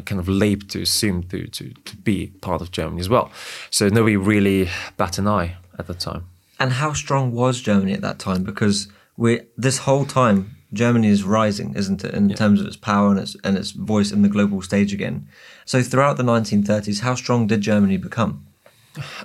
kind 0.00 0.20
of 0.20 0.28
leap 0.28 0.68
to 0.70 0.82
assume 0.82 1.22
to, 1.24 1.46
to 1.46 1.72
to 1.72 1.96
be 1.96 2.26
part 2.40 2.60
of 2.60 2.70
Germany 2.70 3.00
as 3.00 3.08
well. 3.08 3.30
So 3.70 3.88
nobody 3.88 4.16
really 4.16 4.68
bat 4.96 5.18
an 5.18 5.28
eye 5.28 5.56
at 5.78 5.86
the 5.86 5.94
time. 5.94 6.26
And 6.58 6.72
how 6.72 6.92
strong 6.92 7.32
was 7.32 7.60
Germany 7.60 7.92
at 7.92 8.00
that 8.00 8.18
time? 8.18 8.42
Because 8.42 8.88
we 9.16 9.40
this 9.56 9.78
whole 9.78 10.04
time 10.04 10.55
Germany 10.72 11.08
is 11.08 11.22
rising, 11.22 11.74
isn't 11.74 12.04
it, 12.04 12.14
in 12.14 12.28
yeah. 12.28 12.36
terms 12.36 12.60
of 12.60 12.66
its 12.66 12.76
power 12.76 13.10
and 13.10 13.18
its 13.18 13.36
and 13.44 13.56
its 13.56 13.70
voice 13.70 14.10
in 14.12 14.22
the 14.22 14.28
global 14.28 14.62
stage 14.62 14.92
again. 14.92 15.28
So 15.64 15.82
throughout 15.82 16.16
the 16.16 16.22
1930s, 16.22 17.00
how 17.00 17.14
strong 17.14 17.46
did 17.46 17.60
Germany 17.60 17.96
become? 17.96 18.46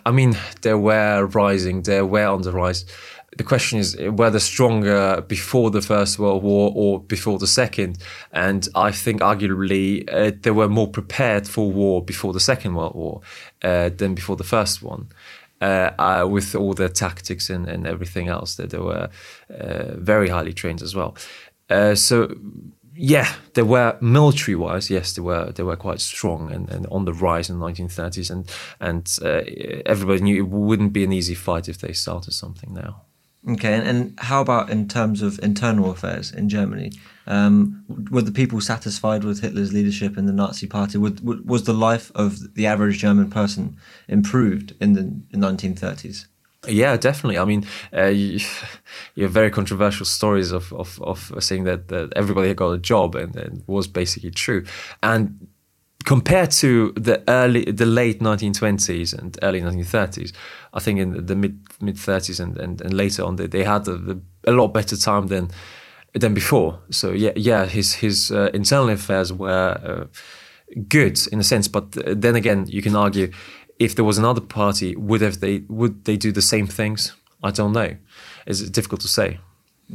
I 0.06 0.12
mean, 0.12 0.38
they 0.62 0.74
were 0.74 1.26
rising, 1.26 1.84
they 1.84 2.02
were 2.02 2.28
on 2.28 2.42
the 2.42 2.52
rise. 2.52 2.86
The 3.38 3.46
question 3.46 3.80
is 3.80 3.96
whether 3.98 4.40
stronger 4.40 5.24
before 5.26 5.72
the 5.72 5.82
First 5.82 6.20
World 6.20 6.44
War 6.44 6.74
or 6.76 7.00
before 7.00 7.40
the 7.40 7.48
Second. 7.48 7.98
And 8.34 8.68
I 8.76 8.92
think 8.92 9.22
arguably 9.22 10.04
uh, 10.12 10.36
they 10.42 10.52
were 10.52 10.68
more 10.68 10.90
prepared 10.90 11.48
for 11.48 11.72
war 11.72 12.04
before 12.04 12.34
the 12.34 12.42
Second 12.42 12.76
World 12.76 12.94
War 12.94 13.22
uh, 13.64 13.90
than 13.90 14.16
before 14.16 14.36
the 14.36 14.44
first 14.44 14.84
one 14.84 15.08
uh, 15.62 15.92
uh, 16.00 16.28
with 16.28 16.56
all 16.56 16.74
the 16.74 16.90
tactics 16.90 17.50
and, 17.50 17.68
and 17.68 17.88
everything 17.88 18.28
else 18.28 18.56
that 18.56 18.72
they 18.72 18.80
were 18.80 19.10
uh, 19.50 19.96
very 19.96 20.30
highly 20.30 20.54
trained 20.54 20.82
as 20.82 20.96
well. 20.96 21.16
Uh, 21.70 21.96
so 21.96 22.36
yeah, 22.96 23.34
they 23.54 23.62
were 23.64 23.98
military 24.02 24.56
wise. 24.56 24.90
Yes, 24.90 25.14
they 25.14 25.22
were 25.22 25.52
they 25.52 25.64
were 25.64 25.78
quite 25.78 26.02
strong 26.02 26.52
and, 26.52 26.70
and 26.70 26.86
on 26.88 27.06
the 27.06 27.14
rise 27.14 27.50
in 27.50 27.60
the 27.60 27.66
1930s, 27.66 28.30
and 28.30 28.52
and 28.80 29.18
uh, 29.22 29.42
everybody 29.86 30.22
knew 30.22 30.44
it 30.44 30.50
wouldn't 30.50 30.94
be 30.94 31.04
an 31.04 31.14
easy 31.14 31.36
fight 31.36 31.70
if 31.70 31.78
they 31.78 31.94
started 31.94 32.34
something 32.34 32.74
now. 32.74 33.04
Okay, 33.50 33.74
and, 33.74 33.88
and 33.88 34.20
how 34.20 34.42
about 34.42 34.70
in 34.70 34.88
terms 34.88 35.22
of 35.22 35.40
internal 35.42 35.90
affairs 35.90 36.32
in 36.32 36.48
Germany? 36.48 36.92
Um, 37.32 37.86
were 38.12 38.22
the 38.22 38.32
people 38.34 38.60
satisfied 38.60 39.24
with 39.24 39.40
Hitler's 39.40 39.72
leadership 39.72 40.18
in 40.18 40.26
the 40.26 40.34
Nazi 40.34 40.68
Party? 40.68 40.98
Would, 40.98 41.26
would, 41.26 41.48
was 41.48 41.64
the 41.64 41.74
life 41.74 42.12
of 42.14 42.56
the 42.56 42.68
average 42.68 42.98
German 42.98 43.30
person 43.30 43.78
improved 44.10 44.76
in 44.82 44.94
the 44.94 45.02
in 45.02 45.40
1930s? 45.40 46.26
Yeah, 46.68 46.98
definitely. 46.98 47.38
I 47.38 47.46
mean, 47.46 47.66
uh, 47.96 48.08
you, 48.08 48.40
you, 49.16 49.24
have 49.24 49.32
very 49.32 49.50
controversial 49.50 50.06
stories 50.06 50.52
of, 50.52 50.74
of, 50.74 51.02
of 51.02 51.32
saying 51.40 51.64
that, 51.64 51.88
that 51.88 52.12
everybody 52.18 52.50
had 52.50 52.58
got 52.58 52.72
a 52.72 52.78
job, 52.78 53.16
and, 53.16 53.34
and 53.38 53.64
was 53.66 53.88
basically 53.88 54.32
true. 54.32 54.66
And 55.02 55.48
compared 56.04 56.52
to 56.52 56.92
the 56.98 57.24
early, 57.30 57.64
the 57.64 57.86
late 57.86 58.20
1920s 58.20 59.18
and 59.18 59.40
early 59.42 59.62
1930s, 59.62 60.34
I 60.74 60.82
think 60.82 61.00
in 61.00 61.26
the 61.26 61.36
mid 61.38 61.62
mid 61.80 61.96
30s 61.96 62.42
and, 62.42 62.58
and, 62.58 62.82
and 62.82 62.94
later 62.94 63.24
on, 63.24 63.38
they, 63.38 63.48
they 63.48 63.64
had 63.64 63.88
a, 63.88 64.20
a 64.46 64.52
lot 64.52 64.74
better 64.74 64.98
time 64.98 65.28
than 65.28 65.50
than 66.14 66.34
before. 66.34 66.80
So 66.90 67.12
yeah, 67.12 67.32
yeah, 67.36 67.66
his 67.66 67.96
his 67.96 68.32
uh, 68.32 68.50
internal 68.54 68.90
affairs 68.90 69.32
were 69.32 69.78
uh, 69.84 70.06
good 70.88 71.20
in 71.32 71.40
a 71.40 71.44
sense, 71.44 71.68
but 71.68 71.92
then 72.22 72.36
again, 72.36 72.66
you 72.68 72.82
can 72.82 72.96
argue 72.96 73.32
if 73.80 73.96
there 73.96 74.06
was 74.06 74.18
another 74.18 74.42
party, 74.42 74.96
would 74.96 75.22
have 75.22 75.40
they 75.40 75.64
would 75.68 76.06
they 76.06 76.18
do 76.18 76.32
the 76.32 76.42
same 76.42 76.68
things? 76.68 77.16
I 77.44 77.52
don't 77.52 77.74
know. 77.74 77.96
It's 78.46 78.62
difficult 78.70 79.02
to 79.02 79.08
say. 79.08 79.40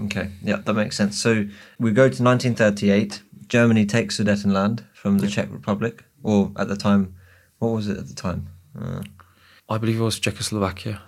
Okay, 0.05 0.31
yeah, 0.43 0.57
that 0.65 0.75
makes 0.75 0.97
sense. 0.97 1.21
So 1.21 1.47
we 1.79 1.93
go 1.93 2.09
to 2.09 2.23
1938. 2.23 3.23
Germany 3.49 3.87
takes 3.87 4.19
Sudetenland 4.19 4.85
from 4.93 5.19
the 5.19 5.27
yeah. 5.27 5.35
Czech 5.35 5.53
Republic, 5.53 6.05
or 6.23 6.51
at 6.57 6.69
the 6.69 6.77
time, 6.77 7.15
what 7.59 7.69
was 7.69 7.89
it 7.89 7.97
at 7.97 8.09
the 8.09 8.15
time? 8.15 8.49
Uh, 8.79 9.03
I 9.69 9.79
believe 9.79 10.01
it 10.01 10.03
was 10.03 10.19
Czechoslovakia. 10.19 11.01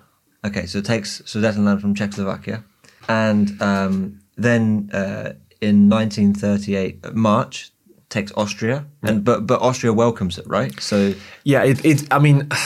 Okay, 0.47 0.67
so 0.67 0.79
it 0.79 0.85
takes 0.85 1.21
Sudetenland 1.23 1.81
from 1.81 1.95
Czechoslovakia, 1.95 2.63
and 3.09 3.61
um, 3.61 4.21
then 4.39 4.91
uh, 4.93 5.33
in 5.61 5.91
1938 5.91 7.13
March 7.15 7.73
takes 8.09 8.33
Austria, 8.37 8.87
and 9.03 9.25
but 9.25 9.47
but 9.47 9.61
Austria 9.61 9.93
welcomes 9.93 10.39
it, 10.39 10.47
right? 10.47 10.81
So 10.81 11.15
yeah, 11.45 11.65
it, 11.65 11.85
it 11.85 12.07
I 12.11 12.19
mean. 12.19 12.49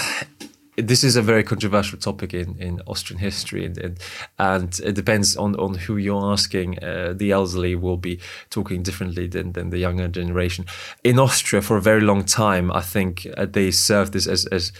This 0.74 1.04
is 1.04 1.16
a 1.16 1.22
very 1.22 1.44
controversial 1.44 1.98
topic 1.98 2.32
in, 2.32 2.56
in 2.56 2.80
Austrian 2.86 3.20
history, 3.20 3.66
and, 3.66 3.76
and, 3.76 3.98
and 4.38 4.80
it 4.82 4.94
depends 4.94 5.36
on, 5.36 5.54
on 5.56 5.74
who 5.74 5.98
you're 5.98 6.32
asking. 6.32 6.82
Uh, 6.82 7.12
the 7.14 7.30
elderly 7.30 7.74
will 7.74 7.98
be 7.98 8.18
talking 8.48 8.82
differently 8.82 9.26
than, 9.26 9.52
than 9.52 9.68
the 9.68 9.76
younger 9.76 10.08
generation. 10.08 10.64
In 11.04 11.18
Austria, 11.18 11.60
for 11.60 11.76
a 11.76 11.82
very 11.82 12.00
long 12.00 12.24
time, 12.24 12.72
I 12.72 12.80
think 12.80 13.28
uh, 13.36 13.44
they 13.44 13.70
served 13.70 14.14
this 14.14 14.26
as, 14.26 14.46
as 14.46 14.72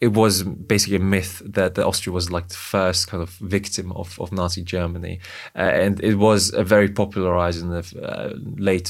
it 0.00 0.14
was 0.14 0.42
basically 0.42 0.96
a 0.96 1.00
myth 1.00 1.42
that, 1.44 1.78
Austria 1.78 2.12
was 2.12 2.30
like 2.30 2.48
the 2.48 2.54
first 2.54 3.08
kind 3.08 3.22
of 3.22 3.30
victim 3.30 3.92
of, 3.92 4.18
of 4.18 4.32
Nazi 4.32 4.62
Germany. 4.62 5.20
Uh, 5.54 5.58
and 5.58 6.02
it 6.02 6.16
was 6.16 6.50
uh, 6.50 6.62
very 6.62 6.88
popularized 6.88 7.62
in 7.62 7.70
the 7.70 7.84
uh, 8.02 8.34
late 8.56 8.86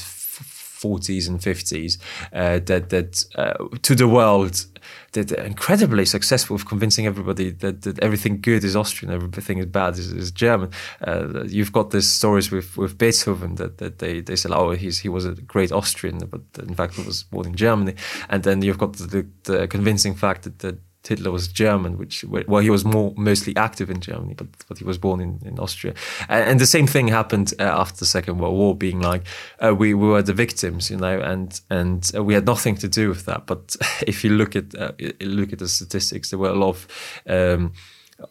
40s 0.81 1.27
and 1.27 1.39
50s 1.39 1.97
uh, 2.33 2.59
that, 2.65 2.89
that 2.89 3.25
uh, 3.35 3.53
to 3.83 3.93
the 3.93 4.07
world 4.07 4.65
that 5.11 5.31
incredibly 5.31 6.05
successful 6.05 6.55
with 6.55 6.65
convincing 6.65 7.05
everybody 7.05 7.51
that, 7.51 7.83
that 7.83 7.99
everything 7.99 8.41
good 8.41 8.63
is 8.63 8.75
Austrian, 8.75 9.13
everything 9.13 9.59
is 9.59 9.67
bad 9.67 9.97
is, 9.97 10.11
is 10.11 10.31
German. 10.31 10.71
Uh, 11.05 11.43
you've 11.45 11.71
got 11.71 11.91
these 11.91 12.11
stories 12.11 12.49
with, 12.49 12.77
with 12.77 12.97
Beethoven 12.97 13.55
that, 13.55 13.77
that 13.77 13.99
they, 13.99 14.21
they 14.21 14.35
said, 14.35 14.51
oh, 14.51 14.71
he's, 14.71 14.99
he 14.99 15.09
was 15.09 15.25
a 15.25 15.33
great 15.33 15.71
Austrian, 15.71 16.17
but 16.17 16.41
in 16.63 16.73
fact 16.73 16.95
he 16.95 17.03
was 17.03 17.23
born 17.23 17.47
in 17.47 17.55
Germany. 17.55 17.95
And 18.29 18.43
then 18.43 18.61
you've 18.61 18.79
got 18.79 18.93
the, 18.93 19.27
the 19.43 19.67
convincing 19.67 20.15
fact 20.15 20.43
that, 20.43 20.59
that 20.59 20.79
Hitler 21.07 21.31
was 21.31 21.47
German, 21.47 21.97
which 21.97 22.23
well 22.23 22.61
he 22.61 22.69
was 22.69 22.85
more 22.85 23.13
mostly 23.17 23.55
active 23.55 23.89
in 23.89 24.01
Germany, 24.01 24.35
but 24.35 24.47
but 24.67 24.77
he 24.77 24.83
was 24.83 24.97
born 24.97 25.19
in, 25.19 25.39
in 25.43 25.59
Austria, 25.59 25.93
and, 26.29 26.51
and 26.51 26.59
the 26.59 26.67
same 26.67 26.85
thing 26.87 27.07
happened 27.07 27.53
uh, 27.59 27.63
after 27.63 27.97
the 27.97 28.05
Second 28.05 28.37
World 28.37 28.55
War, 28.55 28.75
being 28.75 28.99
like 28.99 29.23
uh, 29.59 29.73
we, 29.75 29.93
we 29.93 30.07
were 30.07 30.21
the 30.21 30.33
victims, 30.33 30.91
you 30.91 30.97
know, 30.97 31.19
and 31.19 31.59
and 31.69 32.11
uh, 32.15 32.23
we 32.23 32.33
had 32.33 32.45
nothing 32.45 32.75
to 32.77 32.87
do 32.87 33.09
with 33.09 33.25
that. 33.25 33.47
But 33.47 33.75
if 34.07 34.23
you 34.23 34.31
look 34.31 34.55
at 34.55 34.75
uh, 34.75 34.91
look 35.21 35.51
at 35.53 35.59
the 35.59 35.67
statistics, 35.67 36.29
there 36.29 36.39
were 36.39 36.49
a 36.49 36.55
lot 36.55 36.69
of 36.69 36.87
um, 37.27 37.73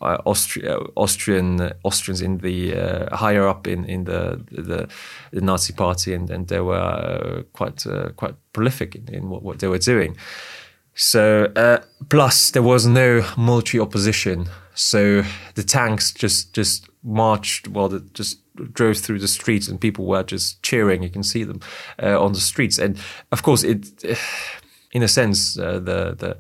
uh, 0.01 0.19
Austria, 0.25 0.79
Austrian 0.97 1.61
uh, 1.61 1.73
Austrians 1.83 2.23
in 2.23 2.39
the 2.39 3.09
higher 3.13 3.49
up 3.49 3.67
in 3.67 3.85
in 3.85 4.05
the 4.05 4.41
the, 4.51 4.89
the 5.33 5.41
Nazi 5.41 5.73
party, 5.73 6.15
and, 6.15 6.31
and 6.31 6.47
they 6.47 6.61
were 6.61 7.45
quite 7.53 7.85
quite 8.15 8.37
prolific 8.53 8.95
in, 8.95 9.13
in 9.13 9.29
what, 9.29 9.43
what 9.43 9.59
they 9.59 9.67
were 9.69 9.79
doing. 9.79 10.17
So, 11.03 11.51
uh, 11.57 11.79
plus 12.11 12.51
there 12.51 12.63
was 12.63 12.85
no 12.85 13.27
military 13.39 13.81
opposition. 13.81 14.51
So 14.75 15.23
the 15.55 15.63
tanks 15.63 16.13
just 16.13 16.53
just 16.53 16.91
marched, 17.03 17.69
well, 17.69 17.89
they 17.89 18.01
just 18.13 18.41
drove 18.75 18.99
through 18.99 19.21
the 19.21 19.29
streets, 19.29 19.67
and 19.67 19.81
people 19.81 20.05
were 20.05 20.23
just 20.23 20.63
cheering. 20.63 21.03
You 21.03 21.09
can 21.09 21.23
see 21.23 21.43
them 21.43 21.61
uh, 22.03 22.23
on 22.23 22.35
the 22.35 22.41
streets, 22.41 22.79
and 22.79 22.99
of 23.33 23.43
course 23.43 23.63
it. 23.63 23.87
In 24.93 25.03
a 25.03 25.09
sense, 25.09 25.57
uh, 25.59 25.75
the 25.75 26.15
the, 26.19 26.31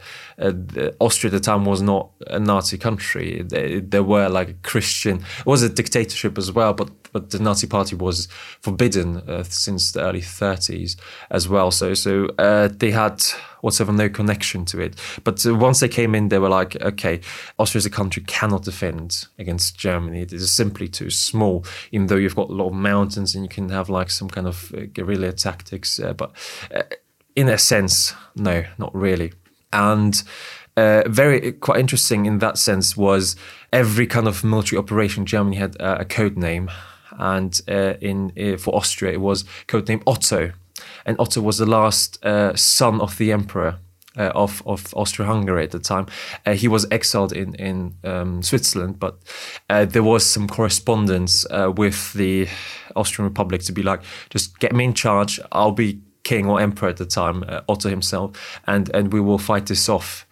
uh, 0.44 0.51
the, 0.51 0.96
Austria 0.98 1.28
at 1.28 1.32
the 1.32 1.40
time 1.40 1.64
was 1.64 1.80
not 1.80 2.11
a 2.26 2.40
Nazi 2.40 2.78
country. 2.78 3.42
There 3.42 4.03
were 4.03 4.28
like 4.28 4.62
Christian. 4.62 5.24
It 5.38 5.46
was 5.46 5.62
a 5.62 5.68
dictatorship 5.68 6.36
as 6.36 6.51
well, 6.51 6.72
but 6.72 6.90
but 7.12 7.30
the 7.30 7.38
Nazi 7.38 7.66
Party 7.66 7.96
was 7.96 8.26
forbidden 8.61 9.18
uh, 9.18 9.42
since 9.42 9.92
the 9.92 10.01
early 10.01 10.20
30s 10.20 10.96
as 11.30 11.48
well. 11.48 11.70
So 11.70 11.94
so 11.94 12.26
uh, 12.38 12.68
they 12.72 12.90
had 12.90 13.22
whatsoever 13.61 13.92
no 13.92 14.09
connection 14.09 14.64
to 14.64 14.80
it. 14.80 14.96
But 15.22 15.44
uh, 15.46 15.55
once 15.55 15.80
they 15.80 15.88
came 15.88 16.14
in, 16.14 16.28
they 16.28 16.38
were 16.38 16.48
like, 16.48 16.80
okay, 16.80 17.20
Austria 17.59 17.80
as 17.80 17.86
a 17.86 17.90
country 17.90 18.24
cannot 18.26 18.64
defend 18.64 19.26
against 19.38 19.76
Germany. 19.78 20.22
It 20.22 20.32
is 20.32 20.51
simply 20.51 20.88
too 20.88 21.11
small. 21.11 21.64
Even 21.92 22.07
though 22.09 22.16
you've 22.16 22.36
got 22.36 22.48
a 22.48 22.55
lot 22.55 22.68
of 22.68 22.74
mountains 22.74 23.34
and 23.34 23.44
you 23.44 23.48
can 23.48 23.68
have 23.68 23.88
like 23.88 24.11
some 24.11 24.28
kind 24.28 24.46
of 24.46 24.72
uh, 24.74 24.86
guerrilla 24.92 25.32
tactics, 25.32 26.01
but 26.16 26.32
in 27.35 27.49
a 27.49 27.59
sense, 27.59 28.14
no, 28.35 28.64
not 28.78 28.95
really. 28.95 29.33
And 29.72 30.22
uh, 30.76 31.03
very 31.07 31.53
quite 31.53 31.81
interesting 31.81 32.26
in 32.26 32.39
that 32.39 32.59
sense 32.59 32.97
was 32.97 33.37
every 33.72 34.07
kind 34.07 34.26
of 34.26 34.45
military 34.45 34.78
operation. 34.78 35.26
Germany 35.26 35.57
had 35.57 35.81
uh, 35.81 35.99
a 36.01 36.05
code 36.05 36.37
name, 36.37 36.70
and 37.12 37.61
uh, 37.68 37.95
in 38.01 38.33
uh, 38.39 38.57
for 38.57 38.74
Austria 38.74 39.12
it 39.12 39.20
was 39.20 39.45
code 39.66 39.89
name 39.89 40.03
Otto, 40.07 40.53
and 41.05 41.16
Otto 41.18 41.41
was 41.41 41.59
the 41.59 41.66
last 41.66 42.24
uh, 42.24 42.55
son 42.57 43.01
of 43.01 43.18
the 43.18 43.33
emperor. 43.33 43.78
Uh, 44.18 44.33
of 44.35 44.61
of 44.66 44.93
Austria-Hungary 44.97 45.62
at 45.62 45.70
the 45.70 45.78
time, 45.78 46.07
he 46.57 46.66
was 46.66 46.85
exiled 46.91 47.33
in 47.33 47.55
in 47.55 47.95
um, 48.03 48.43
Switzerland, 48.43 48.99
but 48.99 49.20
there 49.68 50.03
was 50.03 50.26
some 50.26 50.49
correspondence 50.49 51.47
with 51.76 52.12
the 52.14 52.49
Austrian 52.97 53.28
Republic 53.28 53.62
to 53.62 53.72
be 53.72 53.85
like, 53.85 54.03
just 54.28 54.59
get 54.59 54.72
me 54.72 54.83
in 54.85 54.95
charge. 54.95 55.39
I'll 55.53 55.70
be 55.70 56.01
king 56.23 56.47
or 56.47 56.61
emperor 56.61 56.89
at 56.89 56.97
the 56.97 57.07
time, 57.07 57.45
uh, 57.47 57.61
Otto 57.68 57.89
himself, 57.89 58.61
and 58.66 58.91
and 58.95 59.12
we 59.12 59.21
will 59.21 59.39
fight 59.39 59.66
this 59.66 59.89
off. 59.89 60.27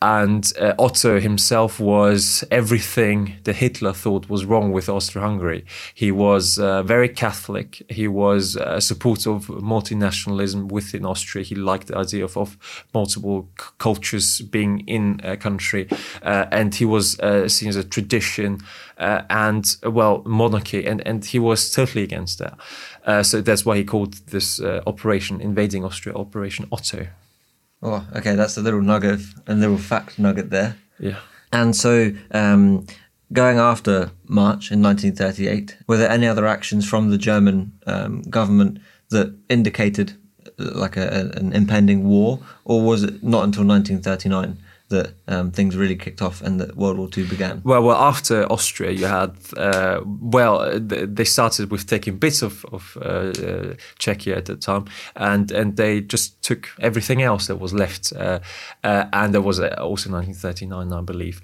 And 0.00 0.52
uh, 0.60 0.74
Otto 0.78 1.18
himself 1.18 1.80
was 1.80 2.44
everything 2.52 3.34
that 3.42 3.56
Hitler 3.56 3.92
thought 3.92 4.28
was 4.28 4.44
wrong 4.44 4.70
with 4.70 4.88
Austria-Hungary. 4.88 5.64
He 5.92 6.12
was 6.12 6.56
uh, 6.56 6.84
very 6.84 7.08
Catholic. 7.08 7.82
He 7.88 8.06
was 8.06 8.54
a 8.54 8.74
uh, 8.74 8.80
supporter 8.80 9.30
of 9.30 9.46
multinationalism 9.46 10.70
within 10.70 11.04
Austria. 11.04 11.42
He 11.44 11.56
liked 11.56 11.88
the 11.88 11.98
idea 11.98 12.24
of, 12.24 12.36
of 12.36 12.84
multiple 12.94 13.48
c- 13.58 13.66
cultures 13.78 14.40
being 14.40 14.80
in 14.86 15.20
a 15.24 15.36
country, 15.36 15.88
uh, 16.22 16.46
and 16.52 16.72
he 16.76 16.84
was 16.84 17.18
uh, 17.18 17.48
seen 17.48 17.68
as 17.68 17.76
a 17.76 17.82
tradition 17.82 18.60
and 18.98 19.76
well 19.84 20.22
monarchy, 20.24 20.84
and 20.86 21.06
and 21.06 21.24
he 21.24 21.38
was 21.38 21.70
totally 21.70 22.02
against 22.04 22.38
that. 22.38 22.58
Uh, 23.04 23.22
so 23.22 23.40
that's 23.40 23.64
why 23.64 23.76
he 23.76 23.84
called 23.84 24.14
this 24.26 24.60
uh, 24.60 24.80
operation 24.86 25.40
invading 25.40 25.84
Austria 25.84 26.14
Operation 26.14 26.66
Otto. 26.70 27.06
Oh, 27.82 28.06
okay, 28.16 28.34
that's 28.34 28.56
a 28.56 28.62
little 28.62 28.80
nugget, 28.82 29.20
a 29.46 29.54
little 29.54 29.78
fact 29.78 30.18
nugget 30.18 30.50
there. 30.50 30.76
Yeah. 30.98 31.20
And 31.52 31.74
so, 31.76 32.12
um, 32.32 32.86
going 33.32 33.58
after 33.58 34.10
March 34.26 34.72
in 34.72 34.82
1938, 34.82 35.78
were 35.86 35.96
there 35.96 36.10
any 36.10 36.26
other 36.26 36.46
actions 36.46 36.88
from 36.88 37.10
the 37.10 37.18
German 37.18 37.72
um, 37.86 38.22
government 38.22 38.78
that 39.10 39.34
indicated 39.48 40.16
uh, 40.46 40.70
like 40.74 40.96
a, 40.96 41.30
an 41.36 41.52
impending 41.52 42.08
war, 42.08 42.40
or 42.64 42.82
was 42.82 43.02
it 43.02 43.22
not 43.22 43.44
until 43.44 43.64
1939? 43.64 44.58
That 44.88 45.14
um, 45.26 45.50
things 45.50 45.76
really 45.76 45.96
kicked 45.96 46.22
off 46.22 46.40
and 46.40 46.60
that 46.60 46.76
World 46.76 46.98
War 46.98 47.08
II 47.16 47.24
began? 47.24 47.60
Well, 47.64 47.82
well, 47.82 47.96
after 47.96 48.50
Austria, 48.50 48.90
you 48.90 49.06
had 49.06 49.36
uh, 49.56 50.00
well, 50.04 50.78
they 50.80 51.24
started 51.24 51.70
with 51.70 51.86
taking 51.86 52.18
bits 52.18 52.42
of, 52.42 52.64
of 52.72 52.96
uh, 53.00 53.04
uh, 53.04 53.74
Czechia 53.98 54.36
at 54.36 54.46
the 54.46 54.56
time, 54.56 54.86
and 55.16 55.50
and 55.50 55.76
they 55.76 56.00
just 56.00 56.42
took 56.42 56.68
everything 56.80 57.22
else 57.22 57.46
that 57.46 57.56
was 57.56 57.72
left, 57.72 58.12
uh, 58.16 58.40
uh, 58.82 59.04
and 59.12 59.34
there 59.34 59.42
was 59.42 59.60
uh, 59.60 59.74
also 59.78 60.10
1939, 60.10 60.92
I 60.92 61.02
believe, 61.02 61.42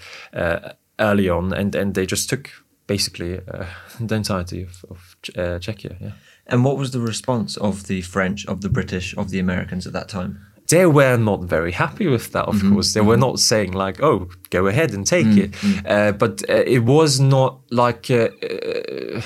early 0.98 1.28
on, 1.28 1.52
and 1.52 1.74
and 1.74 1.94
they 1.94 2.06
just 2.06 2.28
took 2.28 2.50
basically 2.86 3.40
the 4.00 4.14
entirety 4.14 4.62
of, 4.62 4.84
of 4.90 5.16
Czechia. 5.60 5.96
Yeah. 6.00 6.12
And 6.46 6.62
what 6.64 6.76
was 6.76 6.90
the 6.90 7.00
response 7.00 7.56
of 7.56 7.86
the 7.86 8.02
French, 8.02 8.46
of 8.46 8.60
the 8.60 8.68
British, 8.68 9.16
of 9.16 9.30
the 9.30 9.38
Americans 9.38 9.86
at 9.86 9.94
that 9.94 10.08
time? 10.08 10.38
They 10.68 10.86
were 10.86 11.16
not 11.16 11.44
very 11.44 11.72
happy 11.72 12.06
with 12.06 12.32
that, 12.32 12.46
of 12.46 12.56
mm-hmm. 12.56 12.74
course. 12.74 12.94
They 12.94 13.00
were 13.00 13.14
mm-hmm. 13.14 13.20
not 13.20 13.38
saying, 13.38 13.72
like, 13.72 14.02
oh, 14.02 14.28
go 14.50 14.66
ahead 14.66 14.92
and 14.92 15.06
take 15.06 15.26
mm-hmm. 15.26 15.78
it. 15.78 15.86
Uh, 15.86 16.12
but 16.12 16.42
uh, 16.48 16.64
it 16.66 16.84
was 16.84 17.20
not 17.20 17.60
like. 17.70 18.10
Uh, 18.10 18.28
uh, 18.42 19.20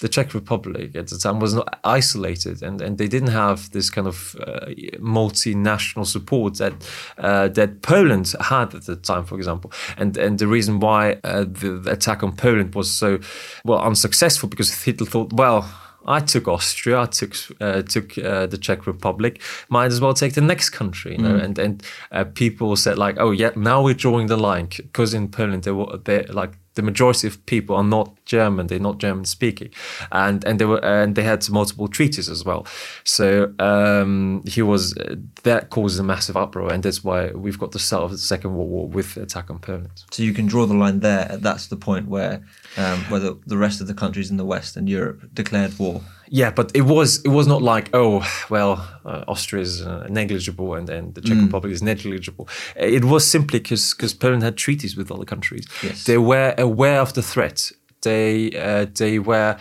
the 0.00 0.08
Czech 0.08 0.34
Republic 0.34 0.96
at 0.96 1.08
the 1.08 1.18
time 1.18 1.40
was 1.40 1.54
not 1.54 1.78
isolated, 1.84 2.62
and, 2.62 2.80
and 2.80 2.98
they 2.98 3.06
didn't 3.06 3.30
have 3.30 3.70
this 3.70 3.90
kind 3.90 4.06
of 4.06 4.34
uh, 4.40 4.66
multinational 4.98 6.06
support 6.06 6.56
that 6.56 6.72
uh, 7.18 7.48
that 7.48 7.82
Poland 7.82 8.34
had 8.40 8.74
at 8.74 8.86
the 8.86 8.96
time, 8.96 9.24
for 9.24 9.36
example. 9.36 9.70
And 9.96 10.16
and 10.16 10.38
the 10.38 10.46
reason 10.46 10.80
why 10.80 11.18
uh, 11.22 11.44
the, 11.44 11.80
the, 11.84 11.92
attack 11.92 12.22
on 12.22 12.34
Poland 12.34 12.74
was 12.74 12.90
so 12.90 13.18
well 13.64 13.80
unsuccessful 13.80 14.48
because 14.48 14.72
Hitler 14.84 15.06
thought, 15.06 15.32
well, 15.32 15.68
I 16.06 16.20
took 16.20 16.48
Austria, 16.48 17.02
I 17.02 17.06
took 17.06 17.34
uh, 17.60 17.82
took 17.82 18.16
uh, 18.18 18.46
the 18.46 18.58
Czech 18.58 18.86
Republic. 18.86 19.40
Might 19.68 19.86
as 19.86 20.00
well 20.00 20.14
take 20.14 20.34
the 20.34 20.40
next 20.40 20.70
country, 20.70 21.12
you 21.12 21.18
know. 21.18 21.34
Mm. 21.34 21.44
And 21.44 21.58
and 21.58 21.82
uh, 22.12 22.24
people 22.24 22.76
said 22.76 22.98
like, 22.98 23.16
oh 23.18 23.30
yeah, 23.30 23.50
now 23.56 23.82
we're 23.82 23.94
drawing 23.94 24.28
the 24.28 24.36
line 24.36 24.68
because 24.76 25.14
in 25.14 25.28
Poland 25.28 25.64
they 25.64 25.72
were 25.72 25.98
they 25.98 26.24
like 26.24 26.52
the 26.74 26.82
majority 26.82 27.26
of 27.26 27.44
people 27.46 27.76
are 27.76 27.84
not 27.84 28.24
German; 28.24 28.66
they're 28.68 28.78
not 28.78 28.98
German 28.98 29.24
speaking, 29.24 29.70
and 30.12 30.44
and 30.44 30.58
they 30.58 30.64
were 30.64 30.84
and 30.84 31.14
they 31.14 31.22
had 31.22 31.48
multiple 31.50 31.88
treaties 31.88 32.28
as 32.28 32.44
well. 32.44 32.66
So 33.04 33.52
um, 33.58 34.42
he 34.46 34.62
was 34.62 34.94
that 35.42 35.70
causes 35.70 35.98
a 35.98 36.02
massive 36.02 36.36
uproar, 36.36 36.72
and 36.72 36.82
that's 36.82 37.02
why 37.02 37.30
we've 37.32 37.58
got 37.58 37.72
the 37.72 37.78
start 37.78 38.04
of 38.04 38.10
the 38.12 38.18
Second 38.18 38.54
World 38.54 38.70
War 38.70 38.88
with 38.88 39.14
the 39.14 39.22
attack 39.22 39.50
on 39.50 39.58
Poland. 39.58 40.04
So 40.10 40.22
you 40.22 40.32
can 40.32 40.46
draw 40.46 40.66
the 40.66 40.74
line 40.74 41.00
there. 41.00 41.36
That's 41.40 41.66
the 41.66 41.76
point 41.76 42.08
where 42.08 42.42
um, 42.76 43.00
where 43.08 43.20
the, 43.20 43.38
the 43.46 43.58
rest 43.58 43.80
of 43.80 43.86
the 43.86 43.94
countries 43.94 44.30
in 44.30 44.36
the 44.36 44.44
West 44.44 44.76
and 44.76 44.88
Europe 44.88 45.28
declared 45.34 45.78
war. 45.78 46.02
Yeah, 46.32 46.52
but 46.52 46.70
it 46.74 46.82
was 46.82 47.20
it 47.24 47.28
was 47.28 47.48
not 47.48 47.60
like 47.60 47.90
oh 47.92 48.24
well 48.50 48.86
uh, 49.04 49.24
Austria 49.26 49.62
is 49.62 49.82
uh, 49.82 50.06
negligible 50.08 50.74
and, 50.74 50.88
and 50.88 51.12
the 51.14 51.20
Czech 51.20 51.36
mm. 51.36 51.46
Republic 51.46 51.72
is 51.72 51.82
negligible. 51.82 52.48
It 52.76 53.04
was 53.04 53.28
simply 53.28 53.58
because 53.58 53.94
because 53.94 54.14
Poland 54.14 54.44
had 54.44 54.56
treaties 54.56 54.96
with 54.96 55.10
other 55.10 55.24
countries. 55.24 55.66
Yes. 55.82 56.04
They 56.04 56.18
were 56.18 56.54
aware 56.56 57.00
of 57.00 57.14
the 57.14 57.22
threat. 57.22 57.72
They 58.02 58.52
uh, 58.52 58.86
they 58.94 59.18
were 59.18 59.56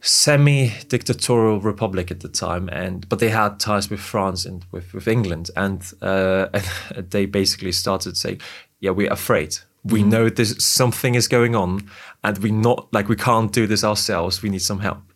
semi-dictatorial 0.00 1.60
republic 1.60 2.10
at 2.10 2.20
the 2.20 2.28
time, 2.28 2.70
and 2.70 3.06
but 3.10 3.18
they 3.18 3.30
had 3.30 3.60
ties 3.60 3.90
with 3.90 4.00
France 4.00 4.46
and 4.46 4.64
with, 4.72 4.94
with 4.94 5.06
England, 5.06 5.50
and, 5.56 5.92
uh, 6.02 6.48
and 6.96 7.10
they 7.10 7.26
basically 7.26 7.72
started 7.72 8.16
saying, 8.16 8.40
"Yeah, 8.80 8.92
we're 8.92 9.12
afraid. 9.12 9.58
We 9.84 10.02
mm. 10.02 10.06
know 10.06 10.28
this 10.30 10.56
something 10.58 11.14
is 11.14 11.28
going 11.28 11.54
on, 11.54 11.90
and 12.24 12.38
we 12.38 12.50
not 12.50 12.88
like 12.92 13.08
we 13.08 13.16
can't 13.16 13.52
do 13.52 13.66
this 13.66 13.84
ourselves. 13.84 14.42
We 14.42 14.48
need 14.48 14.62
some 14.62 14.80
help." 14.80 15.11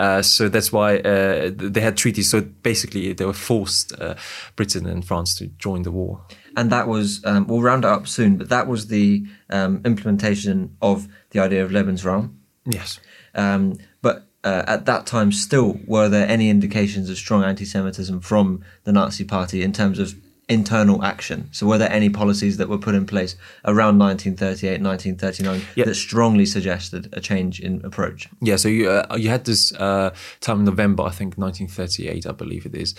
Uh, 0.00 0.22
so 0.22 0.48
that's 0.48 0.72
why 0.72 0.96
uh, 1.00 1.50
they 1.54 1.82
had 1.82 1.94
treaties. 1.94 2.30
So 2.30 2.40
basically, 2.40 3.12
they 3.12 3.26
were 3.26 3.34
forced 3.34 3.92
uh, 4.00 4.14
Britain 4.56 4.86
and 4.86 5.04
France 5.04 5.36
to 5.36 5.48
join 5.58 5.82
the 5.82 5.90
war. 5.90 6.22
And 6.56 6.72
that 6.72 6.88
was 6.88 7.22
um, 7.26 7.46
we'll 7.46 7.60
round 7.60 7.84
it 7.84 7.90
up 7.90 8.08
soon, 8.08 8.38
but 8.38 8.48
that 8.48 8.66
was 8.66 8.86
the 8.86 9.26
um, 9.50 9.82
implementation 9.84 10.74
of 10.80 11.06
the 11.30 11.40
idea 11.40 11.62
of 11.62 11.70
Lebensraum. 11.70 12.34
Yes. 12.64 12.98
Um, 13.34 13.76
but 14.00 14.26
uh, 14.42 14.62
at 14.66 14.86
that 14.86 15.04
time, 15.04 15.32
still, 15.32 15.78
were 15.86 16.08
there 16.08 16.26
any 16.26 16.48
indications 16.48 17.10
of 17.10 17.18
strong 17.18 17.44
anti-Semitism 17.44 18.22
from 18.22 18.64
the 18.84 18.92
Nazi 18.92 19.24
Party 19.24 19.62
in 19.62 19.72
terms 19.72 19.98
of 19.98 20.14
internal 20.50 21.04
action. 21.04 21.48
So, 21.52 21.66
were 21.66 21.78
there 21.78 21.90
any 21.90 22.10
policies 22.10 22.56
that 22.56 22.68
were 22.68 22.78
put 22.78 22.94
in 22.94 23.06
place 23.06 23.36
around 23.64 23.98
1938, 23.98 24.82
1939 24.82 25.62
yep. 25.76 25.86
that 25.86 25.94
strongly 25.94 26.44
suggested 26.44 27.08
a 27.12 27.20
change 27.20 27.60
in 27.60 27.82
approach? 27.84 28.28
Yeah, 28.42 28.56
so 28.56 28.68
you, 28.68 28.90
uh, 28.90 29.16
you 29.16 29.28
had 29.28 29.44
this 29.44 29.72
uh, 29.74 30.12
time 30.40 30.58
in 30.58 30.64
November, 30.64 31.04
I 31.04 31.10
think 31.10 31.38
1938, 31.38 32.26
I 32.26 32.32
believe 32.32 32.66
it 32.66 32.74
is, 32.74 32.94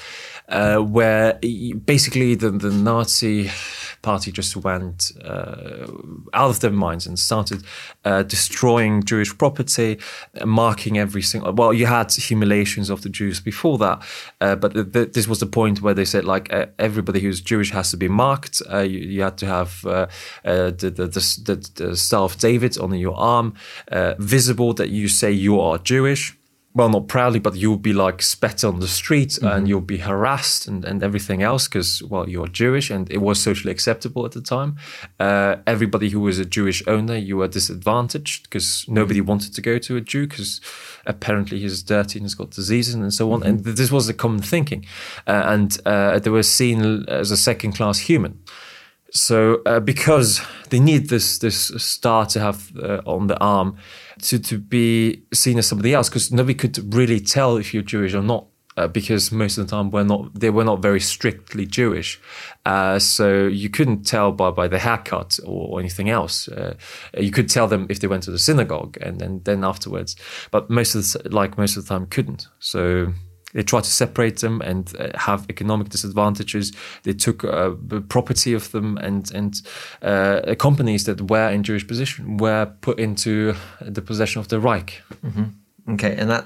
uh, 0.50 0.78
where 0.78 1.40
basically 1.86 2.36
the, 2.36 2.52
the 2.52 2.72
Nazi 2.72 3.52
party 4.02 4.32
just 4.32 4.56
went 4.56 5.12
uh, 5.24 5.88
out 6.34 6.50
of 6.50 6.60
their 6.62 6.72
minds 6.72 7.06
and 7.06 7.20
started 7.20 7.64
uh, 8.06 8.24
destroying 8.24 9.04
Jewish 9.04 9.38
property, 9.38 10.00
marking 10.46 10.98
every 10.98 11.22
single. 11.22 11.52
Well, 11.54 11.74
you 11.74 11.86
had 11.86 12.12
humiliations 12.12 12.90
of 12.90 13.02
the 13.02 13.10
Jews 13.10 13.42
before 13.42 13.78
that, 13.80 14.02
uh, 14.40 14.56
but 14.56 14.94
this 14.94 15.28
was 15.28 15.40
the 15.40 15.46
point 15.46 15.82
where 15.82 15.94
they 15.94 16.06
said 16.06 16.24
like 16.24 16.50
everybody 16.80 17.20
who's 17.20 17.41
Jewish 17.42 17.72
has 17.72 17.92
to 17.92 17.98
be 17.98 18.08
marked. 18.08 18.62
Uh, 18.72 18.80
you, 18.80 19.00
you, 19.00 19.22
had 19.22 19.38
to 19.38 19.46
have 19.46 19.86
uh, 19.86 20.08
uh, 20.46 20.72
the, 20.72 20.90
the, 20.90 21.08
the, 21.08 21.70
the, 21.76 21.98
Star 21.98 22.24
of 22.24 22.38
David 22.38 22.78
on 22.78 22.94
your 22.94 23.16
arm, 23.16 23.54
visible 24.18 24.74
that 24.74 24.90
you 24.90 25.08
say 25.08 25.32
you 25.32 25.60
are 25.60 25.78
Jewish. 25.78 26.38
Well, 26.74 26.88
not 26.88 27.10
proudly, 27.10 27.40
but 27.40 27.56
you'll 27.56 27.78
be 27.78 27.92
like 27.92 28.22
spat 28.22 28.64
on 28.64 28.80
the 28.80 28.88
street 28.88 29.30
mm-hmm. 29.32 29.48
and 29.48 29.68
you'll 29.68 29.82
be 29.82 29.98
harassed 29.98 30.68
and, 30.68 30.86
and 30.86 31.04
everything 31.04 31.44
else 31.44 31.68
because, 31.68 32.02
well, 32.04 32.30
you're 32.30 32.48
Jewish 32.48 32.90
and 32.90 33.12
it 33.12 33.18
was 33.18 33.42
socially 33.42 33.72
acceptable 33.72 34.26
at 34.26 34.32
the 34.32 34.42
time. 34.42 34.78
Uh, 35.20 35.58
everybody 35.68 36.10
who 36.10 36.22
was 36.22 36.40
a 36.40 36.46
Jewish 36.46 36.82
owner, 36.88 37.18
you 37.18 37.36
were 37.38 37.50
disadvantaged 37.50 38.44
because 38.44 38.86
nobody 38.88 39.20
mm-hmm. 39.20 39.30
wanted 39.30 39.54
to 39.54 39.62
go 39.62 39.78
to 39.80 39.98
a 39.98 40.02
Jew 40.02 40.28
because 40.28 40.62
apparently 41.06 41.60
he's 41.60 41.84
dirty 41.84 42.20
and 42.20 42.26
he's 42.26 42.36
got 42.36 42.52
diseases 42.52 42.94
and 42.94 43.14
so 43.14 43.34
on. 43.34 43.42
Mm-hmm. 43.42 43.50
And 43.50 43.64
this 43.66 43.92
was 43.92 44.08
the 44.08 44.14
common 44.14 44.42
thinking. 44.42 44.86
Uh, 45.28 45.44
and 45.46 45.78
uh, 45.86 46.20
they 46.20 46.30
were 46.30 46.44
seen 46.44 47.04
as 47.10 47.32
a 47.32 47.38
second 47.38 47.74
class 47.74 48.00
human. 48.00 48.40
So 49.14 49.62
uh, 49.66 49.82
because 49.82 50.42
they 50.70 50.80
need 50.80 51.10
this 51.10 51.38
this 51.40 51.68
star 51.84 52.26
to 52.28 52.40
have 52.40 52.72
uh, 52.78 53.02
on 53.06 53.28
the 53.28 53.38
arm 53.40 53.76
to 54.22 54.40
to 54.40 54.58
be 54.58 55.24
seen 55.34 55.58
as 55.58 55.68
somebody 55.68 55.94
else, 55.94 56.10
because 56.10 56.32
nobody 56.32 56.54
could 56.54 56.94
really 56.94 57.20
tell 57.20 57.58
if 57.58 57.74
you're 57.74 57.84
Jewish 57.84 58.14
or 58.14 58.24
not. 58.24 58.48
Uh, 58.78 58.88
because 58.88 59.34
most 59.34 59.58
of 59.58 59.68
the 59.68 59.70
time 59.70 59.92
we're 59.92 60.02
not 60.02 60.34
they 60.34 60.50
were 60.50 60.64
not 60.64 60.82
very 60.82 61.00
strictly 61.00 61.66
Jewish, 61.66 62.22
uh, 62.66 62.98
so 63.00 63.48
you 63.48 63.70
couldn't 63.70 64.06
tell 64.06 64.32
by, 64.32 64.50
by 64.50 64.66
the 64.70 64.80
haircut 64.80 65.38
or, 65.46 65.68
or 65.68 65.80
anything 65.82 66.10
else. 66.10 66.48
Uh, 66.48 66.76
you 67.18 67.32
could 67.32 67.50
tell 67.50 67.68
them 67.68 67.86
if 67.90 68.00
they 68.00 68.08
went 68.08 68.24
to 68.24 68.32
the 68.32 68.40
synagogue 68.40 68.98
and 69.02 69.20
then 69.20 69.42
then 69.44 69.66
afterwards, 69.66 70.16
but 70.52 70.70
most 70.70 70.96
of 70.96 71.04
the 71.04 71.30
like 71.30 71.58
most 71.58 71.76
of 71.76 71.84
the 71.84 71.90
time 71.90 72.06
couldn't. 72.06 72.48
So 72.60 73.12
they 73.54 73.64
tried 73.64 73.84
to 73.84 73.90
separate 73.90 74.40
them 74.40 74.62
and 74.62 74.94
uh, 75.00 75.18
have 75.18 75.46
economic 75.50 75.90
disadvantages. 75.90 76.72
They 77.04 77.14
took 77.14 77.44
uh, 77.44 77.72
the 77.88 78.02
property 78.02 78.54
of 78.54 78.72
them, 78.72 78.98
and 78.98 79.32
and 79.34 79.62
uh, 80.02 80.56
companies 80.56 81.06
that 81.06 81.30
were 81.30 81.50
in 81.50 81.64
Jewish 81.64 81.88
position 81.88 82.38
were 82.38 82.66
put 82.82 83.00
into 83.00 83.56
the 83.82 84.02
possession 84.02 84.40
of 84.40 84.48
the 84.48 84.60
Reich. 84.60 85.02
Mm-hmm. 85.26 85.94
Okay, 85.94 86.16
and 86.16 86.30
that 86.30 86.46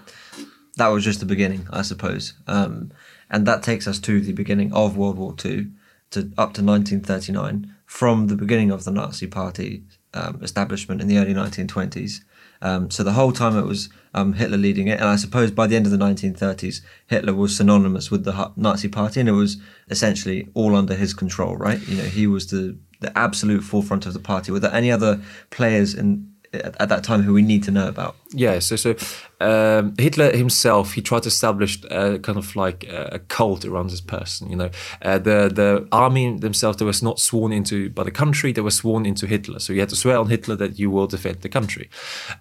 that 0.78 0.88
was 0.88 1.04
just 1.04 1.20
the 1.20 1.26
beginning, 1.26 1.68
I 1.72 1.82
suppose. 1.82 2.34
Um, 2.48 2.92
and 3.30 3.46
that 3.48 3.64
takes 3.64 3.88
us 3.88 4.00
to 4.00 4.22
the 4.22 4.34
beginning 4.34 4.74
of 4.74 4.98
World 4.98 5.18
War 5.18 5.34
II, 5.44 5.68
to 6.12 6.20
up 6.38 6.54
to 6.54 6.64
1939, 6.64 7.74
from 7.86 8.28
the 8.28 8.36
beginning 8.36 8.72
of 8.72 8.84
the 8.84 8.92
Nazi 8.92 9.28
Party 9.28 9.84
um, 10.14 10.40
establishment 10.44 11.02
in 11.02 11.08
the 11.08 11.18
early 11.18 11.34
1920s. 11.34 12.22
Um, 12.62 12.90
so 12.90 13.04
the 13.04 13.14
whole 13.14 13.32
time 13.32 13.58
it 13.58 13.66
was 13.66 13.90
um, 14.16 14.34
Hitler 14.34 14.58
leading 14.58 14.88
it, 14.88 15.00
and 15.00 15.10
I 15.10 15.18
suppose 15.18 15.52
by 15.52 15.68
the 15.68 15.76
end 15.76 15.86
of 15.86 15.92
the 15.92 15.98
1930s, 15.98 16.82
Hitler 17.06 17.34
was 17.34 17.56
synonymous 17.56 18.10
with 18.10 18.24
the 18.24 18.52
Nazi 18.56 18.88
Party, 18.88 19.20
and 19.20 19.30
it 19.30 19.34
was 19.34 19.58
essentially 19.90 20.50
all 20.56 20.76
under 20.76 20.96
his 20.96 21.14
control. 21.14 21.56
Right? 21.58 21.86
You 21.88 21.98
know, 21.98 22.04
he 22.04 22.26
was 22.26 22.48
the 22.48 22.78
the 23.02 23.16
absolute 23.18 23.62
forefront 23.62 24.06
of 24.06 24.14
the 24.14 24.20
party. 24.20 24.52
Were 24.52 24.60
there 24.60 24.74
any 24.74 24.92
other 24.92 25.22
players 25.52 25.94
in 25.94 26.32
at, 26.64 26.80
at 26.82 26.90
that 26.90 27.04
time 27.04 27.24
who 27.24 27.34
we 27.34 27.42
need 27.42 27.64
to 27.64 27.72
know 27.72 27.88
about? 27.88 28.16
Yeah, 28.32 28.60
so 28.60 28.76
so 28.76 28.96
um, 29.40 29.94
Hitler 29.98 30.36
himself 30.36 30.94
he 30.94 31.02
tried 31.02 31.24
to 31.24 31.28
establish 31.28 31.84
a 31.86 32.20
kind 32.20 32.38
of 32.38 32.56
like 32.56 32.84
a 32.88 33.20
cult 33.28 33.66
around 33.66 33.90
this 33.90 34.02
person. 34.02 34.50
You 34.50 34.56
know, 34.58 34.70
uh, 35.02 35.20
the 35.20 35.50
the 35.54 35.88
army 35.92 36.38
themselves 36.38 36.78
they 36.78 36.86
was 36.86 37.02
not 37.02 37.20
sworn 37.20 37.52
into 37.52 37.90
by 37.90 38.04
the 38.04 38.12
country; 38.12 38.52
they 38.52 38.62
were 38.62 38.72
sworn 38.72 39.06
into 39.06 39.26
Hitler. 39.26 39.60
So 39.60 39.74
you 39.74 39.80
had 39.80 39.90
to 39.90 39.96
swear 39.96 40.18
on 40.18 40.30
Hitler 40.30 40.56
that 40.58 40.80
you 40.80 40.92
will 40.92 41.08
defend 41.08 41.42
the 41.42 41.50
country, 41.50 41.90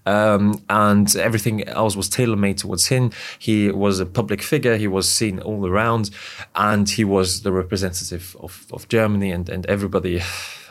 um, 0.07 0.62
and 0.69 1.15
everything 1.17 1.67
else 1.69 1.97
was 1.97 2.09
tailor 2.09 2.37
made 2.37 2.59
towards 2.59 2.87
him. 2.87 3.11
He 3.39 3.71
was 3.71 4.01
a 4.01 4.07
public 4.07 4.43
figure; 4.43 4.77
he 4.77 4.89
was 4.89 5.09
seen 5.09 5.39
all 5.41 5.67
around, 5.67 6.11
and 6.55 6.89
he 6.89 7.05
was 7.05 7.43
the 7.43 7.53
representative 7.53 8.37
of, 8.41 8.67
of 8.73 8.89
Germany, 8.89 9.31
and 9.31 9.49
and 9.49 9.67
everybody. 9.67 10.23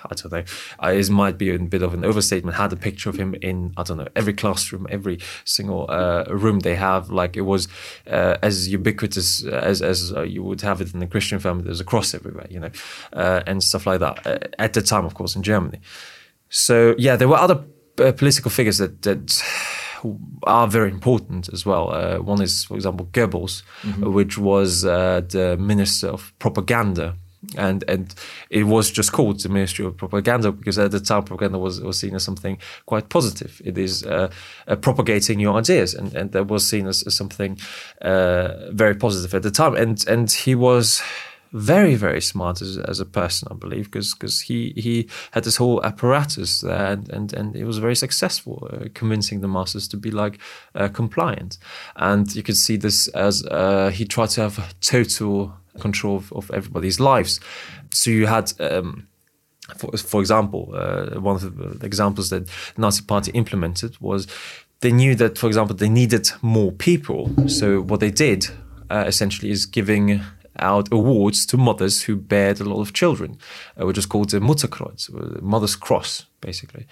I 0.10 0.16
don't 0.16 0.32
know, 0.32 0.43
uh, 0.84 0.88
it 0.89 1.10
might 1.10 1.38
be 1.38 1.54
a 1.54 1.60
bit 1.60 1.82
of 1.82 1.93
an 1.93 2.04
overstatement, 2.04 2.58
had 2.58 2.74
a 2.74 2.76
picture 2.76 3.10
of 3.10 3.18
him 3.18 3.36
in, 3.36 3.74
I 3.78 3.84
don't 3.84 3.97
know, 3.97 4.08
every 4.16 4.34
classroom, 4.34 4.88
every 4.89 5.20
single 5.45 5.86
uh, 5.89 6.26
room 6.30 6.60
they 6.60 6.76
have. 6.76 7.10
Like 7.10 7.38
it 7.38 7.41
was 7.41 7.68
uh, 8.08 8.38
as 8.41 8.68
ubiquitous 8.68 9.45
as, 9.45 9.82
as 9.82 10.14
uh, 10.14 10.24
you 10.24 10.43
would 10.43 10.62
have 10.62 10.82
it 10.82 10.93
in 10.93 10.99
the 10.99 11.08
Christian 11.08 11.39
family. 11.39 11.64
There's 11.66 11.80
a 11.80 11.86
cross 11.86 12.14
everywhere, 12.14 12.47
you 12.49 12.60
know, 12.60 12.72
uh, 13.14 13.41
and 13.47 13.64
stuff 13.64 13.86
like 13.86 13.99
that. 13.99 14.26
Uh, 14.26 14.39
at 14.60 14.74
the 14.74 14.82
time, 14.82 15.06
of 15.06 15.14
course, 15.14 15.36
in 15.36 15.43
Germany. 15.43 15.80
So, 16.49 16.95
yeah, 16.97 17.16
there 17.16 17.28
were 17.28 17.38
other 17.38 17.64
political 17.95 18.51
figures 18.51 18.78
that, 18.78 19.01
that 19.04 19.43
are 20.43 20.68
very 20.68 20.89
important 20.89 21.49
as 21.54 21.66
well. 21.66 21.93
Uh, 21.93 22.18
one 22.18 22.41
is, 22.41 22.66
for 22.66 22.76
example, 22.76 23.08
Goebbels, 23.12 23.64
mm-hmm. 23.82 24.14
which 24.14 24.38
was 24.38 24.86
uh, 24.86 25.22
the 25.28 25.58
minister 25.58 26.08
of 26.08 26.34
propaganda 26.39 27.16
and 27.58 27.84
and 27.88 28.14
it 28.50 28.64
was 28.64 28.91
just 28.91 29.12
called 29.12 29.39
the 29.41 29.50
Ministry 29.50 29.86
of 29.86 29.98
Propaganda 29.98 30.52
because 30.52 30.80
at 30.80 30.91
the 30.91 31.00
time 31.00 31.24
propaganda 31.24 31.60
was, 31.60 31.82
was 31.82 32.00
seen 32.00 32.16
as 32.16 32.24
something 32.24 32.58
quite 32.86 33.10
positive. 33.10 33.62
It 33.64 33.78
is 33.78 34.04
uh, 34.04 34.32
uh, 34.68 34.76
propagating 34.76 35.39
your 35.39 35.58
ideas, 35.58 35.94
and, 35.94 36.14
and 36.16 36.32
that 36.32 36.48
was 36.48 36.68
seen 36.68 36.88
as, 36.88 37.04
as 37.04 37.16
something 37.16 37.60
uh, 38.02 38.72
very 38.72 38.96
positive 38.96 39.34
at 39.34 39.44
the 39.44 39.52
time. 39.52 39.76
And 39.76 40.06
and 40.08 40.32
he 40.32 40.56
was 40.56 41.02
very 41.52 41.94
very 41.94 42.22
smart 42.22 42.62
as, 42.62 42.78
as 42.78 43.00
a 43.00 43.06
person, 43.06 43.48
I 43.52 43.56
believe, 43.56 43.86
because 43.86 44.14
because 44.14 44.41
he 44.41 44.74
he 44.76 45.08
had 45.32 45.44
this 45.44 45.58
whole 45.58 45.84
apparatus 45.84 46.62
there, 46.62 46.94
and 46.94 47.10
and, 47.10 47.34
and 47.34 47.56
it 47.56 47.66
was 47.66 47.78
very 47.78 47.96
successful, 47.96 48.68
uh, 48.72 48.88
convincing 48.94 49.41
the 49.41 49.48
masses 49.48 49.88
to 49.89 49.98
be 49.98 50.12
like 50.12 50.39
uh, 50.76 50.88
compliant. 50.88 51.58
And 51.96 52.34
you 52.36 52.44
could 52.44 52.58
see 52.58 52.78
this 52.78 53.08
as 53.10 53.46
uh, 53.46 53.91
he 53.94 54.06
tried 54.06 54.30
to 54.30 54.41
have 54.41 54.80
total 54.80 55.54
control 55.80 56.18
of, 56.18 56.32
of 56.34 56.52
everybody's 56.52 57.00
lives. 57.00 57.40
So 57.92 58.12
you 58.12 58.28
had. 58.28 58.54
Um, 58.60 59.08
for, 59.78 59.96
for 59.98 60.20
example, 60.20 60.72
uh, 60.74 61.22
one 61.22 61.38
of 61.38 61.58
the 61.80 61.86
examples 61.86 62.30
that 62.32 62.50
Nazi 62.78 63.02
Party 63.02 63.32
implemented 63.32 63.96
was 64.02 64.28
they 64.82 64.92
knew 64.92 65.16
that, 65.16 65.38
for 65.38 65.48
example, 65.48 65.74
they 65.74 65.88
needed 65.88 66.30
more 66.42 66.74
people. 66.74 67.32
So 67.48 67.82
what 67.82 68.02
they 68.02 68.12
did 68.12 68.48
uh, 68.90 69.06
essentially 69.08 69.52
is 69.52 69.66
giving 69.66 70.22
out 70.60 70.92
awards 70.92 71.46
to 71.48 71.58
mothers 71.58 72.04
who 72.04 72.16
bared 72.16 72.60
a 72.60 72.66
lot 72.66 72.82
of 72.82 72.94
children, 72.94 73.38
uh, 73.80 73.86
which 73.86 73.98
is 73.98 74.06
called 74.06 74.30
the 74.30 74.40
Mutterkreuz, 74.40 75.10
uh, 75.10 75.42
Mother's 75.42 75.76
Cross, 75.76 76.26
basically. 76.44 76.86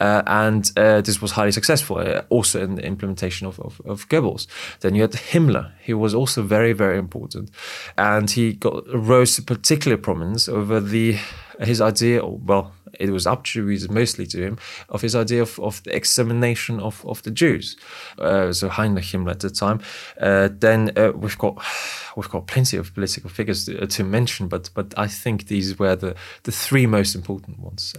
Uh, 0.00 0.22
and 0.26 0.70
uh, 0.76 1.00
this 1.00 1.22
was 1.22 1.32
highly 1.32 1.52
successful, 1.52 1.98
uh, 1.98 2.22
also 2.28 2.62
in 2.62 2.74
the 2.74 2.84
implementation 2.84 3.46
of, 3.46 3.58
of, 3.60 3.80
of, 3.84 4.08
Goebbels. 4.08 4.46
Then 4.80 4.94
you 4.94 5.02
had 5.02 5.12
Himmler. 5.12 5.72
He 5.80 5.94
was 5.94 6.14
also 6.14 6.42
very, 6.42 6.72
very 6.72 6.98
important. 6.98 7.50
And 7.96 8.30
he 8.30 8.52
got 8.52 8.84
rose 8.92 9.36
to 9.36 9.42
particular 9.42 9.96
prominence 9.96 10.48
over 10.48 10.80
the 10.80 11.18
his 11.60 11.80
idea, 11.80 12.24
well, 12.24 12.72
it 12.98 13.10
was 13.10 13.26
attributed 13.26 13.90
mostly 13.90 14.26
to 14.26 14.38
him, 14.38 14.58
of 14.88 15.02
his 15.02 15.14
idea 15.14 15.42
of, 15.42 15.58
of 15.60 15.82
the 15.82 15.94
extermination 15.94 16.80
of, 16.80 17.04
of 17.04 17.22
the 17.22 17.30
Jews. 17.30 17.76
Uh, 18.18 18.52
so 18.52 18.68
Heinrich 18.68 19.04
Himmler 19.04 19.32
at 19.32 19.40
the 19.40 19.50
time. 19.50 19.80
Uh, 20.20 20.48
then 20.52 20.92
uh, 20.96 21.12
we've 21.14 21.38
got 21.38 21.62
we've 22.16 22.30
got 22.30 22.46
plenty 22.46 22.76
of 22.76 22.94
political 22.94 23.30
figures 23.30 23.66
to, 23.66 23.86
to, 23.86 24.04
mention, 24.04 24.48
but 24.48 24.70
but 24.74 24.94
I 24.96 25.06
think 25.06 25.48
these 25.48 25.78
were 25.78 25.96
the 25.96 26.14
the 26.44 26.52
three 26.52 26.86
most 26.86 27.14
important 27.14 27.58
ones. 27.58 27.94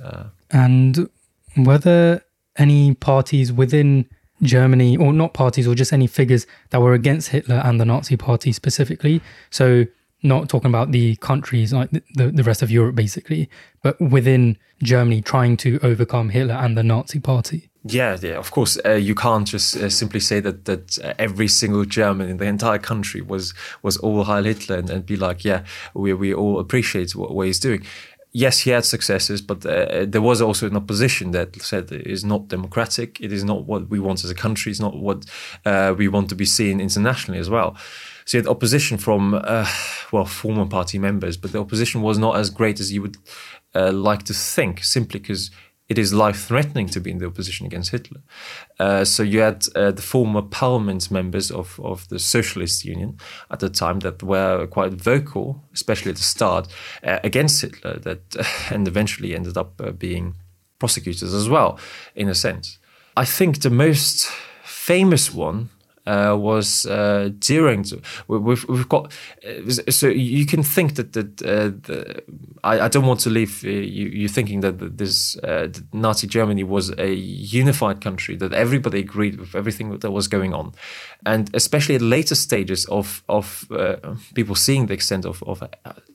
And 0.51 1.09
were 1.57 1.77
there 1.77 2.21
any 2.57 2.93
parties 2.95 3.51
within 3.51 4.05
Germany, 4.41 4.97
or 4.97 5.13
not 5.13 5.33
parties, 5.33 5.67
or 5.67 5.75
just 5.75 5.93
any 5.93 6.07
figures 6.07 6.47
that 6.69 6.81
were 6.81 6.93
against 6.93 7.29
Hitler 7.29 7.61
and 7.63 7.79
the 7.79 7.85
Nazi 7.85 8.17
Party 8.17 8.51
specifically? 8.51 9.21
So 9.49 9.85
not 10.21 10.49
talking 10.49 10.69
about 10.69 10.91
the 10.91 11.15
countries 11.17 11.71
like 11.71 11.89
the, 11.91 12.27
the 12.31 12.43
rest 12.43 12.61
of 12.61 12.69
Europe 12.69 12.95
basically, 12.95 13.49
but 13.81 13.99
within 14.01 14.57
Germany 14.83 15.21
trying 15.21 15.57
to 15.57 15.79
overcome 15.81 16.29
Hitler 16.29 16.55
and 16.55 16.77
the 16.77 16.83
Nazi 16.83 17.19
party. 17.19 17.69
Yeah, 17.85 18.17
yeah, 18.21 18.37
of 18.37 18.51
course. 18.51 18.77
Uh, 18.85 18.93
you 18.93 19.15
can't 19.15 19.47
just 19.47 19.77
uh, 19.77 19.89
simply 19.89 20.19
say 20.19 20.41
that 20.41 20.65
that 20.65 20.99
uh, 20.99 21.13
every 21.17 21.47
single 21.47 21.85
German 21.85 22.29
in 22.29 22.37
the 22.37 22.45
entire 22.45 22.79
country 22.79 23.21
was 23.21 23.53
was 23.81 23.95
all 23.97 24.25
Heil 24.25 24.43
Hitler 24.43 24.77
and, 24.77 24.89
and 24.89 25.05
be 25.05 25.15
like, 25.15 25.45
yeah, 25.45 25.63
we 25.93 26.13
we 26.13 26.33
all 26.33 26.59
appreciate 26.59 27.15
what, 27.15 27.33
what 27.33 27.47
he's 27.47 27.59
doing. 27.59 27.85
Yes, 28.31 28.59
he 28.59 28.69
had 28.69 28.85
successes, 28.85 29.41
but 29.41 29.65
uh, 29.65 30.05
there 30.07 30.21
was 30.21 30.39
also 30.39 30.67
an 30.67 30.75
opposition 30.75 31.31
that 31.31 31.59
said 31.61 31.91
it 31.91 32.05
is 32.05 32.23
not 32.23 32.47
democratic. 32.47 33.19
It 33.19 33.33
is 33.33 33.43
not 33.43 33.65
what 33.65 33.89
we 33.89 33.99
want 33.99 34.23
as 34.23 34.29
a 34.29 34.35
country. 34.35 34.71
It's 34.71 34.79
not 34.79 34.95
what 34.95 35.25
uh, 35.65 35.95
we 35.97 36.07
want 36.07 36.29
to 36.29 36.35
be 36.35 36.45
seen 36.45 36.79
internationally 36.79 37.39
as 37.39 37.49
well. 37.49 37.75
So 38.25 38.37
you 38.37 38.43
had 38.43 38.49
opposition 38.49 38.99
from, 38.99 39.33
uh, 39.33 39.67
well, 40.11 40.25
former 40.25 40.67
party 40.67 40.99
members, 40.99 41.37
but 41.37 41.53
the 41.53 41.59
opposition 41.59 42.03
was 42.03 42.19
not 42.19 42.35
as 42.35 42.51
great 42.51 42.79
as 42.79 42.91
you 42.93 43.01
would 43.01 43.17
uh, 43.73 43.91
like 43.91 44.23
to 44.23 44.33
think, 44.33 44.83
simply 44.83 45.19
because 45.19 45.49
it 45.89 45.97
is 45.97 46.13
life 46.13 46.45
threatening 46.45 46.87
to 46.87 47.01
be 47.01 47.09
in 47.09 47.17
the 47.17 47.25
opposition 47.25 47.65
against 47.65 47.89
Hitler. 47.89 48.21
Uh, 48.79 49.03
so 49.03 49.23
you 49.23 49.39
had 49.39 49.65
uh, 49.75 49.91
the 49.91 50.03
former 50.03 50.43
parliament 50.43 51.09
members 51.09 51.49
of, 51.49 51.79
of 51.83 52.07
the 52.09 52.19
Socialist 52.19 52.85
Union 52.85 53.17
at 53.49 53.59
the 53.59 53.69
time 53.69 53.99
that 53.99 54.21
were 54.21 54.67
quite 54.67 54.93
vocal, 54.93 55.63
especially 55.73 56.11
at 56.11 56.17
the 56.17 56.23
start, 56.23 56.67
uh, 57.03 57.17
against 57.23 57.61
Hitler, 57.61 57.97
that 57.99 58.21
and 58.71 58.87
eventually 58.87 59.35
ended 59.35 59.57
up 59.57 59.81
uh, 59.81 59.91
being 59.91 60.35
prosecutors 60.77 61.33
as 61.33 61.49
well, 61.49 61.79
in 62.15 62.29
a 62.29 62.35
sense. 62.35 62.77
I 63.17 63.25
think 63.25 63.61
the 63.61 63.71
most 63.71 64.27
famous 64.63 65.33
one 65.33 65.69
uh, 66.05 66.35
was 66.37 66.85
uh, 66.85 67.29
during. 67.39 67.85
We've, 68.27 68.67
we've 68.67 68.89
got 68.89 69.13
uh, 69.45 69.91
so 69.91 70.07
you 70.07 70.45
can 70.45 70.63
think 70.63 70.95
that 70.95 71.13
that 71.13 71.41
uh, 71.41 71.71
the, 71.87 72.23
I, 72.63 72.81
I, 72.81 72.87
don't 72.87 73.05
want 73.05 73.19
to 73.21 73.29
leave 73.29 73.63
uh, 73.63 73.69
you, 73.69 74.07
you 74.07 74.27
thinking 74.27 74.61
that 74.61 74.97
this 74.97 75.37
uh, 75.37 75.67
Nazi 75.93 76.27
Germany 76.27 76.63
was 76.63 76.91
a 76.97 77.13
unified 77.13 78.01
country 78.01 78.35
that 78.37 78.53
everybody 78.53 78.99
agreed 78.99 79.39
with 79.39 79.55
everything 79.55 79.97
that 79.99 80.11
was 80.11 80.27
going 80.27 80.53
on, 80.53 80.73
and 81.25 81.49
especially 81.53 81.95
at 81.95 82.01
later 82.01 82.35
stages 82.35 82.85
of 82.85 83.23
of 83.27 83.67
people 84.33 84.55
seeing 84.55 84.87
the 84.87 84.93
extent 84.93 85.25
of, 85.25 85.43
of 85.43 85.63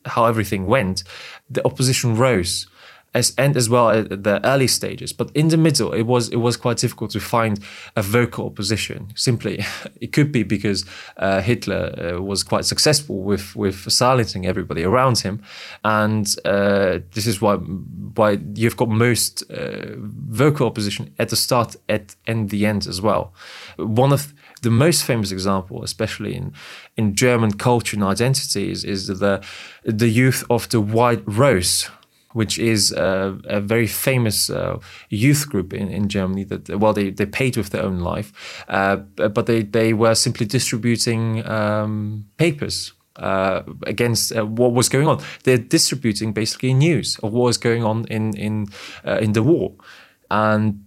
how 0.06 0.24
everything 0.26 0.66
went, 0.66 1.04
the 1.48 1.64
opposition 1.64 2.16
rose 2.16 2.66
as 3.14 3.32
and 3.38 3.56
as 3.56 3.68
well 3.68 3.90
at 3.90 4.24
the 4.24 4.40
early 4.44 4.66
stages. 4.66 5.12
But 5.12 5.30
in 5.34 5.48
the 5.48 5.56
middle, 5.56 5.92
it 5.92 6.02
was 6.02 6.28
it 6.28 6.40
was 6.40 6.56
quite 6.56 6.78
difficult 6.78 7.10
to 7.12 7.20
find 7.20 7.60
a 7.96 8.02
vocal 8.02 8.46
opposition. 8.46 9.12
Simply, 9.14 9.64
it 10.00 10.12
could 10.12 10.32
be 10.32 10.42
because 10.42 10.84
uh, 11.16 11.40
Hitler 11.40 11.94
uh, 12.16 12.22
was 12.22 12.42
quite 12.42 12.64
successful 12.64 13.20
with 13.20 13.54
with 13.56 13.90
silencing 13.90 14.46
everybody 14.46 14.84
around 14.84 15.18
him, 15.18 15.42
and 15.84 16.26
uh, 16.44 16.98
this 17.12 17.26
is 17.26 17.40
why 17.40 17.56
why 17.56 18.38
you've 18.54 18.76
got 18.76 18.88
most 18.88 19.42
uh, 19.50 19.96
vocal 19.96 20.66
opposition 20.66 21.14
at 21.18 21.28
the 21.28 21.36
start 21.36 21.76
at 21.88 22.16
and 22.26 22.50
the 22.50 22.66
end 22.66 22.86
as 22.86 23.00
well. 23.00 23.32
One 23.76 24.12
of 24.12 24.32
the 24.62 24.70
most 24.70 25.04
famous 25.04 25.30
example, 25.30 25.84
especially 25.84 26.34
in, 26.34 26.52
in 26.96 27.14
German 27.14 27.52
culture 27.52 27.96
and 27.96 28.04
identity, 28.04 28.70
is, 28.70 28.82
is 28.84 29.06
the 29.06 29.44
the 29.84 30.08
youth 30.08 30.42
of 30.48 30.68
the 30.70 30.80
White 30.80 31.22
Rose, 31.26 31.90
which 32.34 32.58
is 32.58 32.92
a, 32.92 33.38
a 33.44 33.60
very 33.60 33.86
famous 33.86 34.50
uh, 34.50 34.78
youth 35.08 35.48
group 35.48 35.72
in, 35.72 35.88
in 35.88 36.08
Germany 36.08 36.44
that, 36.44 36.68
well, 36.78 36.92
they, 36.92 37.10
they 37.10 37.26
paid 37.26 37.56
with 37.56 37.70
their 37.70 37.82
own 37.82 38.00
life, 38.00 38.32
uh, 38.68 38.96
but 38.96 39.46
they, 39.46 39.62
they 39.62 39.94
were 39.94 40.14
simply 40.14 40.44
distributing 40.44 41.46
um, 41.46 42.26
papers. 42.36 42.92
Uh, 43.16 43.62
against 43.86 44.32
uh, 44.36 44.44
what 44.44 44.72
was 44.72 44.88
going 44.88 45.06
on, 45.06 45.22
they're 45.44 45.56
distributing 45.56 46.32
basically 46.32 46.74
news 46.74 47.16
of 47.22 47.32
what 47.32 47.44
was 47.44 47.56
going 47.56 47.84
on 47.84 48.04
in 48.06 48.36
in 48.36 48.66
uh, 49.06 49.18
in 49.22 49.34
the 49.34 49.42
war, 49.42 49.72
and 50.32 50.84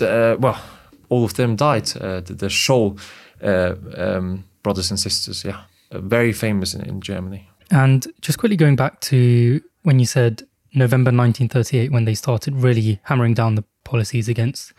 uh, 0.00 0.34
well, 0.40 0.60
all 1.10 1.22
of 1.24 1.34
them 1.34 1.54
died. 1.54 1.86
the, 1.86 2.34
the 2.36 2.48
Scholl 2.48 2.98
um, 3.40 4.42
brothers 4.64 4.90
and 4.90 4.98
sisters, 4.98 5.44
yeah, 5.44 5.60
very 5.92 6.32
famous 6.32 6.74
in, 6.74 6.80
in 6.80 7.00
Germany. 7.00 7.48
And 7.70 8.04
just 8.20 8.38
quickly 8.38 8.56
going 8.56 8.74
back 8.74 9.00
to 9.02 9.60
when 9.84 10.00
you 10.00 10.06
said 10.06 10.42
November 10.74 11.08
1938 11.08 11.90
when 11.90 12.04
they 12.04 12.14
started 12.14 12.54
really 12.54 13.00
hammering 13.04 13.34
down 13.34 13.54
the 13.54 13.64
policies 13.84 14.28
against 14.28 14.72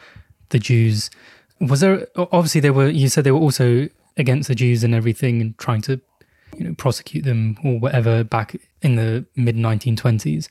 the 0.49 0.59
Jews. 0.59 1.09
Was 1.59 1.81
there 1.81 2.07
obviously 2.15 2.61
they 2.61 2.71
were 2.71 2.89
you 2.89 3.09
said 3.09 3.23
they 3.23 3.31
were 3.31 3.39
also 3.39 3.89
against 4.17 4.47
the 4.47 4.55
Jews 4.55 4.83
and 4.83 4.93
everything 4.93 5.41
and 5.41 5.57
trying 5.57 5.81
to 5.83 5.99
you 6.57 6.65
know 6.65 6.73
prosecute 6.75 7.25
them 7.25 7.57
or 7.63 7.79
whatever 7.79 8.23
back 8.23 8.55
in 8.81 8.95
the 8.95 9.25
mid 9.35 9.55
1920s. 9.55 10.47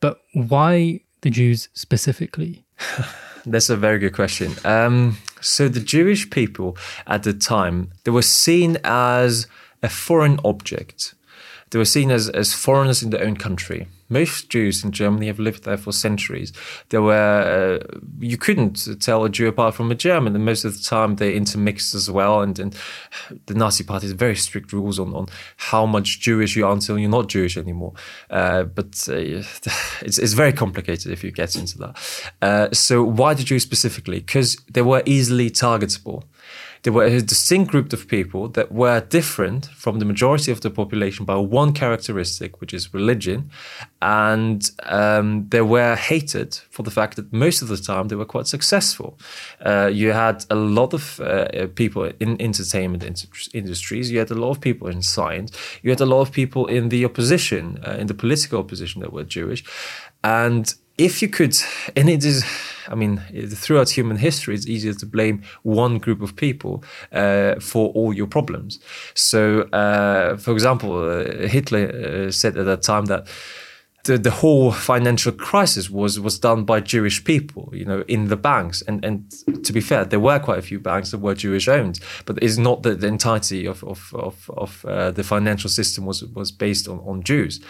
But 0.00 0.20
why 0.32 1.00
the 1.22 1.30
Jews 1.30 1.68
specifically? 1.74 2.64
That's 3.46 3.70
a 3.70 3.76
very 3.76 3.98
good 3.98 4.12
question. 4.12 4.52
Um, 4.64 5.18
so 5.40 5.68
the 5.68 5.80
Jewish 5.80 6.28
people 6.30 6.76
at 7.06 7.22
the 7.22 7.32
time 7.32 7.92
they 8.04 8.10
were 8.10 8.22
seen 8.22 8.78
as 8.84 9.46
a 9.82 9.88
foreign 9.88 10.38
object. 10.44 11.14
They 11.70 11.78
were 11.78 11.84
seen 11.84 12.10
as, 12.10 12.28
as 12.28 12.52
foreigners 12.52 13.02
in 13.02 13.10
their 13.10 13.24
own 13.24 13.36
country 13.36 13.86
most 14.10 14.50
Jews 14.50 14.84
in 14.84 14.92
Germany 14.92 15.28
have 15.28 15.38
lived 15.38 15.64
there 15.64 15.76
for 15.76 15.92
centuries. 15.92 16.52
There 16.88 17.02
were 17.02 17.80
uh, 17.80 17.98
you 18.18 18.36
couldn't 18.36 19.00
tell 19.00 19.24
a 19.24 19.30
Jew 19.30 19.48
apart 19.48 19.74
from 19.74 19.90
a 19.90 19.94
German, 19.94 20.34
and 20.34 20.44
most 20.44 20.64
of 20.64 20.76
the 20.76 20.82
time 20.82 21.16
they 21.16 21.34
intermixed 21.34 21.94
as 21.94 22.10
well. 22.10 22.42
And, 22.42 22.58
and 22.58 22.76
the 23.46 23.54
Nazi 23.54 23.84
Party 23.84 24.06
has 24.06 24.12
very 24.12 24.36
strict 24.36 24.72
rules 24.72 24.98
on, 24.98 25.14
on 25.14 25.26
how 25.56 25.86
much 25.86 26.20
Jewish 26.20 26.56
you 26.56 26.66
are 26.66 26.72
until 26.72 26.98
you're 26.98 27.08
not 27.08 27.28
Jewish 27.28 27.56
anymore. 27.56 27.94
Uh, 28.28 28.64
but 28.64 29.06
uh, 29.08 29.14
it's, 30.02 30.18
it's 30.18 30.32
very 30.32 30.52
complicated 30.52 31.12
if 31.12 31.22
you 31.24 31.30
get 31.30 31.56
into 31.56 31.78
that. 31.78 32.32
Uh, 32.42 32.68
so 32.72 33.02
why 33.02 33.34
the 33.34 33.44
Jews 33.44 33.62
specifically? 33.62 34.20
Because 34.20 34.56
they 34.70 34.82
were 34.82 35.02
easily 35.06 35.50
targetable. 35.50 36.24
They 36.82 36.90
were 36.90 37.04
a 37.04 37.20
distinct 37.20 37.70
group 37.70 37.92
of 37.92 38.08
people 38.08 38.48
that 38.48 38.72
were 38.72 39.00
different 39.00 39.66
from 39.66 39.98
the 39.98 40.04
majority 40.04 40.50
of 40.50 40.60
the 40.60 40.70
population 40.70 41.26
by 41.26 41.36
one 41.36 41.72
characteristic, 41.72 42.60
which 42.60 42.72
is 42.72 42.94
religion. 42.94 43.50
And 44.00 44.70
um, 44.84 45.46
they 45.50 45.60
were 45.60 45.94
hated 45.94 46.54
for 46.70 46.82
the 46.82 46.90
fact 46.90 47.16
that 47.16 47.32
most 47.32 47.60
of 47.62 47.68
the 47.68 47.76
time 47.76 48.08
they 48.08 48.16
were 48.16 48.24
quite 48.24 48.46
successful. 48.46 49.18
Uh, 49.64 49.90
you 49.92 50.12
had 50.12 50.44
a 50.48 50.54
lot 50.54 50.94
of 50.94 51.20
uh, 51.20 51.66
people 51.74 52.10
in 52.18 52.40
entertainment 52.40 53.02
industries, 53.52 54.10
you 54.10 54.18
had 54.18 54.30
a 54.30 54.34
lot 54.34 54.50
of 54.50 54.60
people 54.60 54.88
in 54.88 55.02
science, 55.02 55.52
you 55.82 55.90
had 55.90 56.00
a 56.00 56.06
lot 56.06 56.22
of 56.22 56.32
people 56.32 56.66
in 56.66 56.88
the 56.88 57.04
opposition, 57.04 57.78
uh, 57.86 57.92
in 57.92 58.06
the 58.06 58.14
political 58.14 58.58
opposition 58.58 59.02
that 59.02 59.12
were 59.12 59.24
Jewish. 59.24 59.64
And 60.24 60.74
if 61.00 61.22
you 61.22 61.28
could, 61.28 61.56
and 61.96 62.10
it 62.10 62.24
is, 62.24 62.44
I 62.88 62.94
mean, 62.94 63.22
throughout 63.48 63.90
human 63.90 64.18
history, 64.18 64.54
it's 64.54 64.66
easier 64.66 64.92
to 64.94 65.06
blame 65.06 65.42
one 65.62 65.98
group 65.98 66.20
of 66.20 66.36
people 66.36 66.84
uh, 67.12 67.54
for 67.58 67.88
all 67.94 68.12
your 68.12 68.26
problems. 68.26 68.78
So, 69.14 69.62
uh, 69.72 70.36
for 70.36 70.52
example, 70.52 70.90
uh, 70.92 71.48
Hitler 71.48 71.88
uh, 71.88 72.30
said 72.30 72.56
at 72.56 72.66
that 72.66 72.82
time 72.82 73.06
that. 73.06 73.26
The, 74.04 74.16
the 74.16 74.30
whole 74.30 74.72
financial 74.72 75.30
crisis 75.30 75.90
was 75.90 76.18
was 76.18 76.38
done 76.38 76.64
by 76.64 76.80
Jewish 76.80 77.22
people, 77.22 77.68
you 77.74 77.84
know, 77.84 78.02
in 78.08 78.28
the 78.28 78.36
banks. 78.36 78.82
And 78.88 79.04
and 79.04 79.30
to 79.64 79.72
be 79.74 79.82
fair, 79.82 80.06
there 80.06 80.18
were 80.20 80.38
quite 80.38 80.58
a 80.58 80.62
few 80.62 80.80
banks 80.80 81.10
that 81.10 81.20
were 81.20 81.34
Jewish 81.34 81.68
owned, 81.68 82.00
but 82.24 82.38
it's 82.42 82.56
not 82.56 82.82
that 82.82 83.00
the 83.00 83.06
entirety 83.08 83.68
of 83.68 83.84
of 83.84 84.14
of, 84.14 84.50
of 84.56 84.84
uh, 84.86 85.10
the 85.10 85.22
financial 85.22 85.70
system 85.70 86.06
was 86.06 86.24
was 86.34 86.50
based 86.50 86.88
on 86.88 86.98
on 87.00 87.22
Jews. 87.22 87.60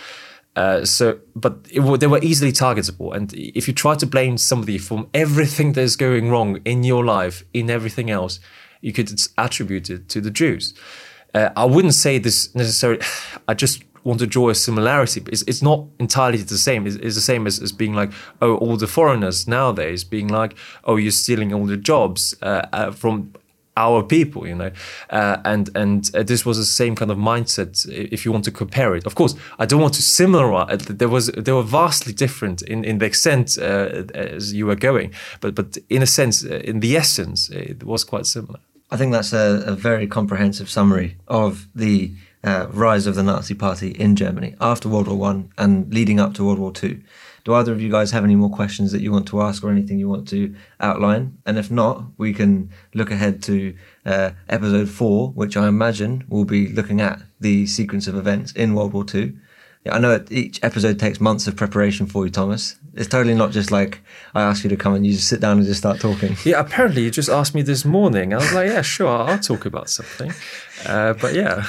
Uh, 0.56 0.84
so, 0.84 1.20
but 1.36 1.58
it, 1.70 1.80
they 2.00 2.06
were 2.06 2.20
easily 2.22 2.52
targetable. 2.52 3.14
And 3.14 3.32
if 3.34 3.68
you 3.68 3.74
try 3.74 3.94
to 3.94 4.06
blame 4.06 4.36
somebody 4.36 4.78
from 4.78 5.08
everything 5.14 5.72
that's 5.72 5.96
going 5.96 6.30
wrong 6.30 6.60
in 6.64 6.82
your 6.82 7.04
life, 7.04 7.44
in 7.54 7.70
everything 7.70 8.10
else, 8.10 8.40
you 8.80 8.92
could 8.92 9.10
attribute 9.38 9.90
it 9.90 10.08
to 10.08 10.20
the 10.20 10.30
Jews. 10.30 10.74
Uh, 11.34 11.50
I 11.56 11.64
wouldn't 11.64 11.94
say 11.94 12.18
this 12.18 12.54
necessarily. 12.54 13.00
I 13.48 13.54
just 13.54 13.84
want 14.04 14.18
to 14.20 14.26
draw 14.26 14.48
a 14.48 14.54
similarity, 14.54 15.22
it's, 15.30 15.42
it's 15.42 15.62
not 15.62 15.84
entirely 15.98 16.38
the 16.38 16.58
same. 16.58 16.86
It's, 16.86 16.96
it's 16.96 17.14
the 17.14 17.20
same 17.20 17.46
as, 17.46 17.60
as 17.60 17.72
being 17.72 17.94
like, 17.94 18.10
oh, 18.40 18.56
all 18.56 18.76
the 18.76 18.86
foreigners 18.86 19.46
nowadays 19.46 20.04
being 20.04 20.28
like, 20.28 20.56
oh, 20.84 20.96
you're 20.96 21.12
stealing 21.12 21.52
all 21.52 21.66
the 21.66 21.76
jobs 21.76 22.34
uh, 22.42 22.66
uh, 22.72 22.90
from 22.92 23.34
our 23.76 24.02
people, 24.02 24.46
you 24.46 24.54
know, 24.54 24.70
uh, 25.10 25.36
and 25.44 25.70
and 25.74 26.10
uh, 26.14 26.22
this 26.22 26.44
was 26.44 26.58
the 26.58 26.64
same 26.64 26.94
kind 26.94 27.10
of 27.10 27.18
mindset. 27.18 27.88
If 27.88 28.24
you 28.24 28.32
want 28.32 28.44
to 28.44 28.50
compare 28.50 28.94
it, 28.96 29.06
of 29.06 29.14
course, 29.14 29.34
I 29.58 29.66
don't 29.66 29.80
want 29.80 29.94
to 29.94 30.02
similar. 30.02 30.66
There 30.76 31.08
was 31.08 31.26
they 31.28 31.52
were 31.52 31.62
vastly 31.62 32.12
different 32.12 32.62
in 32.62 32.84
in 32.84 32.98
the 32.98 33.06
extent 33.06 33.58
uh, 33.58 34.04
as 34.14 34.52
you 34.52 34.66
were 34.66 34.76
going, 34.76 35.14
but 35.40 35.54
but 35.54 35.78
in 35.88 36.02
a 36.02 36.06
sense, 36.06 36.44
uh, 36.44 36.60
in 36.64 36.80
the 36.80 36.96
essence, 36.96 37.48
it 37.50 37.84
was 37.84 38.04
quite 38.04 38.26
similar. 38.26 38.60
I 38.90 38.96
think 38.96 39.12
that's 39.12 39.32
a, 39.32 39.62
a 39.66 39.74
very 39.74 40.06
comprehensive 40.08 40.68
summary 40.68 41.16
of 41.28 41.68
the 41.74 42.12
uh, 42.42 42.66
rise 42.72 43.06
of 43.06 43.14
the 43.14 43.22
Nazi 43.22 43.54
Party 43.54 43.90
in 43.90 44.16
Germany 44.16 44.56
after 44.60 44.88
World 44.88 45.06
War 45.06 45.16
One 45.16 45.52
and 45.56 45.92
leading 45.94 46.18
up 46.20 46.34
to 46.34 46.44
World 46.44 46.58
War 46.58 46.72
Two. 46.72 47.00
Do 47.44 47.54
either 47.54 47.72
of 47.72 47.80
you 47.80 47.90
guys 47.90 48.10
have 48.10 48.24
any 48.24 48.36
more 48.36 48.50
questions 48.50 48.92
that 48.92 49.00
you 49.00 49.12
want 49.12 49.26
to 49.28 49.40
ask 49.42 49.64
or 49.64 49.70
anything 49.70 49.98
you 49.98 50.08
want 50.08 50.28
to 50.28 50.54
outline? 50.80 51.38
And 51.46 51.58
if 51.58 51.70
not, 51.70 52.04
we 52.18 52.32
can 52.32 52.70
look 52.94 53.10
ahead 53.10 53.42
to 53.44 53.74
uh, 54.04 54.30
episode 54.48 54.88
four, 54.88 55.30
which 55.30 55.56
I 55.56 55.68
imagine 55.68 56.24
will 56.28 56.44
be 56.44 56.68
looking 56.68 57.00
at 57.00 57.20
the 57.40 57.66
sequence 57.66 58.06
of 58.06 58.16
events 58.16 58.52
in 58.52 58.74
World 58.74 58.92
War 58.92 59.04
II. 59.12 59.34
I 59.90 59.98
know 59.98 60.22
each 60.30 60.62
episode 60.62 60.98
takes 60.98 61.20
months 61.20 61.46
of 61.46 61.56
preparation 61.56 62.06
for 62.06 62.26
you, 62.26 62.30
Thomas. 62.30 62.76
It's 62.94 63.08
totally 63.08 63.34
not 63.34 63.50
just 63.50 63.70
like 63.70 64.02
I 64.34 64.42
ask 64.42 64.62
you 64.62 64.68
to 64.68 64.76
come 64.76 64.94
and 64.94 65.06
you 65.06 65.12
just 65.12 65.28
sit 65.28 65.40
down 65.40 65.56
and 65.56 65.66
just 65.66 65.78
start 65.80 66.00
talking. 66.00 66.36
Yeah, 66.44 66.60
apparently 66.60 67.02
you 67.02 67.10
just 67.10 67.30
asked 67.30 67.54
me 67.54 67.62
this 67.62 67.86
morning. 67.86 68.34
I 68.34 68.36
was 68.36 68.52
like, 68.52 68.68
yeah, 68.68 68.82
sure, 68.82 69.08
I'll 69.08 69.38
talk 69.38 69.64
about 69.64 69.88
something. 69.88 70.32
Uh, 70.84 71.14
but 71.14 71.34
yeah. 71.34 71.64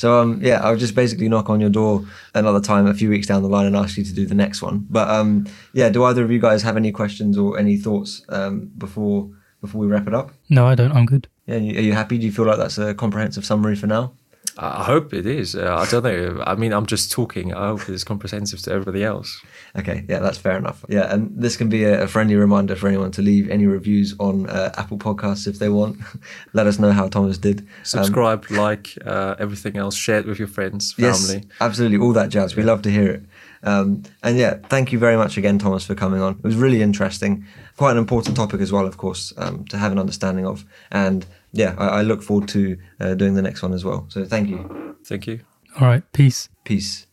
So 0.00 0.18
um, 0.18 0.40
yeah, 0.42 0.62
I'll 0.62 0.78
just 0.78 0.94
basically 0.94 1.28
knock 1.28 1.50
on 1.50 1.60
your 1.60 1.68
door 1.68 2.06
another 2.34 2.58
time 2.58 2.86
a 2.86 2.94
few 2.94 3.10
weeks 3.10 3.26
down 3.26 3.42
the 3.42 3.50
line 3.50 3.66
and 3.66 3.76
ask 3.76 3.98
you 3.98 4.04
to 4.04 4.14
do 4.14 4.24
the 4.24 4.34
next 4.34 4.62
one. 4.62 4.86
But 4.88 5.10
um, 5.10 5.46
yeah, 5.74 5.90
do 5.90 6.04
either 6.04 6.24
of 6.24 6.30
you 6.30 6.38
guys 6.38 6.62
have 6.62 6.78
any 6.78 6.90
questions 6.90 7.36
or 7.36 7.58
any 7.58 7.76
thoughts 7.76 8.22
um, 8.30 8.70
before 8.78 9.28
before 9.60 9.78
we 9.78 9.86
wrap 9.86 10.06
it 10.06 10.14
up? 10.14 10.30
No, 10.48 10.66
I 10.66 10.74
don't. 10.74 10.92
I'm 10.92 11.04
good. 11.04 11.28
Yeah, 11.44 11.56
are 11.56 11.84
you 11.88 11.92
happy? 11.92 12.16
Do 12.16 12.24
you 12.24 12.32
feel 12.32 12.46
like 12.46 12.56
that's 12.56 12.78
a 12.78 12.94
comprehensive 12.94 13.44
summary 13.44 13.76
for 13.76 13.88
now? 13.88 14.14
I 14.58 14.84
hope 14.84 15.14
it 15.14 15.26
is. 15.26 15.54
Uh, 15.54 15.76
I 15.76 15.90
don't 15.90 16.02
know. 16.02 16.42
I 16.46 16.54
mean, 16.54 16.72
I'm 16.72 16.86
just 16.86 17.10
talking. 17.10 17.54
I 17.54 17.68
hope 17.68 17.88
it's 17.88 18.04
comprehensive 18.04 18.60
to 18.62 18.72
everybody 18.72 19.04
else. 19.04 19.40
Okay, 19.76 20.04
yeah, 20.08 20.18
that's 20.18 20.38
fair 20.38 20.56
enough. 20.56 20.84
Yeah, 20.88 21.12
and 21.12 21.30
this 21.34 21.56
can 21.56 21.68
be 21.68 21.84
a, 21.84 22.06
friendly 22.08 22.34
reminder 22.34 22.76
for 22.76 22.88
anyone 22.88 23.10
to 23.12 23.22
leave 23.22 23.48
any 23.48 23.66
reviews 23.66 24.14
on 24.18 24.48
uh, 24.50 24.72
Apple 24.76 24.98
Podcasts 24.98 25.46
if 25.46 25.58
they 25.58 25.68
want. 25.68 25.98
Let 26.52 26.66
us 26.66 26.78
know 26.78 26.92
how 26.92 27.08
Thomas 27.08 27.38
did. 27.38 27.66
Subscribe, 27.82 28.46
um, 28.50 28.56
like, 28.56 28.98
uh, 29.06 29.36
everything 29.38 29.76
else. 29.76 29.94
Share 29.94 30.18
it 30.18 30.26
with 30.26 30.38
your 30.38 30.48
friends, 30.48 30.92
family. 30.92 31.08
Yes, 31.08 31.44
absolutely, 31.60 31.98
all 31.98 32.12
that 32.12 32.30
jazz. 32.30 32.56
We 32.56 32.62
love 32.62 32.82
to 32.82 32.90
hear 32.90 33.10
it. 33.10 33.22
Um, 33.62 34.04
and 34.22 34.38
yeah, 34.38 34.54
thank 34.68 34.92
you 34.92 34.98
very 34.98 35.16
much 35.16 35.36
again, 35.36 35.58
Thomas, 35.58 35.84
for 35.84 35.94
coming 35.94 36.20
on. 36.20 36.34
It 36.34 36.44
was 36.44 36.56
really 36.56 36.82
interesting. 36.82 37.44
Quite 37.76 37.92
an 37.92 37.98
important 37.98 38.36
topic 38.36 38.60
as 38.60 38.72
well, 38.72 38.86
of 38.86 38.96
course, 38.96 39.32
um, 39.36 39.64
to 39.66 39.78
have 39.78 39.92
an 39.92 39.98
understanding 39.98 40.46
of. 40.46 40.64
And 40.90 41.26
yeah, 41.52 41.74
I, 41.78 41.86
I 41.86 42.02
look 42.02 42.22
forward 42.22 42.48
to 42.50 42.76
uh, 43.00 43.14
doing 43.14 43.34
the 43.34 43.42
next 43.42 43.62
one 43.62 43.72
as 43.72 43.84
well. 43.84 44.06
So 44.08 44.24
thank 44.24 44.48
you. 44.48 44.96
Thank 45.04 45.26
you. 45.26 45.40
All 45.80 45.86
right, 45.88 46.02
peace. 46.12 46.48
Peace. 46.64 47.06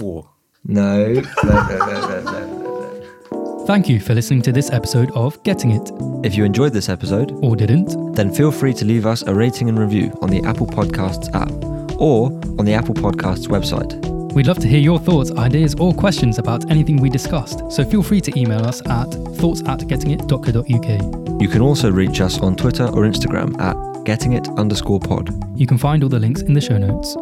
War. 0.00 0.30
No. 0.66 1.12
no, 1.12 1.20
no, 1.44 1.66
no, 1.78 2.22
no, 2.22 2.22
no. 2.22 3.64
Thank 3.66 3.86
you 3.88 4.00
for 4.00 4.14
listening 4.14 4.40
to 4.42 4.52
this 4.52 4.70
episode 4.70 5.10
of 5.12 5.42
Getting 5.42 5.72
It, 5.72 5.90
If 6.24 6.34
you 6.36 6.44
enjoyed 6.44 6.72
this 6.72 6.88
episode, 6.88 7.32
or 7.32 7.54
didn't. 7.54 8.14
then 8.14 8.32
feel 8.32 8.50
free 8.50 8.72
to 8.74 8.84
leave 8.86 9.04
us 9.04 9.20
a 9.22 9.34
rating 9.34 9.68
and 9.68 9.78
review 9.78 10.16
on 10.22 10.30
the 10.30 10.42
Apple 10.42 10.66
Podcasts 10.66 11.28
app 11.34 11.52
or 12.00 12.30
on 12.58 12.64
the 12.64 12.72
Apple 12.72 12.94
Podcasts 12.94 13.46
website. 13.46 14.13
We'd 14.34 14.48
love 14.48 14.58
to 14.58 14.68
hear 14.68 14.80
your 14.80 14.98
thoughts, 14.98 15.30
ideas, 15.32 15.76
or 15.76 15.94
questions 15.94 16.38
about 16.38 16.68
anything 16.70 16.96
we 16.96 17.08
discussed. 17.08 17.70
So 17.70 17.84
feel 17.84 18.02
free 18.02 18.20
to 18.20 18.38
email 18.38 18.64
us 18.66 18.80
at 18.86 19.06
thoughts 19.36 19.62
at 19.66 19.80
gettingit.co.uk. 19.80 21.40
You 21.40 21.48
can 21.48 21.62
also 21.62 21.90
reach 21.90 22.20
us 22.20 22.40
on 22.40 22.56
Twitter 22.56 22.84
or 22.84 23.02
Instagram 23.02 23.60
at 23.60 23.76
gettingit 24.04 24.56
underscore 24.56 24.98
pod. 25.00 25.30
You 25.58 25.66
can 25.66 25.78
find 25.78 26.02
all 26.02 26.08
the 26.08 26.18
links 26.18 26.42
in 26.42 26.52
the 26.52 26.60
show 26.60 26.78
notes. 26.78 27.16